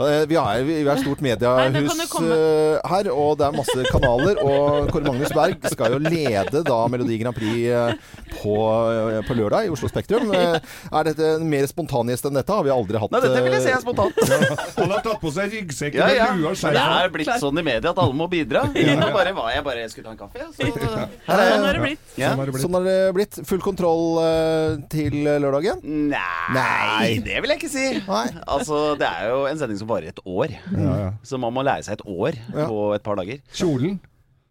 Eh, 0.00 0.22
Vi 0.30 0.36
er, 0.40 0.62
vi 0.64 0.76
er 0.88 1.00
stort 1.02 1.20
da 1.20 1.26
mediehus 1.26 1.98
eh, 2.20 2.78
her, 2.90 3.10
og 3.12 3.34
det 3.40 3.46
er 3.48 3.56
masse 3.58 3.84
kanaler. 3.92 4.40
Og 4.44 4.90
Kåre 4.94 5.06
Magnus 5.10 5.34
Berg 5.36 5.66
skal 5.72 5.96
jo 5.96 6.00
lede 6.04 6.62
da 6.66 6.78
Melodi 6.92 7.18
Grand 7.20 7.36
Prix 7.36 7.68
eh, 7.68 7.94
på, 8.40 8.54
eh, 8.56 9.20
på 9.28 9.36
lørdag 9.38 9.68
i 9.68 9.72
Oslo 9.74 9.90
Spektrum. 9.92 10.30
Eh, 10.40 10.56
Er 10.94 11.04
dette 11.10 11.26
en 11.36 11.44
mer 11.50 11.66
spontan 11.68 12.08
gjest 12.08 12.24
enn 12.28 12.36
dette? 12.38 12.54
Har 12.54 12.64
vi 12.64 12.70
aldri 12.72 12.98
hatt 13.00 13.12
Nei, 13.12 13.20
dette 13.24 13.40
vil 13.44 13.52
jeg 13.56 13.62
si 13.64 13.70
er 13.74 13.80
spontant. 13.82 14.16
Han 14.78 14.92
har 14.94 15.02
tatt 15.04 15.20
på 15.20 15.32
seg 15.34 15.52
ryggsekken 15.52 16.00
Ja, 16.00 16.30
med 16.32 16.40
lue 16.40 16.52
og 16.54 16.62
Det 16.62 16.80
er 16.80 17.12
blitt 17.12 17.30
sånn 17.42 17.60
i 17.60 17.64
media 17.66 17.92
at 17.92 18.00
alle 18.00 18.16
må 18.16 18.28
bidra. 18.30 18.62
Nå 18.70 19.08
bare 19.14 19.34
var 19.36 19.50
jeg 19.52 19.64
bare 19.66 19.84
skulle 19.92 20.08
ta 20.08 20.14
en 20.14 20.20
kaffe. 20.20 20.46
Så 20.56 20.68
er 20.70 21.50
Sånn 21.50 21.66
har 21.66 21.76
det 21.76 21.82
blitt. 21.84 22.14
Ja. 22.20 22.30
Sånn 22.32 22.40
har 22.40 22.46
det 22.48 22.54
blitt. 22.54 22.62
Sånn 22.64 22.78
har 22.78 22.86
det 22.88 22.96
blitt. 23.18 23.38
Full 23.50 23.62
kontroll 23.64 24.06
eh, 24.24 24.78
til 24.92 25.19
lørdagen? 25.24 25.82
Nei, 26.10 27.18
det 27.24 27.40
vil 27.42 27.52
jeg 27.54 27.60
ikke 27.62 27.72
si. 27.72 27.86
Nei. 28.06 28.26
Altså, 28.46 28.82
Det 29.00 29.08
er 29.08 29.30
jo 29.32 29.42
en 29.50 29.58
sending 29.60 29.78
som 29.80 29.90
varer 29.90 30.12
et 30.14 30.22
år. 30.26 30.54
Ja, 30.74 30.94
ja. 31.06 31.10
Så 31.26 31.38
man 31.40 31.54
må 31.56 31.64
lære 31.66 31.84
seg 31.86 31.98
et 32.00 32.06
år 32.06 32.38
Ja. 32.54 32.66
på 32.70 32.94
et 32.94 33.02
par 33.06 33.16
dager. 33.20 33.40
Kjolen. 33.52 34.00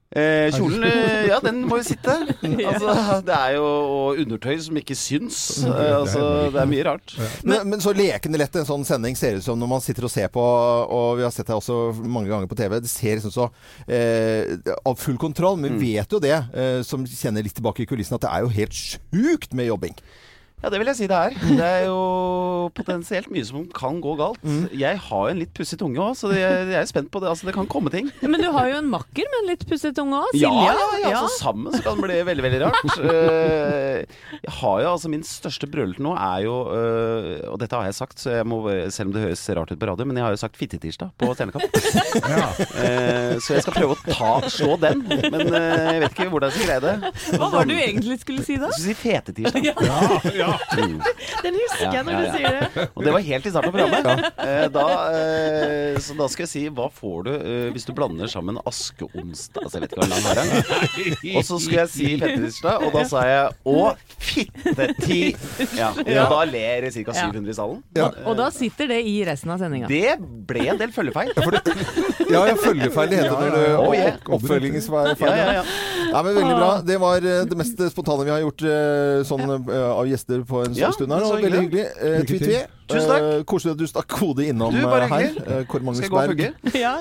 Eh, 0.10 0.50
kjolen, 0.50 0.82
eh, 0.90 1.28
ja, 1.30 1.36
den 1.40 1.60
må 1.70 1.78
jo 1.78 1.84
sitte. 1.86 2.10
Altså, 2.42 3.20
det 3.22 3.36
er 3.36 3.52
jo 3.60 3.68
undertøy 4.18 4.56
som 4.66 4.80
ikke 4.82 4.96
syns. 4.98 5.38
Eh, 5.62 5.92
altså, 6.00 6.24
det 6.50 6.58
er 6.64 6.66
mye 6.72 6.86
rart. 6.88 7.14
Men, 7.46 7.68
men 7.70 7.80
så 7.84 7.94
lekende 7.94 8.40
lett 8.42 8.58
en 8.58 8.66
sånn 8.66 8.88
sending 8.90 9.14
ser 9.20 9.38
ut 9.38 9.46
som 9.46 9.60
når 9.62 9.70
man 9.70 9.84
sitter 9.86 10.08
og 10.08 10.10
ser 10.10 10.32
på, 10.34 10.42
og 10.42 11.20
vi 11.20 11.28
har 11.28 11.30
sett 11.36 11.46
det 11.52 11.54
også 11.60 11.94
mange 12.10 12.32
ganger 12.32 12.50
på 12.50 12.58
TV, 12.58 12.80
det 12.82 12.90
ser 12.90 13.20
liksom 13.20 13.36
så 13.36 13.46
eh, 13.86 14.58
av 14.82 14.98
full 14.98 15.20
kontroll. 15.22 15.62
Men 15.62 15.78
vi 15.78 15.94
vet 16.00 16.10
jo 16.18 16.18
det, 16.26 16.34
eh, 16.58 16.80
som 16.82 17.06
kjenner 17.06 17.46
litt 17.46 17.54
tilbake 17.62 17.86
i 17.86 17.90
kulissene, 17.94 18.18
at 18.18 18.26
det 18.26 18.34
er 18.34 18.48
jo 18.48 18.56
helt 18.58 18.74
sjukt 18.82 19.54
med 19.54 19.70
jobbing. 19.70 19.94
Ja, 20.60 20.68
det 20.74 20.80
vil 20.82 20.90
jeg 20.92 20.98
si 21.00 21.08
det 21.08 21.16
er. 21.16 21.36
Det 21.56 21.64
er 21.66 21.86
jo 21.88 22.00
potensielt 22.76 23.30
mye 23.32 23.46
som 23.48 23.64
kan 23.76 24.02
gå 24.04 24.16
galt. 24.20 24.42
Jeg 24.76 25.00
har 25.06 25.22
jo 25.24 25.32
en 25.32 25.40
litt 25.40 25.54
pussig 25.56 25.78
tunge 25.80 26.02
òg, 26.04 26.18
så 26.20 26.32
jeg, 26.36 26.68
er 26.76 26.88
spent 26.90 27.08
på 27.14 27.22
det. 27.24 27.30
Altså, 27.32 27.48
det 27.48 27.54
kan 27.56 27.68
komme 27.72 27.92
ting. 27.94 28.10
Men 28.22 28.44
du 28.44 28.50
har 28.52 28.68
jo 28.68 28.80
en 28.82 28.90
makker 28.92 29.24
med 29.32 29.40
en 29.44 29.50
litt 29.54 29.64
pussig 29.70 29.94
tunge 29.98 30.20
òg. 30.20 30.36
Ja, 30.36 30.52
Silja. 30.52 30.74
ja, 30.76 30.90
ja, 31.06 31.22
Altså, 31.22 31.40
sammen 31.46 31.74
så 31.74 31.82
kan 31.86 31.96
det 32.00 32.10
bli 32.10 32.20
veldig, 32.32 32.46
veldig 32.48 32.62
rart. 32.66 32.96
Eh, 33.10 34.04
jeg 34.44 34.52
har 34.60 34.82
jo 34.84 34.90
altså 34.92 35.10
Min 35.12 35.24
største 35.26 35.68
brølte 35.72 36.02
nå 36.04 36.12
er 36.20 36.42
jo 36.44 36.54
eh, 36.74 37.40
Og 37.50 37.58
dette 37.62 37.76
har 37.78 37.88
jeg 37.88 37.96
sagt, 37.98 38.20
så 38.22 38.34
jeg 38.38 38.46
må, 38.48 38.60
selv 38.94 39.10
om 39.10 39.14
det 39.16 39.24
høres 39.24 39.44
rart 39.58 39.72
ut 39.72 39.80
på 39.82 39.88
radio, 39.90 40.06
men 40.08 40.20
jeg 40.20 40.26
har 40.26 40.36
jo 40.36 40.40
sagt 40.42 40.60
fittetirsdag 40.60 41.14
på 41.20 41.30
Stjernekamp. 41.34 41.80
Ja. 42.30 42.50
så 43.42 43.56
jeg 43.56 43.64
skal 43.64 43.76
prøve 43.76 43.96
å 43.96 44.00
ta, 44.06 44.32
slå 44.52 44.76
den, 44.82 45.02
men 45.08 45.46
eh, 45.48 45.90
jeg 45.96 46.04
vet 46.04 46.14
ikke 46.16 46.28
hvordan 46.34 46.52
jeg 46.52 46.60
skal 46.60 46.70
greie 46.70 46.84
det. 46.86 47.14
Hva 47.40 47.50
var 47.54 47.68
det 47.70 47.76
du 47.78 47.82
egentlig 47.88 48.20
skulle 48.22 48.46
si 48.46 48.58
da? 48.60 48.70
Jeg 48.70 48.78
skulle 48.78 48.94
si 48.94 49.00
fetetirsdag. 49.00 49.70
Ja. 50.40 50.49
Den 51.44 51.56
husker 51.56 51.94
jeg 51.94 52.06
når 52.08 52.20
du 52.20 52.28
sier 52.38 52.56
det. 52.60 52.86
Og 52.96 53.04
det 53.06 53.14
var 53.16 53.24
helt 53.30 53.46
i 53.48 53.52
starten 53.54 53.70
av 53.70 53.76
programmet. 53.76 54.28
Eh, 54.40 54.66
da, 54.74 54.86
eh, 55.16 56.00
så 56.04 56.16
da 56.18 56.28
skal 56.32 56.46
jeg 56.46 56.52
si 56.52 56.64
hva 56.74 56.88
får 56.94 57.18
du 57.28 57.32
eh, 57.36 57.68
hvis 57.76 57.86
du 57.88 57.92
blander 57.98 58.30
sammen 58.32 58.60
askeonsdag 58.70 59.66
Altså 59.66 59.80
jeg 59.80 59.84
vet 59.86 59.94
ikke 59.96 60.08
hva 60.08 60.20
her 60.26 60.42
er. 60.44 61.38
Og 61.40 61.46
så 61.48 61.60
skulle 61.62 61.84
jeg 61.84 61.92
si 61.94 62.10
fettetirsdag, 62.22 62.86
og 62.88 62.96
da 62.96 63.04
sa 63.10 63.24
jeg 63.28 63.58
å, 63.70 63.78
fitteti. 64.30 65.20
Ja, 65.78 65.92
og 65.96 66.10
Ja. 66.10 66.26
da 66.32 66.42
ler 66.50 66.90
ca. 66.90 67.16
700 67.16 67.50
i 67.50 67.58
salen. 67.58 67.84
Og 68.26 68.38
da 68.40 68.50
sitter 68.56 68.90
det 68.94 69.02
i 69.10 69.18
resten 69.28 69.54
av 69.54 69.62
sendinga. 69.62 69.90
Det 69.90 70.16
ble 70.50 70.68
en 70.74 70.80
del 70.82 70.94
følgefeil. 70.96 71.34
Ja, 72.30 72.44
ja, 72.46 72.56
følgefeil 72.60 73.10
det 73.14 73.22
heter 73.24 73.40
når 73.40 73.56
det 73.56 73.68
Oh, 73.80 73.94
yeah. 73.96 74.18
oppfølgingsfeil. 74.36 75.14
Ja, 75.20 75.36
ja, 75.36 75.52
ja. 75.60 75.64
Ja, 76.10 76.22
men 76.26 76.36
Veldig 76.40 76.56
bra. 76.58 76.70
Det 76.86 76.98
var 77.02 77.26
eh, 77.26 77.44
det 77.50 77.58
mest 77.60 77.80
spontane 77.94 78.26
vi 78.28 78.34
har 78.34 78.42
gjort 78.44 78.64
sånn 79.30 79.46
av 79.50 80.08
gjester 80.10 80.39
på 80.48 80.66
en 80.66 80.74
Ja, 80.78 80.92
stund 80.92 81.12
her. 81.12 81.20
så 81.26 81.34
Og 81.36 81.42
veldig 81.44 81.62
hyggelig. 81.66 81.86
Eh, 82.02 82.22
Tvi-tvi. 82.30 82.60
Tusen 82.90 83.10
takk. 83.10 83.22
Eh, 83.22 83.44
Koselig 83.46 83.72
at 83.76 83.78
du 83.78 83.86
stakk 83.88 84.12
hodet 84.18 84.48
innom 84.50 84.74
Du, 84.74 84.82
bare 84.82 85.06
eh, 85.06 85.10
her. 85.14 85.60
Eh, 85.60 85.66
Kåre 85.70 85.94
Skal 85.94 86.08
jeg 86.08 86.12
gå 86.12 86.18
og 86.18 86.30
Magnus 86.30 86.64
Berg. 86.64 86.76
Ja. 86.80 86.94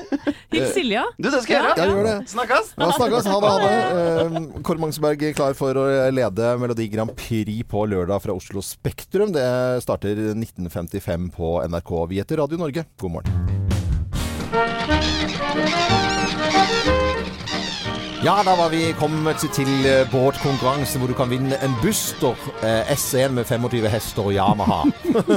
Hils 0.53 0.75
Silja. 0.77 1.05
Du, 1.19 1.31
det 1.31 1.43
skal 1.45 1.55
jeg 1.55 1.63
gjøre. 1.65 1.77
Ja, 1.77 1.87
gjør 1.93 2.09
det. 2.09 2.17
Snakkes. 2.35 2.73
Ja, 2.77 2.91
snakkes. 2.99 3.31
Ha 3.33 3.39
det. 3.41 3.53
Ha 3.53 3.59
det. 3.63 4.33
Eh, 4.49 4.63
Kåre 4.63 4.79
Magnusberg 4.85 5.23
er 5.31 5.33
klar 5.39 5.57
for 5.59 5.81
å 5.81 5.87
lede 6.13 6.51
Melodi 6.61 6.89
Grand 6.93 7.15
Prix 7.17 7.65
på 7.69 7.87
lørdag 7.89 8.21
fra 8.27 8.37
Oslo 8.37 8.61
Spektrum. 8.65 9.33
Det 9.33 9.47
starter 9.87 10.21
1955 10.35 11.31
på 11.39 11.57
NRK. 11.69 11.95
Vi 12.13 12.21
heter 12.23 12.45
Radio 12.45 12.61
Norge. 12.61 12.85
God 13.01 13.17
morgen. 13.19 13.58
Ja, 18.19 18.41
da 18.43 18.51
var 18.59 18.73
vi 18.73 18.81
kommet 18.99 19.39
til 19.55 19.69
eh, 19.87 20.01
båtkonkurranse 20.11 20.99
hvor 20.99 21.07
du 21.07 21.15
kan 21.15 21.29
vinne 21.31 21.55
en 21.63 21.75
Buster 21.79 22.35
eh, 22.67 22.89
S1 22.97 23.31
med 23.37 23.47
25 23.47 23.87
hester 23.93 24.27
og 24.27 24.33
Yamaha. 24.35 24.81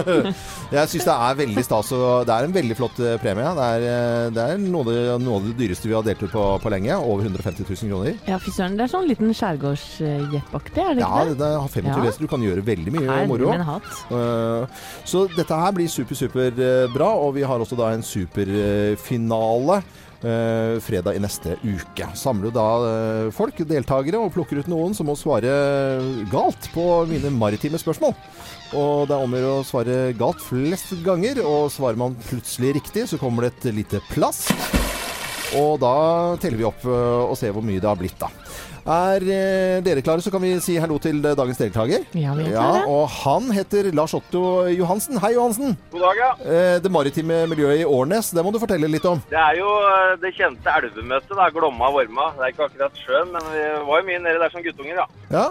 Jeg 0.73 0.89
syns 0.89 1.05
det 1.05 1.13
er 1.13 1.37
veldig 1.43 1.63
stas, 1.67 1.91
og 1.93 2.25
det 2.25 2.33
er 2.33 2.47
en 2.47 2.55
veldig 2.55 2.77
flott 2.79 2.97
eh, 3.05 3.19
premie. 3.21 3.51
Det 3.59 3.67
er, 3.75 3.85
eh, 3.91 4.25
det 4.33 4.47
er 4.55 4.63
noe, 4.65 4.81
av 5.13 5.45
det, 5.45 5.53
dyreste 5.61 5.91
vi 5.91 5.93
har 5.93 6.07
delt 6.09 6.25
ut 6.25 6.33
på, 6.33 6.47
på 6.65 6.73
lenge. 6.73 6.97
Over 6.97 7.29
150 7.29 7.69
000 7.69 7.93
kroner. 7.93 8.17
Ja, 8.31 8.41
fy 8.41 8.55
søren. 8.57 8.79
Det 8.81 8.87
er 8.87 8.93
sånn 8.97 9.07
liten 9.13 9.29
skjærgårdsjeppaktig, 9.37 10.81
er 10.81 10.97
det 10.97 11.05
Ja, 11.05 11.13
ikke 11.21 11.29
det? 11.35 11.39
det 11.45 11.53
har 11.53 11.69
25 11.77 11.93
Ja. 11.93 12.01
hester. 12.09 12.25
Du 12.25 12.33
kan 12.33 12.47
gjøre 12.49 12.65
veldig 12.73 12.95
mye 12.97 13.05
Herre 13.13 13.29
moro. 13.29 13.53
min 13.53 13.67
hatt. 13.69 13.91
Eh, 14.09 14.85
Så 15.05 15.27
dette 15.37 15.61
her 15.67 15.77
blir 15.77 15.91
super, 16.01 16.17
super 16.17 16.49
eh, 16.49 16.87
bra. 16.97 17.13
Og 17.27 17.35
vi 17.37 17.45
har 17.45 17.61
også 17.61 17.77
da 17.77 17.93
en 17.93 18.01
superfinale. 18.01 19.83
eh, 19.85 19.99
fredag 20.21 21.17
i 21.17 21.21
neste 21.23 21.55
uke. 21.63 22.07
Samler 22.17 22.53
da 22.53 22.65
eh, 22.87 23.29
folk, 23.33 23.61
deltakere, 23.67 24.19
og 24.21 24.33
plukker 24.35 24.61
ut 24.61 24.69
noen 24.71 24.93
som 24.97 25.09
må 25.09 25.15
svare 25.19 25.51
galt 26.31 26.69
på 26.75 26.85
mine 27.09 27.33
maritime 27.33 27.79
spørsmål. 27.81 28.13
Og 28.77 29.07
det 29.09 29.17
er 29.17 29.25
om 29.25 29.33
å 29.33 29.41
gjøre 29.41 29.55
å 29.59 29.67
svare 29.67 29.97
galt 30.19 30.43
flest 30.45 30.93
ganger, 31.05 31.41
og 31.43 31.71
svarer 31.73 31.99
man 31.99 32.17
plutselig 32.29 32.77
riktig, 32.79 33.07
så 33.09 33.19
kommer 33.21 33.47
det 33.47 33.55
et 33.55 33.71
lite 33.81 34.03
plass. 34.11 34.45
Og 35.59 35.81
da 35.81 35.95
teller 36.39 36.61
vi 36.61 36.67
opp 36.69 36.85
eh, 36.87 37.23
og 37.25 37.35
ser 37.39 37.55
hvor 37.55 37.65
mye 37.65 37.81
det 37.81 37.89
har 37.89 37.99
blitt, 37.99 38.19
da. 38.21 38.29
Er 38.81 39.21
eh, 39.21 39.77
dere 39.85 40.01
klare, 40.01 40.23
så 40.25 40.31
kan 40.33 40.41
vi 40.41 40.55
si 40.63 40.77
hallo 40.81 40.97
til 41.01 41.19
eh, 41.21 41.35
dagens 41.37 41.59
deltaker. 41.61 42.05
Ja, 42.17 42.33
vi 42.33 42.47
er 42.47 42.55
Ja, 42.55 42.69
og 42.89 43.03
han 43.13 43.51
heter 43.53 43.91
Lars 43.93 44.15
Otto 44.17 44.65
Johansen. 44.73 45.19
Hei, 45.21 45.33
Johansen. 45.35 45.75
God 45.91 46.01
dag, 46.07 46.21
ja. 46.21 46.31
Eh, 46.41 46.77
Det 46.81 46.91
maritime 46.91 47.43
miljøet 47.51 47.83
i 47.83 47.85
Årnes, 47.85 48.31
det 48.33 48.43
må 48.43 48.51
du 48.51 48.57
fortelle 48.61 48.89
litt 48.89 49.05
om. 49.05 49.21
Det 49.29 49.37
er 49.37 49.59
jo 49.61 49.69
det 50.21 50.33
kjente 50.33 50.73
elvemøtet, 50.81 51.35
da, 51.37 51.49
Glomma-Vorma. 51.53 52.31
Det 52.39 52.47
er 52.47 52.55
ikke 52.55 52.69
akkurat 52.71 53.03
sjøen, 53.05 53.29
men 53.35 53.51
vi 53.53 53.67
var 53.91 54.01
jo 54.01 54.07
mye 54.09 54.23
nede 54.25 54.41
der 54.41 54.55
som 54.55 54.65
guttunger, 54.65 55.03
ja. 55.03 55.05
Ja, 55.31 55.45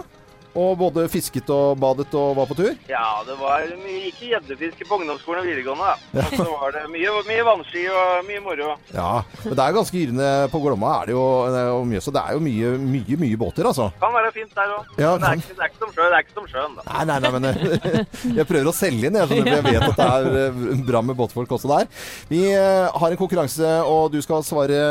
og 0.57 0.77
både 0.79 1.05
fisket 1.11 1.49
og 1.53 1.79
badet 1.79 2.09
og 2.17 2.35
var 2.37 2.49
på 2.49 2.57
tur. 2.59 2.73
Ja, 2.89 3.21
det 3.27 3.37
var 3.39 3.63
mye, 3.79 4.09
ikke 4.09 4.31
gjeddefiske 4.33 4.87
på 4.87 4.97
ungdomsskolen 4.99 5.41
og 5.43 5.47
videregående. 5.47 5.91
Ja. 6.11 6.25
Og 6.25 6.33
så 6.35 6.47
var 6.49 6.75
det 6.75 6.83
mye, 6.91 7.13
mye 7.27 7.45
vannski 7.47 7.85
og 7.87 8.25
mye 8.27 8.41
moro. 8.43 8.71
Ja, 8.91 9.11
men 9.45 9.55
det 9.55 9.63
er 9.63 9.77
ganske 9.77 10.01
yrende 10.01 10.29
på 10.51 10.61
Glomma, 10.63 10.95
er 11.01 11.11
det 11.11 11.15
jo, 11.15 11.25
eh, 11.47 11.71
og 11.71 12.03
så 12.03 12.13
det 12.15 12.23
er 12.23 12.35
jo 12.35 12.43
mye, 12.43 12.73
mye, 12.81 13.19
mye 13.21 13.39
båter, 13.39 13.69
altså. 13.69 13.87
Kan 14.01 14.15
være 14.15 14.33
fint 14.35 14.51
der 14.57 14.73
òg. 14.75 14.91
Ja, 14.99 15.13
men 15.15 15.23
det 15.23 15.29
er, 15.29 15.39
ikke, 15.39 15.55
det 15.55 15.63
er 15.63 15.71
ikke 15.71 15.83
som 15.85 15.93
sjøen, 15.95 16.11
det 16.11 16.19
er 16.19 16.25
ikke 16.25 16.37
som 16.39 16.49
sjøen, 16.51 16.75
da. 16.77 16.85
Nei, 16.91 17.05
nei, 17.09 17.19
nei, 17.23 17.31
men 17.37 17.49
eh, 17.51 18.01
jeg 18.41 18.47
prøver 18.51 18.71
å 18.71 18.75
selge 18.75 19.07
inn, 19.07 19.19
jeg, 19.21 19.29
at 19.29 19.53
jeg 19.55 19.65
vet 19.69 19.87
at 19.87 20.01
det 20.01 20.09
er 20.09 20.39
eh, 20.43 20.83
bra 20.91 21.03
med 21.05 21.19
båtfolk 21.19 21.55
også 21.57 21.71
der. 21.71 21.87
Vi 22.31 22.43
har 22.51 23.07
en 23.07 23.19
konkurranse, 23.19 23.71
og 23.87 24.11
du 24.11 24.19
skal 24.23 24.43
svare 24.45 24.81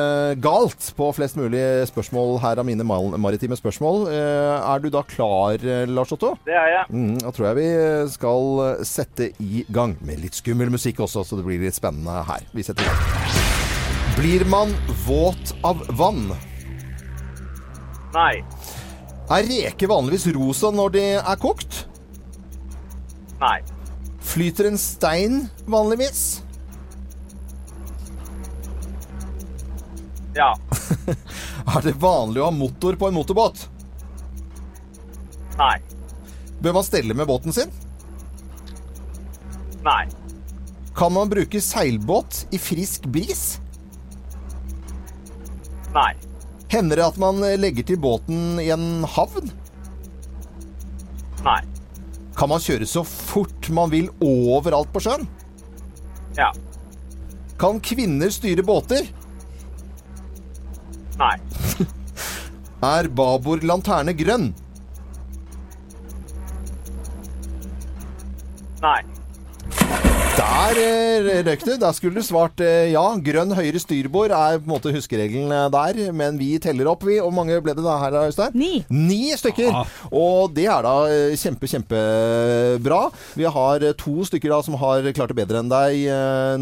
galt 0.40 0.90
på 0.96 1.10
flest 1.16 1.36
mulig 1.40 1.62
spørsmål 1.90 2.38
her 2.42 2.60
av 2.60 2.68
mine 2.68 2.86
maritime 2.86 3.58
spørsmål. 3.58 4.06
Er 4.10 4.82
du 4.82 4.88
da 4.92 5.02
klar, 5.06 5.49
eh, 5.58 5.86
Lars 5.90 6.12
Otto? 6.14 6.34
Det 6.46 6.54
er 6.54 6.68
jeg. 6.74 6.84
Mm, 6.94 7.16
da 7.22 7.32
tror 7.34 7.48
jeg 7.50 7.58
vi 7.58 7.68
skal 8.14 8.60
eh, 8.66 8.84
sette 8.86 9.30
i 9.42 9.64
gang 9.72 9.96
med 10.06 10.22
litt 10.22 10.38
skummel 10.38 10.70
musikk 10.70 11.02
også, 11.06 11.24
så 11.26 11.38
det 11.38 11.46
blir 11.46 11.62
litt 11.62 11.78
spennende 11.78 12.22
her. 12.28 12.46
Vi 12.54 12.64
setter 12.66 12.86
i 12.86 12.90
gang. 12.90 13.48
Blir 14.20 14.44
man 14.50 14.74
våt 15.06 15.54
av 15.66 15.82
vann? 15.98 16.28
Nei. 18.14 18.42
Er 19.30 19.46
reker 19.46 19.90
vanligvis 19.90 20.26
rosa 20.34 20.72
når 20.74 20.94
de 20.96 21.04
er 21.20 21.40
kokt? 21.40 21.84
Nei. 23.40 23.58
Flyter 24.30 24.68
en 24.68 24.78
stein 24.78 25.42
vanligvis? 25.70 26.42
Ja. 30.34 30.54
Er 31.74 31.84
det 31.84 31.96
vanlig 32.02 32.42
å 32.42 32.48
ha 32.48 32.54
motor 32.54 32.98
på 32.98 33.08
en 33.08 33.16
motorbåt? 33.16 33.64
Nei. 35.60 35.76
Bør 36.64 36.76
man 36.78 36.86
stelle 36.86 37.16
med 37.16 37.28
båten 37.28 37.52
sin? 37.52 37.72
Nei. 39.84 40.04
Kan 40.96 41.12
man 41.12 41.30
bruke 41.32 41.60
seilbåt 41.64 42.46
i 42.52 42.58
frisk 42.60 43.06
bris? 43.12 43.60
Nei. 45.94 46.12
Hender 46.70 47.00
det 47.00 47.06
at 47.06 47.18
man 47.20 47.40
legger 47.60 47.86
til 47.86 48.00
båten 48.00 48.60
i 48.62 48.68
en 48.72 49.04
havn? 49.16 49.50
Nei. 51.44 51.60
Kan 52.36 52.52
man 52.52 52.62
kjøre 52.62 52.88
så 52.88 53.02
fort 53.04 53.68
man 53.74 53.90
vil 53.92 54.10
overalt 54.24 54.92
på 54.94 55.02
sjøen? 55.04 55.26
Ja. 56.38 56.52
Kan 57.60 57.80
kvinner 57.84 58.32
styre 58.32 58.64
båter? 58.64 59.08
Nei. 61.20 61.36
Er 62.90 63.10
babord 63.12 63.64
lanterne 63.66 64.14
grønn? 64.16 64.54
Nei. 68.80 69.02
Der 70.40 70.78
eh, 70.78 71.42
røk 71.44 71.64
det. 71.66 71.74
Der 71.82 71.92
skulle 71.92 72.20
du 72.20 72.24
svart 72.24 72.60
eh, 72.64 72.92
ja. 72.94 73.02
Grønn 73.20 73.52
høyre 73.56 73.80
styrbord 73.82 74.32
er 74.32 74.60
på 74.60 74.64
en 74.64 74.72
måte 74.72 74.92
huskeregelen 74.94 75.50
eh, 75.52 75.66
der. 75.74 76.12
Men 76.16 76.38
vi 76.40 76.54
teller 76.62 76.88
opp, 76.88 77.04
vi. 77.04 77.18
Hvor 77.20 77.34
mange 77.34 77.58
ble 77.60 77.74
det 77.76 77.84
da 77.84 77.96
her, 78.00 78.16
Øystein? 78.22 78.54
Ni. 78.56 78.84
Ni 78.88 79.34
stykker. 79.36 79.74
Og 80.08 80.54
det 80.56 80.64
er 80.70 80.86
da 80.86 80.94
kjempe, 81.40 81.68
kjempebra. 81.70 83.02
Vi 83.36 83.48
har 83.56 83.84
to 84.00 84.24
stykker 84.28 84.54
da 84.54 84.62
som 84.64 84.78
har 84.80 85.10
klart 85.16 85.34
det 85.34 85.40
bedre 85.42 85.60
enn 85.60 85.72
deg 85.72 86.06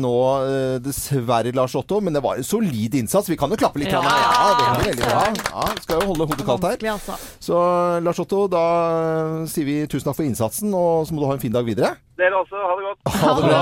nå, 0.00 0.16
dessverre, 0.82 1.54
Lars 1.54 1.76
Otto. 1.78 2.00
Men 2.02 2.16
det 2.16 2.24
var 2.24 2.40
en 2.40 2.48
solid 2.48 2.98
innsats. 2.98 3.30
Vi 3.30 3.38
kan 3.38 3.52
jo 3.52 3.60
klappe 3.60 3.82
litt. 3.82 3.92
Ja. 3.92 4.02
grann. 4.02 4.10
ja 4.10 4.50
veldig, 4.64 4.90
veldig 4.90 5.06
bra. 5.06 5.22
Ja, 5.52 5.70
skal 5.84 6.02
jo 6.02 6.10
holde 6.10 6.30
hodet 6.32 6.48
kaldt 6.48 6.68
her. 6.72 6.90
Altså. 6.96 7.20
Så 7.38 7.62
Lars 8.02 8.24
Otto, 8.24 8.46
da 8.50 8.66
sier 9.50 9.68
vi 9.68 9.80
tusen 9.86 10.10
takk 10.10 10.18
for 10.18 10.26
innsatsen, 10.26 10.74
og 10.74 11.06
så 11.06 11.14
må 11.14 11.22
du 11.22 11.30
ha 11.30 11.38
en 11.38 11.46
fin 11.46 11.54
dag 11.54 11.66
videre. 11.68 11.94
Dere 12.18 12.34
også. 12.40 12.58
Ha 12.58 12.74
det 12.74 12.86
godt. 12.88 13.12
Ha 13.14 13.34
det 13.36 13.44
bra. 13.46 13.58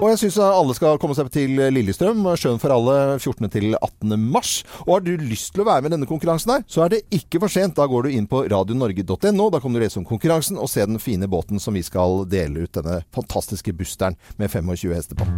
Og 0.00 0.06
jeg 0.08 0.20
syns 0.22 0.38
alle 0.40 0.76
skal 0.78 1.00
komme 1.02 1.16
seg 1.18 1.28
til 1.34 1.58
Lillestrøm. 1.74 2.24
Sjøen 2.40 2.60
for 2.62 2.72
alle 2.72 2.96
14. 3.18 3.50
til 3.52 3.76
18. 3.76 4.16
mars. 4.16 4.54
Og 4.86 4.94
har 4.96 5.04
du 5.04 5.12
lyst 5.20 5.52
til 5.54 5.64
å 5.64 5.68
være 5.68 5.84
med 5.84 5.92
i 5.92 5.96
denne 5.98 6.08
konkurransen 6.08 6.54
her, 6.54 6.64
så 6.70 6.86
er 6.86 6.94
det 6.94 7.02
ikke 7.20 7.42
for 7.44 7.52
sent. 7.52 7.76
Da 7.76 7.88
går 7.90 8.08
du 8.08 8.16
inn 8.16 8.28
på 8.30 8.46
radionorge.no. 8.48 9.50
Da 9.52 9.60
kan 9.60 9.76
du 9.76 9.82
lese 9.82 10.00
om 10.00 10.08
konkurransen 10.08 10.60
og 10.60 10.72
se 10.72 10.86
den 10.86 11.00
fine 11.02 11.28
båten 11.30 11.60
som 11.60 11.76
vi 11.76 11.84
skal 11.84 12.24
dele 12.30 12.64
ut. 12.64 12.72
Denne 12.80 13.02
fantastiske 13.12 13.76
busteren 13.76 14.16
med 14.40 14.48
25 14.48 14.96
hester 14.96 15.20
på. 15.20 15.28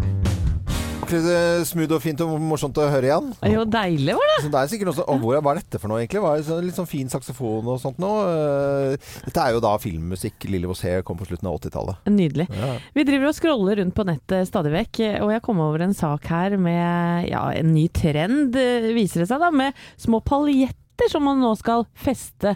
Ordentlig 1.13 1.37
eh, 1.37 1.65
smooth 1.69 1.97
og 1.97 2.03
fint 2.03 2.23
og 2.25 2.33
morsomt 2.43 2.79
å 2.81 2.89
høre 2.91 3.09
igjen. 3.09 3.31
Jo, 3.53 3.65
deilig 3.69 4.17
var 4.17 4.31
det. 4.31 4.39
Så 4.45 4.51
det 4.53 4.61
er 4.61 4.73
sikkert 4.73 4.93
også, 4.93 5.07
hvor, 5.23 5.39
Hva 5.43 5.53
er 5.55 5.61
dette 5.61 5.81
for 5.81 5.93
noe, 5.93 6.01
egentlig? 6.03 6.23
Hva 6.25 6.35
er 6.35 6.43
det 6.43 6.49
så, 6.49 6.59
litt 6.65 6.79
sånn 6.79 6.91
fin 6.91 7.13
saksofon 7.13 7.71
og 7.73 7.81
sånt 7.83 8.01
nå? 8.03 8.13
Eh, 8.33 9.13
Dette 9.27 9.45
er 9.45 9.57
jo 9.57 9.63
da 9.65 9.75
filmmusikk 9.83 10.49
Lille 10.51 10.71
Vosé 10.71 10.95
kom 11.07 11.19
på 11.21 11.29
slutten 11.29 11.49
av 11.51 11.59
80-tallet. 11.61 12.13
Nydelig. 12.13 12.49
Ja. 12.59 12.75
Vi 12.97 13.07
driver 13.09 13.31
og 13.31 13.39
scroller 13.39 13.81
rundt 13.83 13.97
på 13.97 14.07
nettet 14.09 14.49
stadig 14.51 14.75
vekk, 14.75 15.03
og 15.25 15.35
jeg 15.35 15.45
kom 15.45 15.65
over 15.65 15.85
en 15.85 15.97
sak 15.97 16.29
her 16.33 16.57
med 16.61 17.29
ja, 17.31 17.49
en 17.57 17.75
ny 17.75 17.89
trend, 17.95 18.57
eh, 18.59 18.93
viser 18.97 19.25
det 19.25 19.33
seg 19.33 19.43
da, 19.43 19.51
med 19.55 19.77
små 20.01 20.23
paljetter 20.25 20.79
som 21.11 21.25
man 21.27 21.41
nå 21.43 21.49
skal 21.59 21.83
feste 21.99 22.53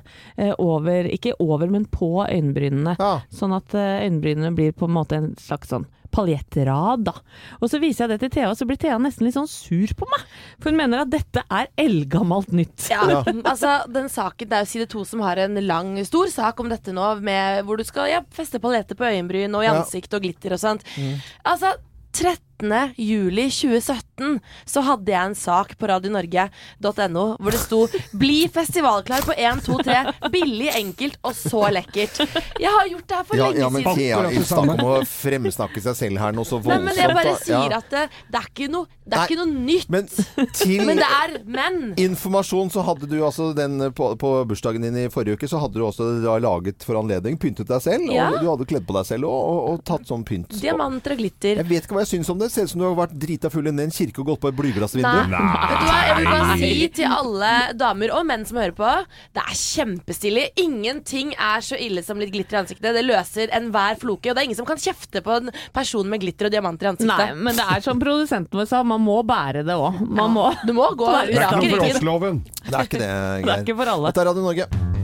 over, 0.63 1.09
ikke 1.11 1.33
over, 1.43 1.67
men 1.73 1.83
på 1.91 2.21
øyenbrynene. 2.23 2.93
Sånn 3.35 3.55
at 3.57 3.75
øyenbrynene 3.75 4.53
blir 4.55 4.77
på 4.77 4.87
en 4.87 4.95
måte 4.95 5.19
en 5.19 5.33
slags 5.41 5.73
sånn 5.73 5.89
paljettrad, 6.17 7.05
da. 7.07 7.15
Og 7.61 7.71
så 7.71 7.81
viser 7.83 8.07
jeg 8.07 8.15
det 8.15 8.21
til 8.25 8.33
Thea, 8.37 8.51
og 8.53 8.59
så 8.59 8.67
blir 8.69 8.81
Thea 8.81 8.97
nesten 9.03 9.27
litt 9.27 9.37
sånn 9.37 9.51
sur 9.51 9.93
på 9.99 10.09
meg. 10.11 10.25
For 10.63 10.73
hun 10.73 10.81
mener 10.81 11.05
at 11.05 11.13
dette 11.13 11.45
er 11.45 11.71
eldgammelt 11.81 12.55
nytt. 12.57 12.89
Ja, 12.93 13.05
altså 13.53 13.79
den 13.93 14.09
saken, 14.13 14.51
Det 14.51 14.59
er 14.59 14.65
jo 14.67 14.73
side 14.73 14.89
to 14.93 15.05
som 15.09 15.25
har 15.27 15.41
en 15.45 15.61
lang, 15.67 15.95
stor 16.09 16.31
sak 16.33 16.63
om 16.63 16.73
dette 16.73 16.95
nå, 16.97 17.11
med, 17.25 17.65
hvor 17.67 17.81
du 17.81 17.85
skal 17.87 18.11
ja, 18.13 18.23
feste 18.35 18.63
paljetter 18.63 18.99
på 18.99 19.09
øyenbryn 19.09 19.55
og 19.57 19.67
i 19.67 19.71
ansikt 19.73 20.17
og 20.17 20.25
glitter 20.25 20.57
og 20.57 20.63
sånt. 20.63 20.87
Mm. 20.97 21.21
Altså 21.53 21.77
30 22.17 22.46
19.07.2017 22.63 24.39
så 24.65 24.83
hadde 24.87 25.13
jeg 25.13 25.31
en 25.31 25.37
sak 25.37 25.75
på 25.79 25.89
radionorge.no 25.91 27.25
hvor 27.37 27.53
det 27.53 27.61
sto 27.61 27.81
'Bli 28.17 28.47
festivalklar 28.53 29.27
på 29.27 29.35
1, 29.37 29.63
2, 29.67 29.79
3'. 29.87 30.31
Billig, 30.33 30.71
enkelt 30.77 31.19
og 31.23 31.35
så 31.37 31.67
lekkert. 31.73 32.21
Jeg 32.61 32.73
har 32.73 32.89
gjort 32.89 33.09
det 33.09 33.17
her 33.17 33.27
for 33.29 33.37
ja, 33.37 33.49
lenge 33.51 33.61
ja, 33.61 33.69
men 33.71 33.83
siden. 33.83 33.97
Thea, 33.97 34.31
i 34.31 34.45
snakk 34.47 34.73
om 34.75 34.89
å 34.89 34.97
fremsnakke 35.07 35.83
seg 35.85 35.99
selv 35.99 36.23
her 36.23 36.37
nå 36.37 36.45
så 36.47 36.59
voldsomt. 36.59 36.87
Nei, 36.87 36.93
men 36.93 37.01
jeg 37.01 37.17
bare 37.17 37.35
sier 37.43 37.75
ja. 37.75 37.81
at 37.81 37.91
det, 37.93 38.05
det, 38.33 38.41
er 38.41 38.49
ikke 38.51 38.71
noe, 38.73 38.89
det 39.05 39.13
er 39.13 39.17
Nei, 39.17 39.27
ikke 39.29 39.39
noe 39.41 39.67
nytt. 39.67 39.91
Men, 39.93 40.09
til 40.57 40.85
men 40.89 41.03
det 41.03 41.11
er 41.19 41.37
men. 41.59 41.79
Informasjon 42.07 42.73
så 42.73 42.85
hadde 42.87 43.11
du 43.11 43.17
altså 43.21 43.51
den 43.57 43.89
eh, 43.89 43.95
på, 43.97 44.11
på, 44.21 44.33
bursdagen 44.49 44.87
din 44.87 44.99
i 45.05 45.07
forrige 45.13 45.37
uke, 45.39 45.51
så 45.51 45.61
hadde 45.63 45.79
du 45.79 45.85
også 45.87 46.09
da, 46.25 46.39
laget 46.43 46.87
for 46.87 46.99
anledning, 47.01 47.39
pyntet 47.41 47.69
deg 47.71 47.85
selv, 47.85 48.09
ja. 48.13 48.31
og 48.33 48.41
du 48.41 48.51
hadde 48.51 48.69
kledd 48.69 48.87
på 48.89 48.97
deg 48.97 49.09
selv 49.09 49.29
og, 49.31 49.37
og, 49.37 49.61
og 49.71 49.85
tatt 49.87 50.09
sånn 50.09 50.25
pynt. 50.27 50.57
Diamanter 50.63 51.17
og 51.17 51.23
glitter. 51.23 51.63
Jeg 51.63 51.69
vet 51.71 51.87
ikke 51.87 51.99
hva 51.99 52.05
jeg 52.07 52.15
syns 52.17 52.33
om 52.33 52.41
det. 52.41 52.46
Ser 52.53 52.67
ut 52.69 52.71
som 52.71 52.81
du 52.81 52.85
har 52.87 52.95
vært 52.99 53.15
drita 53.19 53.51
full 53.53 53.67
inni 53.69 53.83
en 53.87 53.93
kirke 53.95 54.23
og 54.23 54.29
gått 54.31 54.41
på 54.45 54.51
et 54.53 54.57
blyglassvindu. 54.59 55.09
Nei. 55.33 55.39
Vet 55.67 55.81
du 55.81 55.87
hva, 55.89 55.97
jeg 56.07 56.17
vil 56.19 56.29
bare 56.31 56.57
si 56.61 56.89
til 56.97 57.15
alle 57.17 57.53
damer 57.77 58.13
og 58.17 58.27
menn 58.29 58.45
som 58.49 58.61
hører 58.61 58.75
på, 58.77 58.93
det 59.37 59.43
er 59.43 59.59
kjempestilig. 59.61 60.47
Ingenting 60.63 61.33
er 61.35 61.65
så 61.67 61.79
ille 61.81 62.05
som 62.07 62.21
litt 62.23 62.33
glitter 62.35 62.59
i 62.59 62.61
ansiktet. 62.63 62.91
Det 62.97 63.05
løser 63.07 63.53
enhver 63.57 63.99
floke. 64.01 64.31
Og 64.31 64.37
det 64.37 64.45
er 64.45 64.49
ingen 64.49 64.61
som 64.61 64.69
kan 64.69 64.81
kjefte 64.81 65.23
på 65.27 65.39
en 65.41 65.53
person 65.77 66.09
med 66.09 66.23
glitter 66.25 66.49
og 66.51 66.55
diamanter 66.57 66.89
i 66.89 66.93
ansiktet. 66.95 67.15
Nei, 67.35 67.47
men 67.49 67.59
det 67.59 67.67
er 67.77 67.85
som 67.85 68.03
produsenten 68.03 68.61
vår 68.63 68.71
sa, 68.71 68.83
man 68.87 69.03
må 69.05 69.21
bære 69.27 69.67
det 69.67 69.77
òg. 69.77 70.03
Man 70.07 70.37
må. 70.37 70.51
Du 70.67 70.73
må 70.77 70.89
gå 70.97 71.11
Det 71.27 71.41
er 71.41 71.49
ikke 71.49 71.63
noe 71.63 71.73
for 71.73 71.89
oss-loven. 71.91 72.45
Det 72.67 72.75
er 72.75 72.91
ikke 72.91 73.03
det, 73.03 73.11
Geir. 73.11 73.43
Det 73.47 73.57
er 73.59 73.67
ikke 73.67 73.81
for 73.83 73.97
alle. 73.97 74.13
Dette 74.13 74.25
er 74.25 74.33
Radio 74.33 74.47
Norge. 74.47 74.96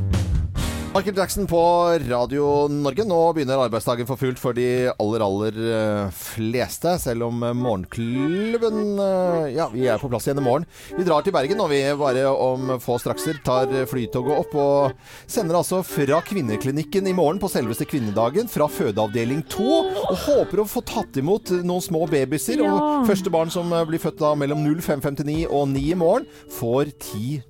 Michael 0.94 1.16
Jackson 1.16 1.46
på 1.46 1.60
Radio 2.08 2.68
Norge. 2.68 3.04
Nå 3.08 3.18
begynner 3.32 3.62
arbeidsdagen 3.64 4.04
for 4.04 4.20
fullt 4.20 4.36
for 4.36 4.52
de 4.52 4.90
aller, 5.00 5.22
aller 5.24 5.60
eh, 5.64 6.10
fleste. 6.12 6.90
Selv 7.00 7.30
om 7.30 7.38
eh, 7.46 7.54
Morgenklubben 7.56 9.00
eh, 9.00 9.46
Ja, 9.54 9.70
vi 9.72 9.86
er 9.88 10.02
på 10.02 10.10
plass 10.12 10.26
igjen 10.28 10.42
i 10.42 10.44
morgen. 10.44 10.66
Vi 10.92 11.06
drar 11.08 11.24
til 11.24 11.32
Bergen, 11.32 11.62
og 11.64 11.70
vi 11.72 11.78
bare 11.96 12.26
om 12.28 12.74
få 12.82 12.98
strakser 13.00 13.40
tar 13.40 13.72
flytoget 13.88 14.42
opp. 14.42 14.52
Og 14.52 15.24
sender 15.24 15.56
altså 15.62 15.80
fra 15.80 16.18
Kvinneklinikken 16.28 17.08
i 17.08 17.16
morgen 17.16 17.40
på 17.40 17.48
selveste 17.48 17.88
kvinnedagen. 17.88 18.52
Fra 18.52 18.68
fødeavdeling 18.68 19.46
2. 19.56 19.70
Og 20.02 20.20
håper 20.26 20.60
å 20.60 20.68
få 20.68 20.84
tatt 20.92 21.16
imot 21.16 21.54
noen 21.62 21.86
små 21.88 22.04
babyer. 22.12 22.60
Ja. 22.60 22.68
Og 22.68 23.08
første 23.08 23.32
barn 23.32 23.54
som 23.54 23.72
blir 23.88 24.02
født 24.02 24.20
da 24.20 24.34
mellom 24.36 24.68
05.59 24.68 25.48
og 25.48 25.72
9 25.72 25.86
i 25.88 25.98
morgen, 26.04 26.28
får 26.60 26.92
10 26.98 27.40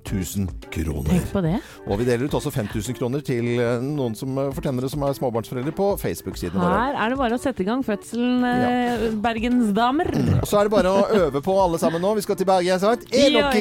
000 0.47 0.71
kroner. 0.71 1.11
Tenk 1.11 1.35
på 1.35 1.43
det. 1.51 1.59
Og 1.89 1.99
vi 1.99 2.07
deler 2.07 2.31
ut 2.31 2.39
også 2.39 2.55
5000 2.55 3.03
kroner 3.03 3.19
til 3.19 3.32
eh, 3.41 3.85
noen 3.85 4.17
som 4.19 4.37
fortjener 4.57 4.87
det, 4.87 4.91
som 4.93 5.05
er 5.07 5.17
småbarnsforeldre 5.17 5.75
på 5.77 5.89
Facebook-siden 6.03 6.59
vår. 6.61 6.73
Her 6.73 6.99
er 7.05 7.15
det 7.15 7.19
bare 7.21 7.39
å 7.39 7.43
sette 7.43 7.65
i 7.65 7.69
gang 7.69 7.85
fødselen, 7.87 8.43
ja. 8.43 9.11
Bergensdamer. 9.23 10.11
Og 10.41 10.47
så 10.49 10.61
er 10.61 10.69
det 10.69 10.75
bare 10.75 10.93
å 10.93 11.07
øve 11.27 11.43
på 11.45 11.57
alle 11.63 11.81
sammen 11.83 12.03
nå. 12.03 12.15
Vi 12.19 12.25
skal 12.27 12.39
til 12.41 12.49
Bergen, 12.49 12.81
sant? 12.83 13.07
Er 13.13 13.31
dere 13.33 13.53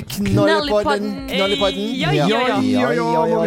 på 0.71 0.83
den? 0.91 1.09
Ja, 2.01 2.11
ja, 2.15 2.27
ja. 2.27 2.59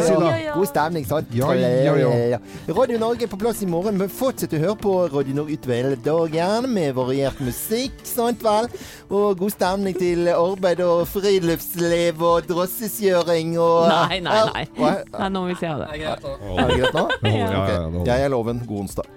si. 0.05 0.15
God 0.55 0.69
stemning, 0.71 1.07
sant? 1.09 1.33
Ja, 1.35 1.53
ja, 1.59 1.95
ja. 2.35 2.41
Radio 2.69 2.99
Norge 3.03 3.27
er 3.27 3.33
på 3.33 3.39
plass 3.41 3.63
i 3.65 3.69
morgen, 3.71 3.99
men 4.01 4.13
fortsett 4.13 4.55
å 4.57 4.61
høre 4.63 4.79
på 4.81 4.95
Radio 5.13 5.37
Norge 5.41 5.59
utover 5.59 5.77
hele 5.81 5.99
dagen 6.05 6.69
med 6.73 6.95
variert 6.97 7.41
musikk, 7.45 7.97
sant 8.07 8.43
vel? 8.45 8.69
Og 9.11 9.39
god 9.41 9.55
stemning 9.55 9.97
til 9.99 10.29
arbeid 10.33 10.83
og 10.85 11.05
friluftsliv 11.11 12.23
og 12.25 12.49
drosseskjøring 12.49 13.57
og 13.61 13.89
Nei, 13.91 14.21
nei, 14.25 14.39
nei. 14.51 14.65
Nei, 14.79 15.29
nå 15.31 15.45
må 15.45 15.51
vi 15.53 15.59
se 15.61 15.71
av 15.71 15.85
det. 15.85 16.14
Er 16.23 16.69
det 16.69 16.79
greit 16.81 16.95
nå? 16.95 17.09
Ja, 17.23 17.31
ja, 17.31 17.39
ja, 17.39 17.67
det 17.67 17.77
holder. 17.83 18.01
Ok. 18.01 18.07
Jeg 18.07 18.25
er 18.25 18.29
Loven. 18.29 18.63
God 18.69 18.79
onsdag. 18.87 19.15